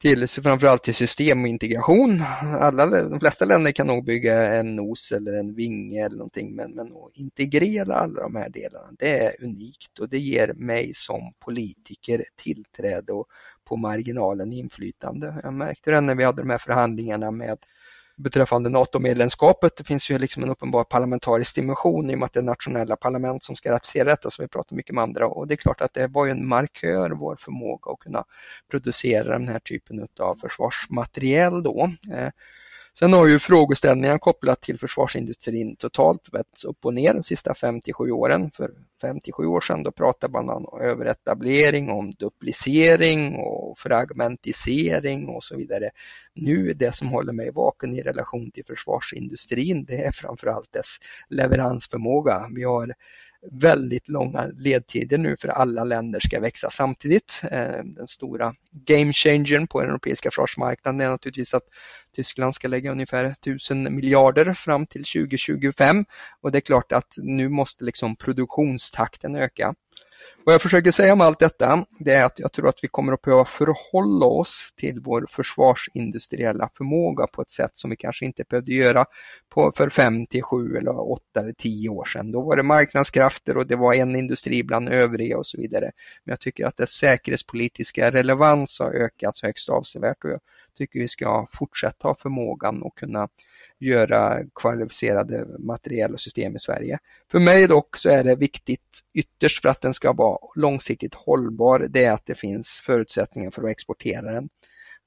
till 0.02 0.28
framförallt 0.28 0.84
till 0.84 0.96
systemintegration. 0.96 2.22
Alla, 2.60 2.86
de 2.86 3.20
flesta 3.20 3.46
länder 3.46 3.72
kan 3.72 3.88
nog 3.88 4.06
bygga 4.06 4.54
en 4.54 4.76
nos 4.76 5.12
eller 5.12 5.34
en 5.34 5.56
vinge 5.56 6.06
eller 6.06 6.18
någonting 6.18 6.56
men, 6.56 6.72
men 6.72 6.88
att 6.88 7.12
integrera 7.14 7.96
alla 7.96 8.22
de 8.22 8.36
här 8.36 8.50
delarna 8.50 8.92
det 9.00 9.20
är 9.20 9.44
unikt 9.44 10.00
och 10.00 10.10
det 10.10 10.20
ger 10.20 10.54
mig 10.54 10.92
som 10.94 11.34
politiker 11.40 12.26
tillträde 12.36 13.14
och 13.14 13.28
på 13.64 13.76
marginalen 13.76 14.54
inflytande. 14.54 15.40
Jag 15.44 15.54
märkte 15.54 15.92
det 15.92 16.02
när 16.02 16.16
vi 16.16 16.24
hade 16.24 16.42
de 16.42 16.50
här 16.50 16.58
förhandlingarna 16.58 17.32
med 17.32 17.58
beträffande 18.16 18.70
NATO-medlemskapet. 18.70 19.76
Det 19.78 19.84
finns 19.84 20.12
ju 20.12 20.18
liksom 20.18 20.44
en 20.44 20.50
uppenbar 20.50 20.84
parlamentarisk 20.84 21.56
dimension 21.56 22.10
i 22.10 22.16
och 22.16 22.20
med 22.20 22.26
att 22.26 22.34
det 22.34 22.40
är 22.40 22.44
nationella 22.44 22.96
parlament 22.96 23.44
som 23.44 23.56
ska 23.56 23.72
ratificera 23.72 24.10
detta 24.10 24.30
som 24.30 24.44
vi 24.44 24.48
pratar 24.48 24.76
mycket 24.76 24.96
med 24.96 25.04
andra 25.04 25.28
och 25.28 25.48
det 25.48 25.54
är 25.54 25.58
klart 25.58 25.82
att 25.82 25.94
det 25.94 26.08
var 26.08 26.26
ju 26.26 26.32
en 26.32 26.48
markör, 26.48 27.10
vår 27.10 27.36
förmåga 27.36 27.92
att 27.92 28.00
kunna 28.00 28.24
producera 28.72 29.38
den 29.38 29.48
här 29.48 29.60
typen 29.60 30.08
av 30.20 30.36
försvarsmateriel 30.36 31.64
då. 31.64 31.92
Eh, 32.14 32.30
Sen 33.00 33.14
har 33.14 33.28
ju 33.28 33.40
frågeställningar 33.40 34.18
kopplat 34.18 34.62
till 34.62 34.80
försvarsindustrin 34.80 35.76
totalt 35.76 36.30
vänt 36.32 36.64
upp 36.68 36.86
och 36.86 36.94
ner 36.94 37.14
de 37.14 37.24
sista 37.24 37.54
57 37.54 38.12
åren. 38.12 38.52
För 38.52 38.72
57 39.02 39.46
år 39.46 39.62
sedan 39.62 39.84
då 39.84 39.92
pratade 39.92 40.34
man 40.34 40.50
om 40.50 40.82
överetablering, 40.82 41.90
om 41.90 42.12
duplicering 42.12 43.36
och 43.36 43.78
fragmentisering 43.78 45.30
och 45.30 45.44
så 45.44 45.58
vidare. 45.58 45.90
Nu 46.34 46.74
det 46.74 46.96
som 46.96 47.08
håller 47.08 47.34
mig 47.34 47.52
vaken 47.52 47.94
i 47.94 48.02
relation 48.02 48.52
till 48.52 48.66
försvarsindustrin 48.66 49.86
det 49.86 50.06
är 50.06 50.12
framförallt 50.12 50.74
dess 50.74 50.98
leveransförmåga. 51.30 52.50
Vi 52.56 52.64
har 52.64 52.94
väldigt 53.52 54.08
långa 54.08 54.48
ledtider 54.58 55.18
nu 55.18 55.38
för 55.38 55.48
alla 55.48 55.84
länder 55.84 56.20
ska 56.20 56.40
växa 56.40 56.70
samtidigt. 56.70 57.42
Eh, 57.52 57.84
den 57.84 58.08
stora 58.08 58.56
game 58.72 59.14
changern 59.14 59.68
på 59.68 59.82
den 59.82 59.90
europeiska 59.90 60.30
försvarsmarknaden 60.32 61.02
är 61.02 61.10
naturligtvis 61.10 61.54
att 61.54 61.64
Tyskland 62.16 62.56
ska 62.56 62.68
lägga 62.68 62.92
ungefär 62.92 63.26
1000 63.26 63.96
miljarder 63.96 64.54
fram 64.54 64.86
till 64.86 65.04
2025 65.04 66.06
och 66.42 66.52
det 66.52 66.58
är 66.58 66.62
klart 66.62 66.92
att 66.92 67.14
nu 67.18 67.50
måste 67.50 67.84
liksom 67.84 68.16
produktionstakten 68.16 69.36
öka. 69.36 69.76
Vad 70.46 70.54
jag 70.54 70.62
försöker 70.62 70.92
säga 70.92 71.16
med 71.16 71.28
allt 71.28 71.40
detta, 71.40 71.86
det 72.00 72.14
är 72.14 72.26
att 72.26 72.40
jag 72.40 72.54
tror 72.54 72.70
att 72.70 72.80
vi 72.84 72.88
kommer 72.88 73.14
att 73.14 73.22
behöva 73.22 73.46
förhålla 73.46 74.26
oss 74.26 74.74
till 74.78 75.00
vår 75.04 75.26
försvarsindustriella 75.30 76.70
förmåga 76.78 77.28
på 77.28 77.42
ett 77.42 77.52
sätt 77.52 77.72
som 77.74 77.90
vi 77.90 77.96
kanske 77.96 78.26
inte 78.26 78.44
behövde 78.50 78.74
göra 78.74 79.06
på, 79.50 79.72
för 79.72 79.90
fem 79.90 80.26
till 80.26 80.44
sju 80.44 80.78
eller 80.78 81.12
åtta 81.12 81.40
eller 81.40 81.54
tio 81.54 81.90
år 81.90 82.06
sedan. 82.06 82.32
Då 82.32 82.42
var 82.42 82.56
det 82.56 82.64
marknadskrafter 82.64 83.58
och 83.58 83.68
det 83.68 83.76
var 83.76 83.94
en 83.94 84.16
industri 84.16 84.64
bland 84.64 84.90
övriga 84.90 85.38
och 85.38 85.48
så 85.48 85.58
vidare. 85.58 85.92
Men 86.24 86.32
jag 86.32 86.40
tycker 86.40 86.66
att 86.66 86.78
dess 86.78 86.92
säkerhetspolitiska 86.92 88.12
relevans 88.12 88.80
har 88.80 88.92
ökat 88.92 89.40
högst 89.44 89.70
avsevärt 89.70 90.24
och 90.24 90.30
jag 90.30 90.40
tycker 90.78 91.00
vi 91.00 91.08
ska 91.08 91.48
fortsätta 91.50 92.08
ha 92.08 92.16
förmågan 92.16 92.84
att 92.86 92.96
kunna 92.96 93.28
göra 93.80 94.40
kvalificerade 94.56 95.46
material 95.60 96.14
och 96.14 96.20
system 96.20 96.56
i 96.56 96.60
Sverige. 96.60 97.00
För 97.32 97.40
mig 97.40 97.68
dock 97.68 97.98
så 97.98 98.10
är 98.10 98.24
det 98.24 98.36
viktigt 98.36 99.00
ytterst 99.14 99.62
för 99.62 99.70
att 99.70 99.82
den 99.82 99.94
ska 99.94 100.14
vara 100.14 100.38
långsiktigt 100.56 101.16
hållbar, 101.16 101.88
det 101.90 102.06
är 102.06 102.12
att 102.12 102.26
det 102.26 102.36
finns 102.36 102.82
förutsättningar 102.86 103.52
för 103.52 103.64
att 103.64 103.70
exportera 103.72 104.32
den. 104.32 104.50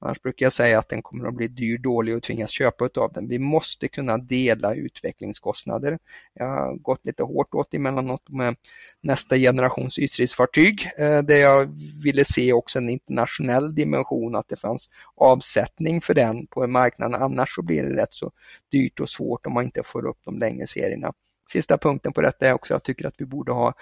Annars 0.01 0.21
brukar 0.21 0.45
jag 0.45 0.53
säga 0.53 0.79
att 0.79 0.89
den 0.89 1.01
kommer 1.01 1.27
att 1.27 1.33
bli 1.33 1.47
dyr, 1.47 1.77
dålig 1.77 2.15
och 2.15 2.23
tvingas 2.23 2.49
köpa 2.49 2.89
av 2.95 3.13
den. 3.13 3.27
Vi 3.27 3.39
måste 3.39 3.87
kunna 3.87 4.17
dela 4.17 4.73
utvecklingskostnader. 4.73 5.99
Jag 6.33 6.45
har 6.45 6.75
gått 6.75 7.05
lite 7.05 7.23
hårt 7.23 7.53
åt 7.53 7.73
emellanåt 7.73 8.29
med 8.29 8.55
nästa 9.01 9.37
generations 9.37 9.99
ytstridsfartyg 9.99 10.91
eh, 10.97 11.21
där 11.21 11.37
jag 11.37 11.69
ville 12.03 12.25
se 12.25 12.53
också 12.53 12.79
en 12.79 12.89
internationell 12.89 13.75
dimension, 13.75 14.35
att 14.35 14.47
det 14.47 14.59
fanns 14.59 14.89
avsättning 15.15 16.01
för 16.01 16.13
den 16.13 16.47
på 16.47 16.67
marknaden. 16.67 17.21
Annars 17.21 17.55
så 17.55 17.61
blir 17.61 17.83
det 17.83 18.01
rätt 18.01 18.13
så 18.13 18.31
dyrt 18.71 18.99
och 18.99 19.09
svårt 19.09 19.45
om 19.45 19.53
man 19.53 19.65
inte 19.65 19.83
får 19.83 20.05
upp 20.05 20.19
de 20.25 20.39
längre 20.39 20.67
serierna. 20.67 21.13
Sista 21.51 21.77
punkten 21.77 22.13
på 22.13 22.21
detta 22.21 22.47
är 22.47 22.53
också 22.53 22.73
att 22.73 22.77
jag 22.77 22.83
tycker 22.83 23.07
att 23.07 23.15
vi 23.17 23.25
borde 23.25 23.51
ha 23.51 23.73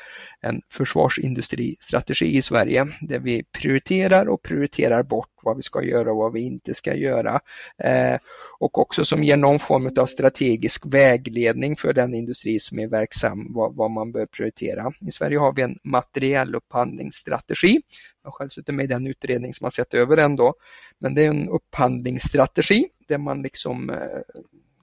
en 0.42 0.62
försvarsindustristrategi 0.72 2.38
i 2.38 2.42
Sverige 2.42 2.88
där 3.02 3.20
vi 3.20 3.44
prioriterar 3.44 4.26
och 4.30 4.42
prioriterar 4.42 5.04
bort 5.04 5.30
vad 5.44 5.56
vi 5.56 5.62
ska 5.62 5.84
göra 5.84 6.12
och 6.12 6.18
vad 6.18 6.34
vi 6.34 6.42
inte 6.42 6.74
ska 6.74 6.96
göra. 6.96 7.40
Eh, 7.84 8.20
och 8.60 8.78
också 8.78 9.06
som 9.06 9.24
ger 9.24 9.38
någon 9.38 9.60
form 9.60 9.92
av 10.00 10.06
strategisk 10.06 10.84
vägledning 10.86 11.76
för 11.76 11.94
den 11.94 12.14
industri 12.14 12.60
som 12.60 12.80
är 12.80 12.88
verksam, 12.88 13.54
vad, 13.54 13.76
vad 13.76 13.92
man 13.92 14.12
bör 14.12 14.26
prioritera. 14.26 14.92
I 15.08 15.12
Sverige 15.12 15.38
har 15.38 15.54
vi 15.54 15.62
en 15.62 15.80
materiell 15.84 16.56
upphandlingsstrategi. 16.56 17.82
Jag 18.24 18.30
har 18.30 18.36
själv 18.36 18.50
suttit 18.50 18.76
med 18.76 18.84
i 18.84 18.88
den 18.88 19.08
utredning 19.08 19.54
som 19.54 19.66
har 19.66 19.72
sett 19.72 19.94
över 19.94 20.16
den 20.16 20.36
då. 20.36 20.54
Men 21.00 21.16
det 21.16 21.24
är 21.24 21.30
en 21.30 21.50
upphandlingsstrategi 21.50 22.86
där 23.08 23.18
man 23.18 23.42
liksom 23.42 23.90
eh, 23.90 24.22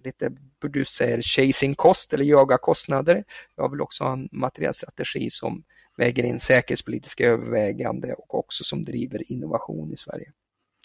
lite 0.05 0.31
du 0.69 0.85
säger 0.85 1.23
chasing 1.23 1.75
cost 1.75 2.13
eller 2.13 2.25
jaga 2.25 2.59
kostnader. 2.59 3.25
Jag 3.57 3.71
vill 3.71 3.81
också 3.81 4.05
ha 4.05 4.13
en 4.13 4.29
materiell 4.33 4.75
strategi 4.75 5.31
som 5.31 5.65
väger 5.97 6.23
in 6.23 6.41
säkerhetspolitiska 6.41 7.27
övervägande 7.27 8.13
och 8.13 8.39
också 8.39 8.65
som 8.65 8.83
driver 8.83 9.33
innovation 9.33 9.93
i 9.93 9.97
Sverige. 9.97 10.33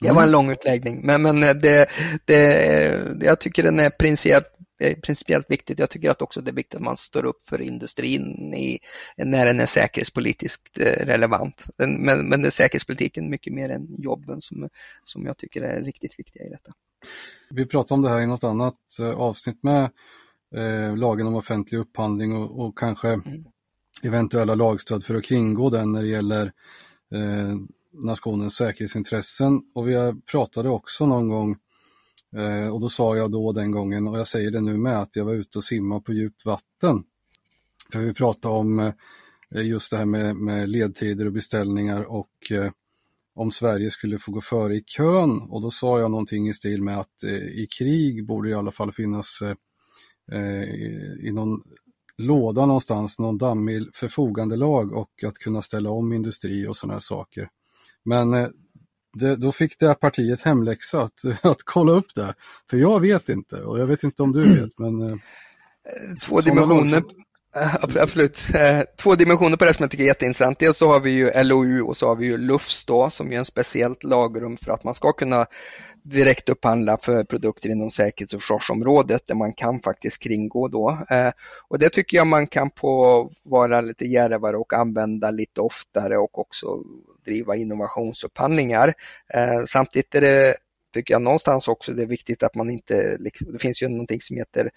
Det 0.02 0.08
var 0.08 0.16
en 0.16 0.18
mm. 0.18 0.32
lång 0.32 0.52
utläggning 0.52 1.02
men, 1.06 1.22
men 1.22 1.40
det, 1.40 1.90
det, 2.26 3.18
jag 3.22 3.40
tycker 3.40 3.64
den 3.64 3.80
är 3.80 3.90
principiellt, 3.90 4.48
principiellt 4.80 5.52
viktigt. 5.52 5.80
Jag 5.80 5.90
tycker 5.90 6.10
att 6.10 6.22
också 6.22 6.42
det 6.42 6.52
är 6.52 6.56
viktigt 6.56 6.76
att 6.76 6.82
man 6.82 6.98
står 6.98 7.26
upp 7.26 7.50
för 7.50 7.62
industrin 7.62 8.54
i, 8.54 8.80
när 9.18 9.46
den 9.46 9.60
är 9.60 9.66
säkerhetspolitiskt 9.66 10.80
eh, 10.80 11.06
relevant. 11.06 11.66
Men, 11.78 12.30
men 12.30 12.42
det 12.42 12.48
är 12.48 12.52
säkerhetspolitiken 12.52 13.30
mycket 13.30 13.54
mer 13.54 13.70
än 13.70 13.88
jobben 13.98 14.42
som, 14.42 14.70
som 15.04 15.26
jag 15.26 15.38
tycker 15.38 15.62
är 15.62 15.82
riktigt 15.82 16.20
viktiga 16.20 16.46
i 16.46 16.50
detta. 16.50 16.72
Vi 17.50 17.66
pratade 17.66 17.94
om 17.94 18.02
det 18.02 18.10
här 18.10 18.22
i 18.22 18.28
något 18.28 18.44
annat 18.44 18.76
eh, 19.00 19.10
avsnitt 19.10 19.64
med 19.64 19.90
eh, 20.56 20.98
lagen 20.98 21.28
om 21.28 21.36
offentlig 21.36 21.80
upphandling 21.80 22.36
och, 22.36 22.66
och 22.66 22.78
kanske 22.78 23.10
mm. 23.10 23.46
eventuella 24.04 24.56
lagstöd 24.56 25.04
för 25.04 25.16
att 25.16 25.26
kringgå 25.26 25.70
den 25.70 25.92
när 25.92 26.02
det 26.02 26.10
gäller 26.10 26.52
eh, 27.14 27.58
nationens 27.92 28.56
säkerhetsintressen. 28.56 29.62
Och 29.76 29.88
vi 29.88 30.14
pratade 30.32 30.70
också 30.70 31.06
någon 31.06 31.30
gång 31.30 31.58
Eh, 32.36 32.68
och 32.74 32.82
då 32.82 32.90
sa 32.90 33.18
jag 33.18 33.32
då 33.32 33.52
den 33.52 33.72
gången 33.72 34.08
och 34.08 34.20
jag 34.20 34.28
säger 34.28 34.52
det 34.52 34.62
nu 34.62 34.78
med 34.78 35.00
att 35.02 35.16
jag 35.16 35.26
var 35.26 35.34
ute 35.34 35.58
och 35.58 35.64
simma 35.64 36.00
på 36.00 36.14
djupt 36.14 36.46
vatten. 36.46 37.04
För 37.92 38.00
vi 38.00 38.14
pratade 38.14 38.56
om 38.56 38.80
eh, 39.56 39.66
just 39.68 39.92
det 39.92 39.98
här 39.98 40.06
med, 40.06 40.36
med 40.36 40.70
ledtider 40.70 41.26
och 41.26 41.34
beställningar 41.34 42.04
och 42.04 42.52
eh, 42.52 42.72
om 43.36 43.52
Sverige 43.52 43.92
skulle 43.92 44.20
få 44.20 44.32
gå 44.32 44.42
före 44.42 44.76
i 44.76 44.84
kön 44.84 45.42
och 45.42 45.62
då 45.62 45.72
sa 45.72 46.00
jag 46.00 46.12
någonting 46.12 46.50
i 46.50 46.54
stil 46.54 46.84
med 46.84 47.00
att 47.00 47.24
eh, 47.24 47.34
i 47.34 47.68
krig 47.78 48.28
borde 48.28 48.50
i 48.50 48.54
alla 48.54 48.72
fall 48.72 48.92
finnas 48.92 49.42
eh, 49.42 49.56
eh, 50.40 50.64
i 51.20 51.32
någon 51.34 51.62
låda 52.18 52.66
någonstans, 52.66 53.20
någon 53.20 53.38
dammig 53.38 53.88
förfogandelag 53.94 54.94
och 54.94 55.24
att 55.24 55.38
kunna 55.38 55.62
ställa 55.62 55.90
om 55.90 56.14
industri 56.14 56.68
och 56.68 56.78
sådana 56.78 57.00
saker. 57.00 57.50
Men 58.04 58.34
eh, 58.34 58.50
det, 59.14 59.36
då 59.36 59.52
fick 59.52 59.80
det 59.80 59.88
här 59.88 59.94
partiet 59.94 60.42
hemläxa 60.42 61.02
att, 61.02 61.26
att 61.42 61.64
kolla 61.64 61.92
upp 61.92 62.16
det. 62.16 62.34
För 62.70 62.78
jag 62.78 63.00
vet 63.00 63.30
inte 63.30 63.64
och 63.64 63.80
jag 63.80 63.88
vet 63.88 64.04
inte 64.04 64.24
om 64.24 64.32
du 64.32 64.42
vet 64.42 64.80
men 64.80 65.02
eh, 65.02 65.16
Två 66.28 66.42
dimensioner, 66.42 67.04
Eh, 67.56 67.76
absolut. 67.82 68.46
Eh, 68.54 68.82
två 68.96 69.16
dimensioner 69.16 69.58
på 69.58 69.66
det 69.66 69.74
som 69.74 69.84
jag 69.84 69.92
tycker 69.92 70.04
är 70.04 70.08
jätteintressant. 70.08 70.60
Dels 70.60 70.78
så 70.78 70.88
har 70.88 71.00
vi 71.00 71.12
ju 71.12 71.44
LOU 71.44 71.82
och 71.82 71.98
så 71.98 72.08
har 72.08 72.16
vi 72.16 72.26
ju 72.26 72.38
LUFS 72.38 72.86
då 72.86 73.10
som 73.10 73.32
är 73.32 73.38
en 73.38 73.46
speciellt 73.46 74.04
lagrum 74.04 74.58
för 74.58 74.72
att 74.72 74.84
man 74.84 74.94
ska 74.94 75.12
kunna 75.14 75.46
direkt 76.04 76.50
upphandla 76.50 76.98
för 76.98 77.24
produkter 77.24 77.70
inom 77.70 77.90
säkerhets 77.90 78.34
och 78.34 78.42
försvarsområdet 78.42 79.28
där 79.28 79.36
man 79.36 79.54
kan 79.54 79.80
faktiskt 79.80 80.24
kringgå 80.24 80.68
då. 80.68 81.06
Eh, 81.10 81.32
och 81.68 81.80
det 81.80 81.90
tycker 81.90 82.18
jag 82.18 82.28
man 82.28 82.48
kan 82.48 82.70
på 82.70 83.32
vara 83.44 83.82
lite 83.82 84.06
djärvare 84.06 84.58
och 84.58 84.74
använda 84.74 85.32
lite 85.32 85.62
oftare 85.62 86.18
och 86.18 86.40
också 86.40 86.68
driva 87.26 87.56
innovationsupphandlingar. 87.56 88.94
Samtidigt 89.68 90.16
är 90.16 90.22
det, 90.22 90.56
tycker 90.94 91.14
jag 91.14 91.22
någonstans 91.22 91.68
också 91.68 91.94
det 91.94 92.02
är 92.02 92.08
viktigt 92.08 92.44
att 92.44 92.56
man 92.56 92.70
inte, 92.70 93.18
liksom, 93.20 93.54
det 93.54 93.60
finns 93.60 93.84
ju 93.84 93.88
någonting 93.88 94.22
som 94.22 94.38
heter 94.38 94.70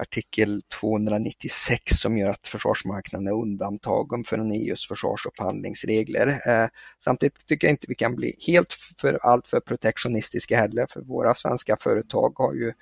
artikel 0.00 0.62
296 0.80 1.82
som 1.86 2.18
gör 2.18 2.28
att 2.28 2.46
försvarsmarknaden 2.46 3.26
är 3.26 3.32
undantagen 3.32 4.24
från 4.24 4.52
EUs 4.52 4.88
försvarsupphandlingsregler. 4.88 6.42
Eh, 6.46 6.68
samtidigt 6.98 7.46
tycker 7.46 7.66
jag 7.66 7.72
inte 7.72 7.86
vi 7.88 7.94
kan 7.94 8.16
bli 8.16 8.36
helt 8.46 8.76
för 9.00 9.18
allt 9.22 9.46
för 9.46 9.60
protektionistiska 9.60 10.56
heller 10.56 10.86
för 10.90 11.00
våra 11.00 11.34
svenska 11.34 11.76
företag 11.80 12.32
har 12.38 12.54
ju 12.54 12.72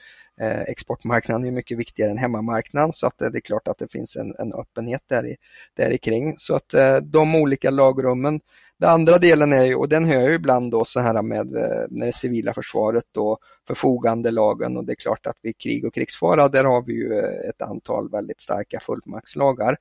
Eh, 0.40 0.60
exportmarknaden 0.60 1.44
är 1.44 1.50
mycket 1.50 1.78
viktigare 1.78 2.10
än 2.10 2.18
hemmamarknaden 2.18 2.92
så 2.92 3.06
att 3.06 3.22
eh, 3.22 3.28
det 3.28 3.38
är 3.38 3.40
klart 3.40 3.68
att 3.68 3.78
det 3.78 3.92
finns 3.92 4.16
en, 4.16 4.34
en 4.38 4.54
öppenhet 4.54 5.02
där, 5.06 5.26
i, 5.26 5.36
där 5.74 5.90
i 5.90 5.98
kring. 5.98 6.34
Så 6.36 6.56
att 6.56 6.74
eh, 6.74 6.96
de 6.96 7.34
olika 7.34 7.70
lagrummen 7.70 8.40
den 8.78 8.90
andra 8.90 9.18
delen 9.18 9.52
är 9.52 9.64
ju, 9.64 9.74
och 9.74 9.88
den 9.88 10.04
hör 10.04 10.20
jag 10.20 10.34
ibland 10.34 10.70
då 10.70 10.84
så 10.84 11.00
här 11.00 11.22
med, 11.22 11.46
när 11.90 12.06
det 12.06 12.12
civila 12.12 12.54
försvaret 12.54 13.16
och 13.16 13.38
förfogandelagen 13.66 14.76
och 14.76 14.84
det 14.84 14.92
är 14.92 14.96
klart 14.96 15.26
att 15.26 15.36
vid 15.42 15.58
krig 15.58 15.84
och 15.84 15.94
krigsfara 15.94 16.48
där 16.48 16.64
har 16.64 16.82
vi 16.82 16.92
ju 16.92 17.20
ett 17.20 17.62
antal 17.62 18.10
väldigt 18.10 18.40
starka 18.40 18.80
fullmaktslagar. 18.80 19.76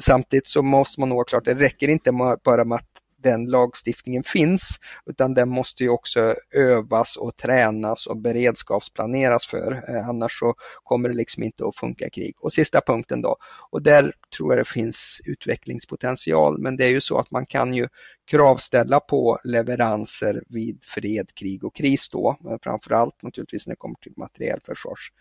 Samtidigt 0.00 0.46
så 0.46 0.62
måste 0.62 1.00
man 1.00 1.08
nog 1.08 1.18
ha 1.18 1.24
klart, 1.24 1.44
det 1.44 1.54
räcker 1.54 1.88
inte 1.88 2.12
bara 2.44 2.64
med 2.64 2.76
att 2.76 3.02
den 3.18 3.46
lagstiftningen 3.46 4.22
finns 4.22 4.78
utan 5.06 5.34
den 5.34 5.48
måste 5.48 5.82
ju 5.82 5.88
också 5.88 6.34
övas 6.50 7.16
och 7.16 7.36
tränas 7.36 8.06
och 8.06 8.16
beredskapsplaneras 8.16 9.46
för. 9.46 9.84
Eh, 9.88 10.08
annars 10.08 10.38
så 10.38 10.54
kommer 10.82 11.08
det 11.08 11.14
liksom 11.14 11.42
inte 11.42 11.66
att 11.66 11.76
funka 11.76 12.10
krig. 12.10 12.34
Och 12.40 12.52
sista 12.52 12.80
punkten 12.80 13.22
då, 13.22 13.36
och 13.70 13.82
där 13.82 14.12
tror 14.36 14.52
jag 14.52 14.60
det 14.60 14.68
finns 14.68 15.20
utvecklingspotential 15.24 16.58
men 16.58 16.76
det 16.76 16.84
är 16.84 16.90
ju 16.90 17.00
så 17.00 17.18
att 17.18 17.30
man 17.30 17.46
kan 17.46 17.74
ju 17.74 17.88
kravställa 18.30 19.00
på 19.00 19.38
leveranser 19.44 20.42
vid 20.48 20.84
fred, 20.84 21.34
krig 21.34 21.64
och 21.64 21.74
kris 21.74 22.08
då, 22.08 22.36
eh, 22.50 22.56
framförallt 22.62 23.22
naturligtvis 23.22 23.66
när 23.66 23.72
det 23.72 23.78
kommer 23.78 23.96
till 24.00 24.12
materiell 24.16 24.60
försvars 24.64 25.12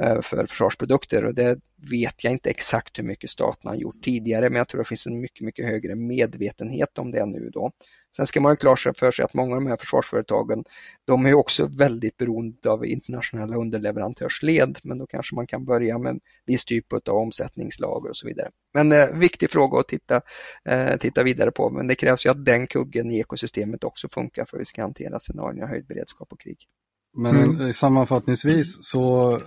Eh, 0.00 0.20
för 0.20 0.46
försvarsprodukter 0.46 1.24
och 1.24 1.34
det 1.34 1.60
vet 1.90 2.24
jag 2.24 2.32
inte 2.32 2.50
exakt 2.50 2.98
hur 2.98 3.04
mycket 3.04 3.30
staten 3.30 3.68
har 3.68 3.74
gjort 3.74 4.02
tidigare 4.02 4.50
men 4.50 4.58
jag 4.58 4.68
tror 4.68 4.78
det 4.78 4.88
finns 4.88 5.06
en 5.06 5.20
mycket, 5.20 5.40
mycket 5.40 5.66
högre 5.66 5.94
medvetenhet 5.94 6.98
om 6.98 7.10
det 7.10 7.26
nu 7.26 7.50
då. 7.52 7.72
Sen 8.16 8.26
ska 8.26 8.40
man 8.40 8.50
ha 8.50 8.56
klart 8.56 8.80
för 8.96 9.10
sig 9.10 9.24
att 9.24 9.34
många 9.34 9.56
av 9.56 9.62
de 9.62 9.68
här 9.68 9.76
försvarsföretagen, 9.76 10.64
de 11.04 11.26
är 11.26 11.34
också 11.34 11.66
väldigt 11.66 12.16
beroende 12.16 12.70
av 12.70 12.86
internationella 12.86 13.56
underleverantörsled, 13.56 14.78
men 14.82 14.98
då 14.98 15.06
kanske 15.06 15.34
man 15.34 15.46
kan 15.46 15.64
börja 15.64 15.98
med 15.98 16.10
en 16.10 16.20
viss 16.46 16.64
typ 16.64 16.92
av 16.92 17.16
omsättningslager 17.16 18.08
och 18.08 18.16
så 18.16 18.26
vidare. 18.26 18.50
Men 18.74 18.92
eh, 18.92 19.06
viktig 19.06 19.50
fråga 19.50 19.80
att 19.80 19.88
titta, 19.88 20.20
eh, 20.64 20.96
titta 20.96 21.22
vidare 21.22 21.50
på, 21.50 21.70
men 21.70 21.86
det 21.86 21.94
krävs 21.94 22.26
ju 22.26 22.30
att 22.30 22.44
den 22.44 22.66
kuggen 22.66 23.12
i 23.12 23.18
ekosystemet 23.18 23.84
också 23.84 24.08
funkar 24.08 24.44
för 24.44 24.56
att 24.56 24.60
vi 24.60 24.64
ska 24.64 24.82
hantera 24.82 25.20
scenarierna 25.20 25.66
höjd 25.66 25.86
beredskap 25.86 26.32
och 26.32 26.40
krig. 26.40 26.66
Men 27.14 27.36
mm. 27.36 27.72
sammanfattningsvis 27.72 28.78
så 28.84 29.38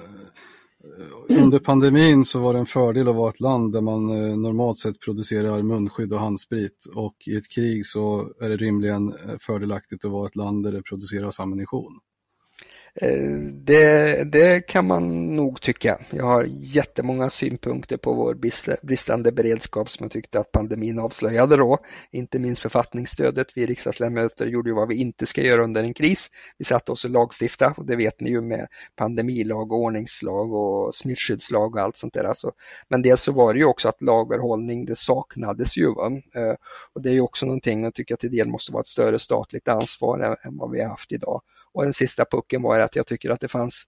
Eh, 0.97 1.43
under 1.43 1.59
pandemin 1.59 2.25
så 2.25 2.39
var 2.39 2.53
det 2.53 2.59
en 2.59 2.65
fördel 2.65 3.07
att 3.07 3.15
vara 3.15 3.29
ett 3.29 3.39
land 3.39 3.73
där 3.73 3.81
man 3.81 4.09
eh, 4.09 4.37
normalt 4.37 4.79
sett 4.79 4.99
producerar 4.99 5.61
munskydd 5.61 6.13
och 6.13 6.19
handsprit 6.19 6.85
och 6.95 7.15
i 7.25 7.35
ett 7.35 7.49
krig 7.49 7.85
så 7.85 8.33
är 8.41 8.49
det 8.49 8.57
rimligen 8.57 9.13
eh, 9.13 9.37
fördelaktigt 9.39 10.05
att 10.05 10.11
vara 10.11 10.27
ett 10.27 10.35
land 10.35 10.63
där 10.63 10.71
det 10.71 10.81
produceras 10.81 11.39
ammunition. 11.39 11.99
Eh, 13.01 13.39
det, 13.51 14.23
det, 14.23 14.61
kan 14.61 14.87
man 14.87 15.35
nog 15.35 15.61
tycka. 15.61 15.99
Jag 16.09 16.25
har 16.25 16.43
jättemånga 16.49 17.29
synpunkter 17.29 17.97
på 17.97 18.13
vår 18.13 18.33
bristande 18.85 19.31
beredskap 19.31 19.89
som 19.89 20.03
jag 20.03 20.11
tyckte 20.11 20.39
att 20.39 20.51
pandemin 20.51 20.99
avslöjade 20.99 21.57
då. 21.57 21.77
Inte 22.11 22.39
minst 22.39 22.61
författningsstödet. 22.61 23.47
Vi 23.55 23.65
riksdagsledamöter 23.65 24.45
gjorde 24.45 24.69
ju 24.69 24.75
vad 24.75 24.87
vi 24.87 24.95
inte 24.95 25.25
ska 25.25 25.41
göra 25.41 25.63
under 25.63 25.83
en 25.83 25.93
kris. 25.93 26.29
Vi 26.57 26.65
satte 26.65 26.91
oss 26.91 27.05
och 27.05 27.11
lagstiftade 27.11 27.73
och 27.77 27.85
det 27.85 27.95
vet 27.95 28.19
ni 28.19 28.29
ju 28.29 28.41
med 28.41 28.67
pandemilag, 28.95 29.71
och 29.71 29.79
ordningslag 29.79 30.53
och 30.53 30.95
smittskyddslag 30.95 31.75
och 31.75 31.81
allt 31.81 31.97
sånt 31.97 32.13
där. 32.13 32.23
Alltså, 32.23 32.51
men 32.89 33.01
dels 33.01 33.21
så 33.21 33.31
var 33.31 33.53
det 33.53 33.59
ju 33.59 33.65
också 33.65 33.89
att 33.89 34.01
lagerhållning, 34.01 34.85
det 34.85 34.97
saknades 34.97 35.77
ju. 35.77 35.93
Va? 35.93 36.11
Eh, 36.35 36.55
och 36.93 37.01
det 37.01 37.09
är 37.09 37.13
ju 37.13 37.21
också 37.21 37.45
någonting 37.45 37.83
jag 37.83 37.93
tycker 37.93 38.13
att 38.13 38.19
till 38.19 38.31
del 38.31 38.47
måste 38.47 38.71
vara 38.71 38.81
ett 38.81 38.87
större 38.87 39.19
statligt 39.19 39.67
ansvar 39.67 40.37
än 40.43 40.57
vad 40.57 40.71
vi 40.71 40.81
har 40.81 40.89
haft 40.89 41.11
idag. 41.11 41.41
Och 41.75 41.83
den 41.83 41.93
sista 41.93 42.25
pucken 42.25 42.61
var 42.61 42.79
att 42.79 42.95
jag 42.95 43.07
tycker 43.07 43.29
att 43.29 43.39
det 43.39 43.47
fanns 43.47 43.83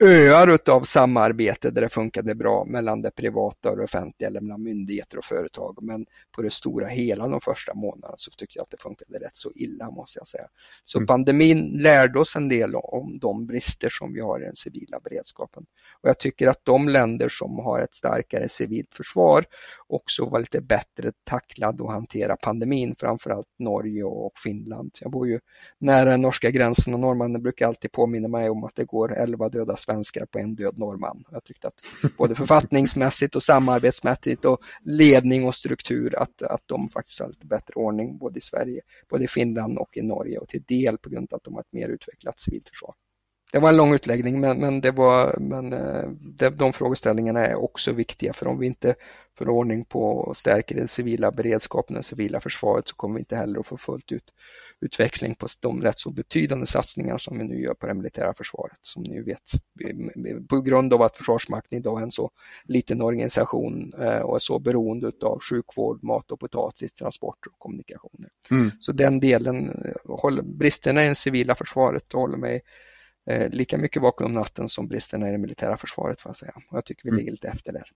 öar 0.00 0.58
av 0.70 0.82
samarbete 0.82 1.70
där 1.70 1.82
det 1.82 1.88
funkade 1.88 2.34
bra 2.34 2.64
mellan 2.64 3.02
det 3.02 3.10
privata 3.10 3.70
och 3.70 3.76
det 3.76 3.84
offentliga 3.84 4.28
eller 4.28 4.40
mellan 4.40 4.62
myndigheter 4.62 5.18
och 5.18 5.24
företag. 5.24 5.78
Men 5.82 6.06
på 6.32 6.42
det 6.42 6.50
stora 6.50 6.86
hela 6.86 7.28
de 7.28 7.40
första 7.40 7.74
månaderna 7.74 8.14
så 8.16 8.30
tycker 8.30 8.58
jag 8.58 8.64
att 8.64 8.70
det 8.70 8.82
funkade 8.82 9.18
rätt 9.18 9.36
så 9.36 9.52
illa 9.54 9.90
måste 9.90 10.18
jag 10.18 10.26
säga. 10.26 10.46
Så 10.84 10.98
mm. 10.98 11.06
pandemin 11.06 11.68
lärde 11.68 12.18
oss 12.18 12.36
en 12.36 12.48
del 12.48 12.74
om 12.74 13.18
de 13.18 13.46
brister 13.46 13.88
som 13.88 14.12
vi 14.12 14.20
har 14.20 14.40
i 14.40 14.44
den 14.44 14.56
civila 14.56 15.00
beredskapen. 15.00 15.66
Och 16.00 16.08
jag 16.08 16.18
tycker 16.18 16.48
att 16.48 16.64
de 16.64 16.88
länder 16.88 17.28
som 17.28 17.58
har 17.58 17.80
ett 17.80 17.94
starkare 17.94 18.48
civilt 18.48 18.94
försvar 18.94 19.44
också 19.86 20.28
var 20.28 20.40
lite 20.40 20.60
bättre 20.60 21.12
tacklade 21.24 21.84
att 21.84 21.90
hantera 21.90 22.36
pandemin, 22.36 22.94
framförallt 22.98 23.48
Norge 23.58 24.04
och 24.04 24.32
Finland. 24.38 24.90
Jag 25.00 25.10
bor 25.10 25.28
ju 25.28 25.40
nära 25.78 26.10
den 26.10 26.20
norska 26.20 26.50
gränsen 26.50 26.94
och 26.94 27.00
norrmännen 27.00 27.42
brukar 27.42 27.68
alltid 27.68 27.92
påminna 27.92 28.28
mig 28.28 28.50
om 28.50 28.64
att 28.64 28.74
det 28.74 28.84
går 28.84 29.12
11 29.12 29.48
döda 29.48 29.76
svenskar 29.90 30.26
på 30.26 30.38
en 30.38 30.54
död 30.54 30.78
norrman. 30.78 31.24
Jag 31.30 31.44
tyckte 31.44 31.68
att 31.68 31.80
både 32.16 32.34
författningsmässigt 32.34 33.36
och 33.36 33.42
samarbetsmässigt 33.42 34.44
och 34.44 34.60
ledning 34.84 35.44
och 35.44 35.54
struktur 35.54 36.18
att, 36.18 36.42
att 36.42 36.62
de 36.66 36.88
faktiskt 36.88 37.20
har 37.20 37.28
lite 37.28 37.46
bättre 37.46 37.74
ordning 37.74 38.18
både 38.18 38.38
i 38.38 38.40
Sverige, 38.40 38.80
både 39.10 39.24
i 39.24 39.28
Finland 39.28 39.78
och 39.78 39.96
i 39.96 40.02
Norge 40.02 40.38
och 40.38 40.48
till 40.48 40.62
del 40.62 40.98
på 40.98 41.10
grund 41.10 41.32
av 41.32 41.36
att 41.36 41.44
de 41.44 41.54
har 41.54 41.60
ett 41.60 41.72
mer 41.72 41.88
utvecklat 41.88 42.40
civilt 42.40 42.68
försvar. 42.68 42.94
Det 43.52 43.58
var 43.58 43.68
en 43.68 43.76
lång 43.76 43.94
utläggning 43.94 44.40
men, 44.40 44.60
men, 44.60 44.80
det 44.80 44.90
var, 44.90 45.36
men 45.38 45.72
eh, 45.72 46.10
de, 46.38 46.50
de 46.50 46.72
frågeställningarna 46.72 47.46
är 47.46 47.54
också 47.54 47.92
viktiga 47.92 48.32
för 48.32 48.46
om 48.46 48.58
vi 48.58 48.66
inte 48.66 48.94
får 49.38 49.48
ordning 49.48 49.84
på 49.84 50.02
och 50.02 50.36
stärker 50.36 50.74
den 50.74 50.88
civila 50.88 51.30
beredskapen, 51.30 51.96
det 51.96 52.02
civila 52.02 52.40
försvaret 52.40 52.88
så 52.88 52.96
kommer 52.96 53.14
vi 53.14 53.20
inte 53.20 53.36
heller 53.36 53.60
att 53.60 53.66
få 53.66 53.76
fullt 53.76 54.12
ut 54.12 54.32
utväxling 54.80 55.34
på 55.34 55.46
de 55.60 55.82
rätt 55.82 55.98
så 55.98 56.10
betydande 56.10 56.66
satsningar 56.66 57.18
som 57.18 57.38
vi 57.38 57.44
nu 57.44 57.60
gör 57.60 57.74
på 57.74 57.86
det 57.86 57.94
militära 57.94 58.34
försvaret. 58.34 58.78
Som 58.80 59.02
ni 59.02 59.22
vet, 59.22 59.50
på 60.48 60.60
grund 60.60 60.94
av 60.94 61.02
att 61.02 61.16
Försvarsmakten 61.16 61.78
idag 61.78 61.98
är 61.98 62.02
en 62.02 62.10
så 62.10 62.30
liten 62.64 63.02
organisation 63.02 63.92
eh, 63.98 64.18
och 64.18 64.34
är 64.34 64.38
så 64.38 64.58
beroende 64.58 65.12
av 65.22 65.40
sjukvård, 65.50 66.04
mat 66.04 66.30
och 66.30 66.40
potatis, 66.40 66.92
transporter 66.92 67.50
och 67.50 67.58
kommunikationer. 67.58 68.30
Mm. 68.50 68.70
Så 68.80 68.92
den 68.92 69.20
delen, 69.20 69.68
eh, 69.68 70.42
bristerna 70.42 71.04
i 71.04 71.08
det 71.08 71.14
civila 71.14 71.54
försvaret 71.54 72.12
håller 72.12 72.38
mig 72.38 72.62
eh, 73.26 73.48
lika 73.48 73.78
mycket 73.78 74.02
vaken 74.02 74.26
om 74.26 74.32
natten 74.32 74.68
som 74.68 74.88
bristerna 74.88 75.28
i 75.28 75.32
det 75.32 75.38
militära 75.38 75.76
försvaret 75.76 76.20
får 76.20 76.28
jag 76.28 76.36
säga. 76.36 76.52
Och 76.70 76.76
jag 76.76 76.84
tycker 76.84 77.02
vi 77.02 77.08
mm. 77.08 77.18
ligger 77.18 77.32
lite 77.32 77.48
efter 77.48 77.72
där. 77.72 77.90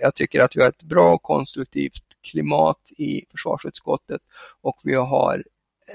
Jag 0.00 0.14
tycker 0.14 0.40
att 0.40 0.56
vi 0.56 0.62
har 0.62 0.68
ett 0.68 0.82
bra 0.82 1.18
konstruktivt 1.18 2.04
klimat 2.22 2.92
i 2.96 3.24
försvarsutskottet 3.30 4.20
och 4.60 4.80
vi 4.84 4.94
har 4.94 5.44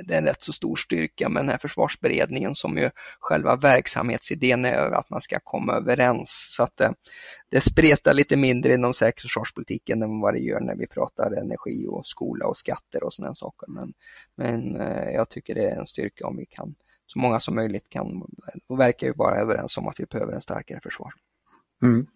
det 0.03 0.13
är 0.13 0.17
en 0.17 0.25
rätt 0.25 0.43
så 0.43 0.53
stor 0.53 0.75
styrka 0.75 1.29
med 1.29 1.43
den 1.43 1.49
här 1.49 1.57
försvarsberedningen 1.57 2.55
som 2.55 2.77
ju 2.77 2.89
själva 3.19 3.55
verksamhetsidén 3.55 4.65
är 4.65 4.91
att 4.91 5.09
man 5.09 5.21
ska 5.21 5.39
komma 5.43 5.73
överens. 5.73 6.53
Så 6.55 6.63
att 6.63 6.77
det, 6.77 6.93
det 7.49 7.61
spretar 7.61 8.13
lite 8.13 8.37
mindre 8.37 8.73
inom 8.73 8.93
säkerhetsförsvarspolitiken 8.93 10.01
än 10.01 10.19
vad 10.19 10.33
det 10.33 10.39
gör 10.39 10.59
när 10.59 10.75
vi 10.75 10.87
pratar 10.87 11.31
energi 11.31 11.85
och 11.89 12.05
skola 12.05 12.47
och 12.47 12.57
skatter 12.57 13.03
och 13.03 13.13
sådana 13.13 13.35
saker. 13.35 13.67
Men, 13.67 13.93
men 14.35 14.81
eh, 14.81 15.09
jag 15.09 15.29
tycker 15.29 15.55
det 15.55 15.65
är 15.65 15.79
en 15.79 15.85
styrka 15.85 16.27
om 16.27 16.37
vi 16.37 16.45
kan 16.45 16.75
så 17.05 17.19
många 17.19 17.39
som 17.39 17.55
möjligt 17.55 17.89
kan 17.89 18.23
och 18.67 18.79
verkar 18.79 19.07
ju 19.07 19.13
vara 19.13 19.35
överens 19.35 19.77
om 19.77 19.87
att 19.87 19.99
vi 19.99 20.05
behöver 20.05 20.33
en 20.33 20.41
starkare 20.41 20.79
försvar. 20.79 21.13
Mm. 21.81 22.07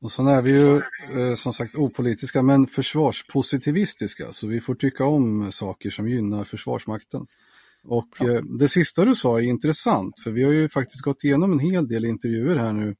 Och 0.00 0.12
sen 0.12 0.26
är 0.26 0.42
vi 0.42 0.50
ju 0.50 0.76
eh, 1.20 1.34
som 1.36 1.52
sagt 1.52 1.74
opolitiska 1.74 2.42
men 2.42 2.66
försvarspositivistiska 2.66 4.32
så 4.32 4.46
vi 4.46 4.60
får 4.60 4.74
tycka 4.74 5.04
om 5.04 5.52
saker 5.52 5.90
som 5.90 6.08
gynnar 6.08 6.44
Försvarsmakten. 6.44 7.26
Och 7.84 8.08
ja. 8.18 8.32
eh, 8.32 8.42
det 8.42 8.68
sista 8.68 9.04
du 9.04 9.14
sa 9.14 9.40
är 9.40 9.44
intressant 9.44 10.20
för 10.24 10.30
vi 10.30 10.44
har 10.44 10.52
ju 10.52 10.68
faktiskt 10.68 11.02
gått 11.02 11.24
igenom 11.24 11.52
en 11.52 11.58
hel 11.58 11.88
del 11.88 12.04
intervjuer 12.04 12.56
här 12.56 12.72
nu 12.72 12.96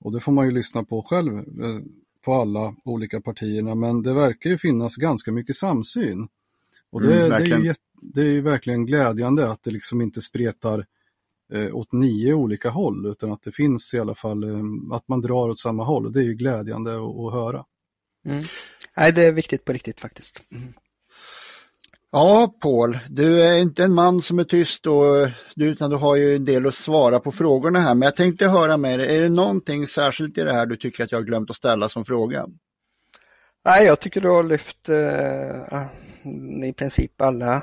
och 0.00 0.12
det 0.12 0.20
får 0.20 0.32
man 0.32 0.44
ju 0.44 0.50
lyssna 0.50 0.84
på 0.84 1.02
själv 1.02 1.36
eh, 1.38 1.80
på 2.24 2.34
alla 2.34 2.74
olika 2.84 3.20
partierna 3.20 3.74
men 3.74 4.02
det 4.02 4.14
verkar 4.14 4.50
ju 4.50 4.58
finnas 4.58 4.96
ganska 4.96 5.32
mycket 5.32 5.56
samsyn. 5.56 6.28
Och 6.90 7.02
det, 7.02 7.26
mm, 7.26 7.28
det, 7.28 7.54
är, 7.54 7.58
ju, 7.58 7.74
det 8.02 8.20
är 8.20 8.32
ju 8.32 8.40
verkligen 8.40 8.86
glädjande 8.86 9.50
att 9.50 9.62
det 9.62 9.70
liksom 9.70 10.00
inte 10.00 10.20
spretar 10.22 10.86
åt 11.72 11.92
nio 11.92 12.34
olika 12.34 12.70
håll 12.70 13.06
utan 13.06 13.32
att 13.32 13.42
det 13.42 13.52
finns 13.52 13.94
i 13.94 13.98
alla 13.98 14.14
fall 14.14 14.44
eh, 14.44 14.60
att 14.92 15.08
man 15.08 15.20
drar 15.20 15.48
åt 15.48 15.58
samma 15.58 15.84
håll 15.84 16.06
och 16.06 16.12
det 16.12 16.20
är 16.20 16.24
ju 16.24 16.34
glädjande 16.34 16.92
att, 16.92 17.16
att 17.16 17.32
höra. 17.32 17.64
Mm. 18.28 18.44
Nej, 18.96 19.12
det 19.12 19.24
är 19.24 19.32
viktigt 19.32 19.64
på 19.64 19.72
riktigt 19.72 20.00
faktiskt. 20.00 20.42
Mm. 20.52 20.72
Ja, 22.12 22.54
Paul, 22.60 22.98
du 23.10 23.42
är 23.42 23.58
inte 23.58 23.84
en 23.84 23.94
man 23.94 24.22
som 24.22 24.38
är 24.38 24.44
tyst 24.44 24.86
och, 24.86 25.28
utan 25.56 25.90
du 25.90 25.96
har 25.96 26.16
ju 26.16 26.36
en 26.36 26.44
del 26.44 26.66
att 26.66 26.74
svara 26.74 27.20
på 27.20 27.32
frågorna 27.32 27.80
här. 27.80 27.94
Men 27.94 28.06
jag 28.06 28.16
tänkte 28.16 28.48
höra 28.48 28.76
med 28.76 28.98
dig, 28.98 29.16
är 29.16 29.22
det 29.22 29.28
någonting 29.28 29.86
särskilt 29.86 30.38
i 30.38 30.40
det 30.40 30.52
här 30.52 30.66
du 30.66 30.76
tycker 30.76 31.04
att 31.04 31.12
jag 31.12 31.18
har 31.18 31.24
glömt 31.24 31.50
att 31.50 31.56
ställa 31.56 31.88
som 31.88 32.04
fråga? 32.04 32.46
Nej, 33.66 33.84
jag 33.84 34.00
tycker 34.00 34.20
du 34.20 34.28
har 34.28 34.42
lyft 34.42 34.88
eh, 34.88 36.68
i 36.68 36.72
princip 36.72 37.20
alla 37.20 37.62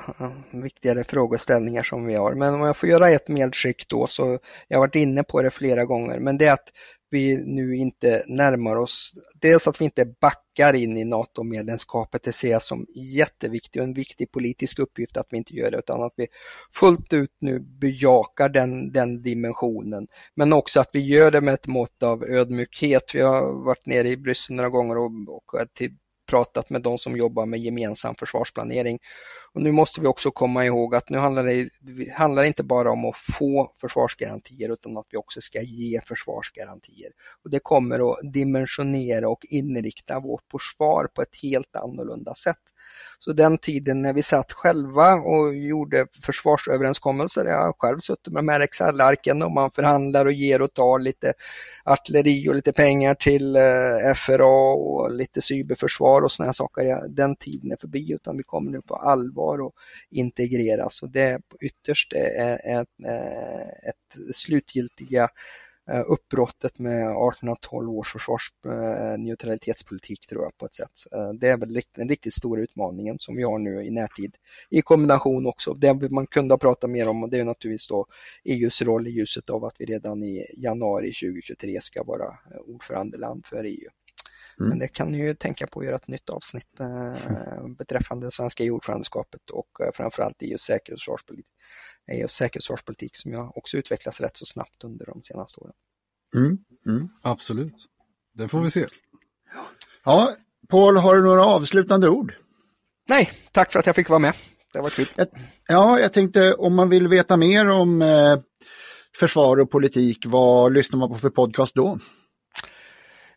viktigare 0.52 1.04
frågeställningar 1.04 1.84
som 1.84 2.06
vi 2.06 2.16
har. 2.16 2.34
Men 2.34 2.54
om 2.54 2.62
jag 2.62 2.78
får 2.78 2.90
göra 2.90 3.10
ett 3.10 3.28
medskick 3.28 3.88
då, 3.88 4.08
så 4.08 4.40
jag 4.68 4.78
har 4.78 4.84
varit 4.84 4.96
inne 4.96 5.24
på 5.24 5.42
det 5.42 5.52
flera 5.52 5.86
gånger, 5.86 6.20
men 6.20 6.38
det 6.38 6.46
är 6.46 6.54
att 6.54 6.72
vi 7.14 7.38
nu 7.38 7.76
inte 7.76 8.24
närmar 8.28 8.76
oss, 8.76 9.14
dels 9.42 9.68
att 9.68 9.82
vi 9.82 9.86
inte 9.86 10.06
backar 10.06 10.74
in 10.74 10.98
i 10.98 11.06
NATO-medlemskapet, 11.06 12.24
det 12.24 12.32
ser 12.32 12.52
jag 12.52 12.62
som 12.62 12.88
jätteviktigt 12.96 13.76
och 13.76 13.84
en 13.84 13.94
viktig 13.94 14.32
politisk 14.32 14.80
uppgift 14.80 15.18
att 15.18 15.28
vi 15.30 15.38
inte 15.38 15.56
gör 15.56 15.72
det, 15.72 15.78
utan 15.78 16.04
att 16.04 16.14
vi 16.16 16.28
fullt 16.80 17.14
ut 17.14 17.36
nu 17.40 17.60
bejakar 17.60 18.50
den, 18.50 18.92
den 18.92 19.22
dimensionen. 19.22 20.08
Men 20.36 20.54
också 20.54 20.80
att 20.80 20.90
vi 20.94 21.00
gör 21.00 21.32
det 21.32 21.42
med 21.42 21.54
ett 21.54 21.68
mått 21.68 22.04
av 22.04 22.24
ödmjukhet. 22.24 23.16
Vi 23.16 23.22
har 23.22 23.66
varit 23.66 23.86
nere 23.86 24.08
i 24.08 24.18
Bryssel 24.18 24.56
några 24.56 24.70
gånger 24.70 24.98
och, 24.98 25.12
och 25.34 25.68
till 25.74 25.92
pratat 26.34 26.70
med 26.70 26.82
de 26.82 26.98
som 26.98 27.18
jobbar 27.18 27.46
med 27.46 27.60
gemensam 27.60 28.16
försvarsplanering. 28.16 29.00
Och 29.54 29.62
nu 29.62 29.72
måste 29.72 30.02
vi 30.02 30.08
också 30.08 30.32
komma 30.32 30.66
ihåg 30.66 30.96
att 30.96 31.10
nu 31.10 31.18
handlar 31.18 31.44
det, 31.44 31.70
det 31.80 32.12
handlar 32.14 32.44
inte 32.44 32.64
bara 32.64 32.92
om 32.92 33.06
att 33.06 33.18
få 33.18 33.72
försvarsgarantier 33.82 34.70
utan 34.74 34.98
att 34.98 35.06
vi 35.10 35.18
också 35.18 35.42
ska 35.42 35.62
ge 35.62 36.02
försvarsgarantier. 36.06 37.12
Och 37.44 37.50
Det 37.50 37.60
kommer 37.60 38.12
att 38.12 38.34
dimensionera 38.34 39.30
och 39.30 39.46
inrikta 39.50 40.20
vårt 40.20 40.52
försvar 40.52 41.08
på 41.16 41.22
ett 41.22 41.36
helt 41.42 41.76
annorlunda 41.76 42.36
sätt. 42.36 42.73
Så 43.20 43.34
den 43.34 43.58
tiden 43.58 44.02
när 44.02 44.14
vi 44.14 44.24
satt 44.24 44.52
själva 44.52 45.14
och 45.14 45.56
gjorde 45.56 46.08
försvarsöverenskommelser, 46.24 47.46
jag 47.46 47.66
har 47.66 47.74
själv 47.74 48.00
suttit 48.00 48.34
med 48.34 48.44
de 48.44 48.52
här 48.52 48.60
Excel-arken 48.60 49.44
och 49.44 49.52
man 49.52 49.72
förhandlar 49.72 50.26
och 50.26 50.34
ger 50.34 50.62
och 50.62 50.74
tar 50.74 51.00
lite 51.00 51.34
artilleri 51.84 52.50
och 52.50 52.56
lite 52.56 52.74
pengar 52.74 53.16
till 53.16 53.56
eh, 53.56 54.14
FRA 54.16 54.74
och 54.74 55.12
lite 55.12 55.42
cyberförsvar 55.42 56.22
och 56.22 56.32
sådana 56.32 56.54
saker. 56.54 57.08
Den 57.10 57.36
tiden 57.36 57.72
är 57.72 57.78
förbi 57.82 58.12
utan 58.14 58.38
vi 58.38 58.44
kommer 58.44 58.72
nu 58.72 58.82
på 58.82 58.96
allvar 58.96 59.62
och 59.62 59.74
integreras 60.12 61.04
och 61.04 61.10
det 61.10 61.40
ytterst 61.62 62.14
är 62.14 62.82
ett, 62.82 62.90
ett 63.90 64.36
slutgiltiga 64.36 65.30
uppbrottet 66.06 66.80
med 66.80 67.02
1812 67.02 67.90
års 67.90 68.12
försvarsneutralitetspolitik 68.12 70.28
tror 70.28 70.44
jag 70.44 70.58
på 70.58 70.66
ett 70.66 70.74
sätt. 70.74 70.92
Det 71.40 71.48
är 71.48 71.58
väl 71.58 71.82
den 71.96 72.10
riktigt 72.10 72.34
stora 72.34 72.62
utmaningen 72.62 73.20
som 73.20 73.36
vi 73.36 73.44
har 73.44 73.60
nu 73.60 73.86
i 73.86 73.92
närtid. 73.92 74.36
I 74.70 74.82
kombination 74.82 75.48
också, 75.48 75.74
det 75.74 76.12
man 76.12 76.28
kunde 76.28 76.54
ha 76.54 76.58
pratat 76.58 76.90
mer 76.90 77.10
om 77.10 77.24
och 77.24 77.30
det 77.30 77.40
är 77.40 77.44
naturligtvis 77.44 77.88
då 77.88 78.06
EUs 78.44 78.82
roll 78.82 79.08
i 79.08 79.12
ljuset 79.12 79.50
av 79.50 79.66
att 79.66 79.76
vi 79.80 79.86
redan 79.86 80.24
i 80.24 80.46
januari 80.58 81.14
2023 81.14 81.82
ska 81.82 82.04
vara 82.04 82.38
ordförandeland 82.68 83.46
för 83.46 83.64
EU. 83.64 83.90
Mm. 84.60 84.70
Men 84.70 84.80
det 84.80 84.88
kan 84.88 85.12
ni 85.12 85.18
ju 85.18 85.34
tänka 85.34 85.68
på 85.68 85.80
att 85.80 85.86
göra 85.86 85.96
ett 85.96 86.08
nytt 86.08 86.30
avsnitt 86.30 86.80
eh, 86.80 87.68
beträffande 87.78 88.28
det 88.28 88.32
svenska 88.32 88.64
ordförandeskapet 88.64 89.50
och 89.50 89.82
eh, 89.82 89.92
framförallt 89.94 90.42
EUs 90.42 90.62
säkerhetsförsvarspolitik, 90.62 91.48
EUs 92.12 92.32
säkerhetsförsvarspolitik 92.32 93.18
som 93.18 93.32
ju 93.32 93.38
också 93.38 93.78
utvecklas 93.78 94.22
rätt 94.22 94.38
så 94.38 94.46
snabbt 94.46 94.84
under 94.84 95.06
de 95.06 95.24
senaste 95.24 95.60
åren. 95.60 95.74
Mm. 96.36 96.58
Mm. 96.86 97.10
Absolut, 97.22 97.88
det 98.34 98.48
får 98.48 98.62
vi 98.62 98.72
se. 98.72 98.86
Ja, 100.04 100.36
Paul, 100.70 100.98
har 100.98 101.16
du 101.16 101.22
några 101.22 101.46
avslutande 101.46 102.10
ord? 102.10 102.34
Nej, 103.08 103.32
tack 103.52 103.72
för 103.72 103.80
att 103.80 103.86
jag 103.86 103.96
fick 103.96 104.10
vara 104.10 104.20
med. 104.20 104.34
Det 104.74 104.80
var 104.80 104.90
kul. 104.90 105.08
Ja, 105.68 106.00
jag 106.00 106.14
tänkte 106.14 106.54
om 106.54 106.76
man 106.76 106.90
vill 106.90 107.08
veta 107.08 107.38
mer 107.38 107.70
om 107.70 108.02
eh, 108.02 108.40
försvar 109.20 109.60
och 109.60 109.72
politik, 109.72 110.26
vad 110.26 110.74
lyssnar 110.74 111.00
man 111.00 111.10
på 111.10 111.16
för 111.16 111.30
podcast 111.30 111.76
då? 111.76 112.00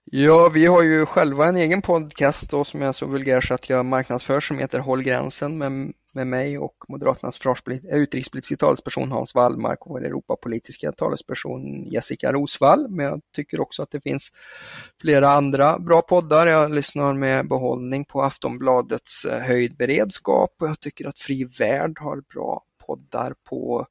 Ja, 0.04 0.48
vi 0.48 0.66
har 0.66 0.82
ju 0.82 1.06
själva 1.06 1.46
en 1.46 1.56
egen 1.56 1.82
podcast 1.82 2.50
då, 2.50 2.64
som 2.64 2.82
är 2.82 2.92
så 2.92 3.06
vulgär 3.06 3.40
så 3.40 3.54
att 3.54 3.68
jag 3.68 3.86
marknadsför 3.86 4.40
som 4.40 4.58
heter 4.58 4.78
Håll 4.78 5.02
gränsen 5.02 5.58
med, 5.58 5.92
med 6.16 6.26
mig 6.26 6.58
och 6.58 6.76
Moderaternas 6.88 7.40
eh, 7.46 7.96
utrikespolitiska 7.98 8.56
talesperson 8.56 9.12
Hans 9.12 9.34
Wallmark 9.34 9.86
och 9.86 9.90
vår 9.90 10.04
Europapolitiska 10.04 10.92
talesperson 10.92 11.84
Jessica 11.84 12.32
Rosvall. 12.32 12.88
Men 12.88 13.06
jag 13.06 13.20
tycker 13.36 13.60
också 13.60 13.82
att 13.82 13.90
det 13.90 14.00
finns 14.00 14.32
flera 15.00 15.28
andra 15.30 15.78
bra 15.78 16.02
poddar. 16.02 16.46
Jag 16.46 16.74
lyssnar 16.74 17.14
med 17.14 17.48
behållning 17.48 18.04
på 18.04 18.22
Aftonbladets 18.22 19.24
eh, 19.24 19.40
höjdberedskap 19.40 20.50
och 20.60 20.68
jag 20.68 20.80
tycker 20.80 21.08
att 21.08 21.18
Fri 21.18 21.44
Värld 21.44 21.98
har 22.00 22.20
bra 22.34 22.62
poddar 22.86 23.34
på 23.48 23.86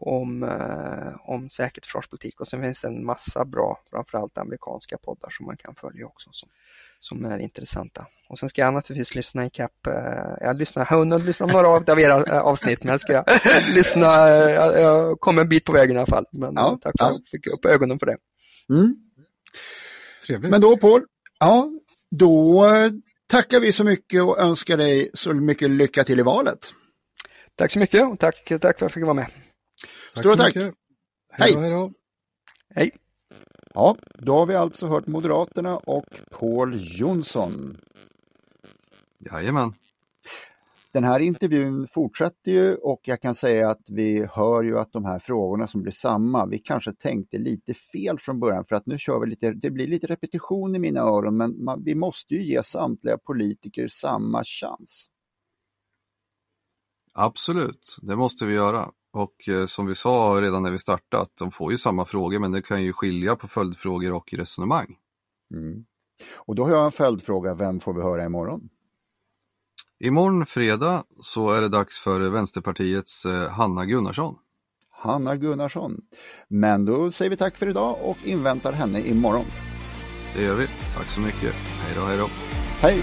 om, 0.00 0.42
eh, 0.42 1.30
om 1.30 1.48
säkerhet 1.48 1.86
försvarspolitik 1.86 2.40
och 2.40 2.48
sen 2.48 2.62
finns 2.62 2.80
det 2.80 2.88
en 2.88 3.04
massa 3.04 3.44
bra, 3.44 3.80
framförallt 3.90 4.38
amerikanska 4.38 4.98
poddar 4.98 5.30
som 5.30 5.46
man 5.46 5.56
kan 5.56 5.74
följa 5.74 6.06
också 6.06 6.30
som, 6.32 6.48
som 6.98 7.24
är 7.24 7.38
intressanta. 7.38 8.06
Och 8.28 8.38
sen 8.38 8.48
ska 8.48 8.62
jag 8.62 8.74
naturligtvis 8.74 9.14
lyssna 9.14 9.46
i 9.46 9.50
kapp, 9.50 9.86
eh, 9.86 10.36
jag 10.40 10.56
lyssnar, 10.56 10.80
jag 10.80 10.86
har 10.86 10.98
hunnit 10.98 11.24
lyssna 11.24 11.46
några 11.46 11.68
av 11.68 12.00
era 12.00 12.24
eh, 12.24 12.40
avsnitt 12.40 12.84
men 12.84 12.90
jag 12.90 13.00
ska 13.00 13.24
lyssna, 13.74 14.28
jag, 14.28 14.80
jag 14.80 15.20
kom 15.20 15.38
en 15.38 15.48
bit 15.48 15.64
på 15.64 15.72
vägen 15.72 15.96
i 15.96 15.98
alla 15.98 16.06
fall. 16.06 16.26
Men 16.32 16.54
ja, 16.56 16.78
tack 16.82 16.94
för 16.98 17.04
att 17.04 17.12
jag 17.12 17.28
fick 17.30 17.46
upp 17.46 17.64
ögonen 17.64 17.98
på 17.98 18.06
det. 18.06 18.16
Mm. 18.68 18.96
Trevligt. 20.26 20.50
Men 20.50 20.60
då 20.60 20.76
Paul, 20.76 21.02
ja, 21.38 21.70
då 22.10 22.66
tackar 23.26 23.60
vi 23.60 23.72
så 23.72 23.84
mycket 23.84 24.22
och 24.22 24.38
önskar 24.38 24.76
dig 24.76 25.10
så 25.14 25.34
mycket 25.34 25.70
lycka 25.70 26.04
till 26.04 26.20
i 26.20 26.22
valet. 26.22 26.72
Tack 27.56 27.72
så 27.72 27.78
mycket 27.78 28.06
och 28.06 28.18
tack, 28.18 28.44
tack 28.44 28.60
för 28.60 28.66
att 28.68 28.80
jag 28.80 28.92
fick 28.92 29.04
vara 29.04 29.14
med. 29.14 29.26
Tack 30.14 30.24
Stort 30.24 30.38
tack! 30.38 30.54
Hej! 30.56 30.72
Hej 31.56 31.70
då, 31.70 31.92
hej 32.74 32.90
Ja, 33.74 33.96
då 34.18 34.38
har 34.38 34.46
vi 34.46 34.54
alltså 34.54 34.86
hört 34.86 35.06
Moderaterna 35.06 35.76
och 35.76 36.04
Paul 36.30 36.74
Jonsson. 37.00 37.76
Jajamän. 39.18 39.74
Den 40.92 41.04
här 41.04 41.20
intervjun 41.20 41.86
fortsätter 41.86 42.50
ju 42.52 42.74
och 42.74 43.00
jag 43.04 43.20
kan 43.20 43.34
säga 43.34 43.70
att 43.70 43.90
vi 43.90 44.26
hör 44.32 44.62
ju 44.62 44.78
att 44.78 44.92
de 44.92 45.04
här 45.04 45.18
frågorna 45.18 45.66
som 45.66 45.82
blir 45.82 45.92
samma, 45.92 46.46
vi 46.46 46.58
kanske 46.58 46.92
tänkte 46.92 47.38
lite 47.38 47.74
fel 47.74 48.18
från 48.18 48.40
början 48.40 48.64
för 48.64 48.76
att 48.76 48.86
nu 48.86 48.98
kör 48.98 49.20
vi 49.20 49.26
lite, 49.26 49.52
det 49.52 49.70
blir 49.70 49.86
lite 49.86 50.06
repetition 50.06 50.74
i 50.74 50.78
mina 50.78 51.00
öron 51.00 51.36
men 51.36 51.64
man, 51.64 51.84
vi 51.84 51.94
måste 51.94 52.34
ju 52.34 52.44
ge 52.44 52.62
samtliga 52.62 53.18
politiker 53.18 53.88
samma 53.88 54.44
chans. 54.44 55.06
Absolut, 57.12 57.96
det 58.02 58.16
måste 58.16 58.46
vi 58.46 58.54
göra. 58.54 58.90
Och 59.12 59.48
eh, 59.48 59.66
som 59.66 59.86
vi 59.86 59.94
sa 59.94 60.38
redan 60.40 60.62
när 60.62 60.70
vi 60.70 60.78
startade, 60.78 61.22
att 61.22 61.36
de 61.36 61.50
får 61.50 61.72
ju 61.72 61.78
samma 61.78 62.04
frågor 62.04 62.38
men 62.38 62.52
det 62.52 62.62
kan 62.62 62.82
ju 62.82 62.92
skilja 62.92 63.36
på 63.36 63.48
följdfrågor 63.48 64.12
och 64.12 64.32
resonemang. 64.32 64.96
Mm. 65.54 65.84
Och 66.36 66.54
då 66.54 66.64
har 66.64 66.70
jag 66.70 66.84
en 66.84 66.92
följdfråga, 66.92 67.54
vem 67.54 67.80
får 67.80 67.94
vi 67.94 68.02
höra 68.02 68.24
imorgon? 68.24 68.68
Imorgon 69.98 70.46
fredag 70.46 71.04
så 71.20 71.50
är 71.50 71.60
det 71.60 71.68
dags 71.68 71.98
för 71.98 72.20
Vänsterpartiets 72.20 73.24
eh, 73.24 73.50
Hanna 73.50 73.84
Gunnarsson. 73.84 74.34
Hanna 74.90 75.36
Gunnarsson. 75.36 76.00
Men 76.48 76.84
då 76.84 77.10
säger 77.10 77.30
vi 77.30 77.36
tack 77.36 77.56
för 77.56 77.68
idag 77.68 77.98
och 78.02 78.16
inväntar 78.24 78.72
henne 78.72 79.00
imorgon. 79.00 79.46
Det 80.34 80.42
gör 80.42 80.54
vi. 80.54 80.66
Tack 80.96 81.06
så 81.06 81.20
mycket. 81.20 81.54
Hej 81.54 81.94
då, 81.96 82.00
hej 82.00 82.18
då. 82.18 82.26
Hej! 82.80 83.02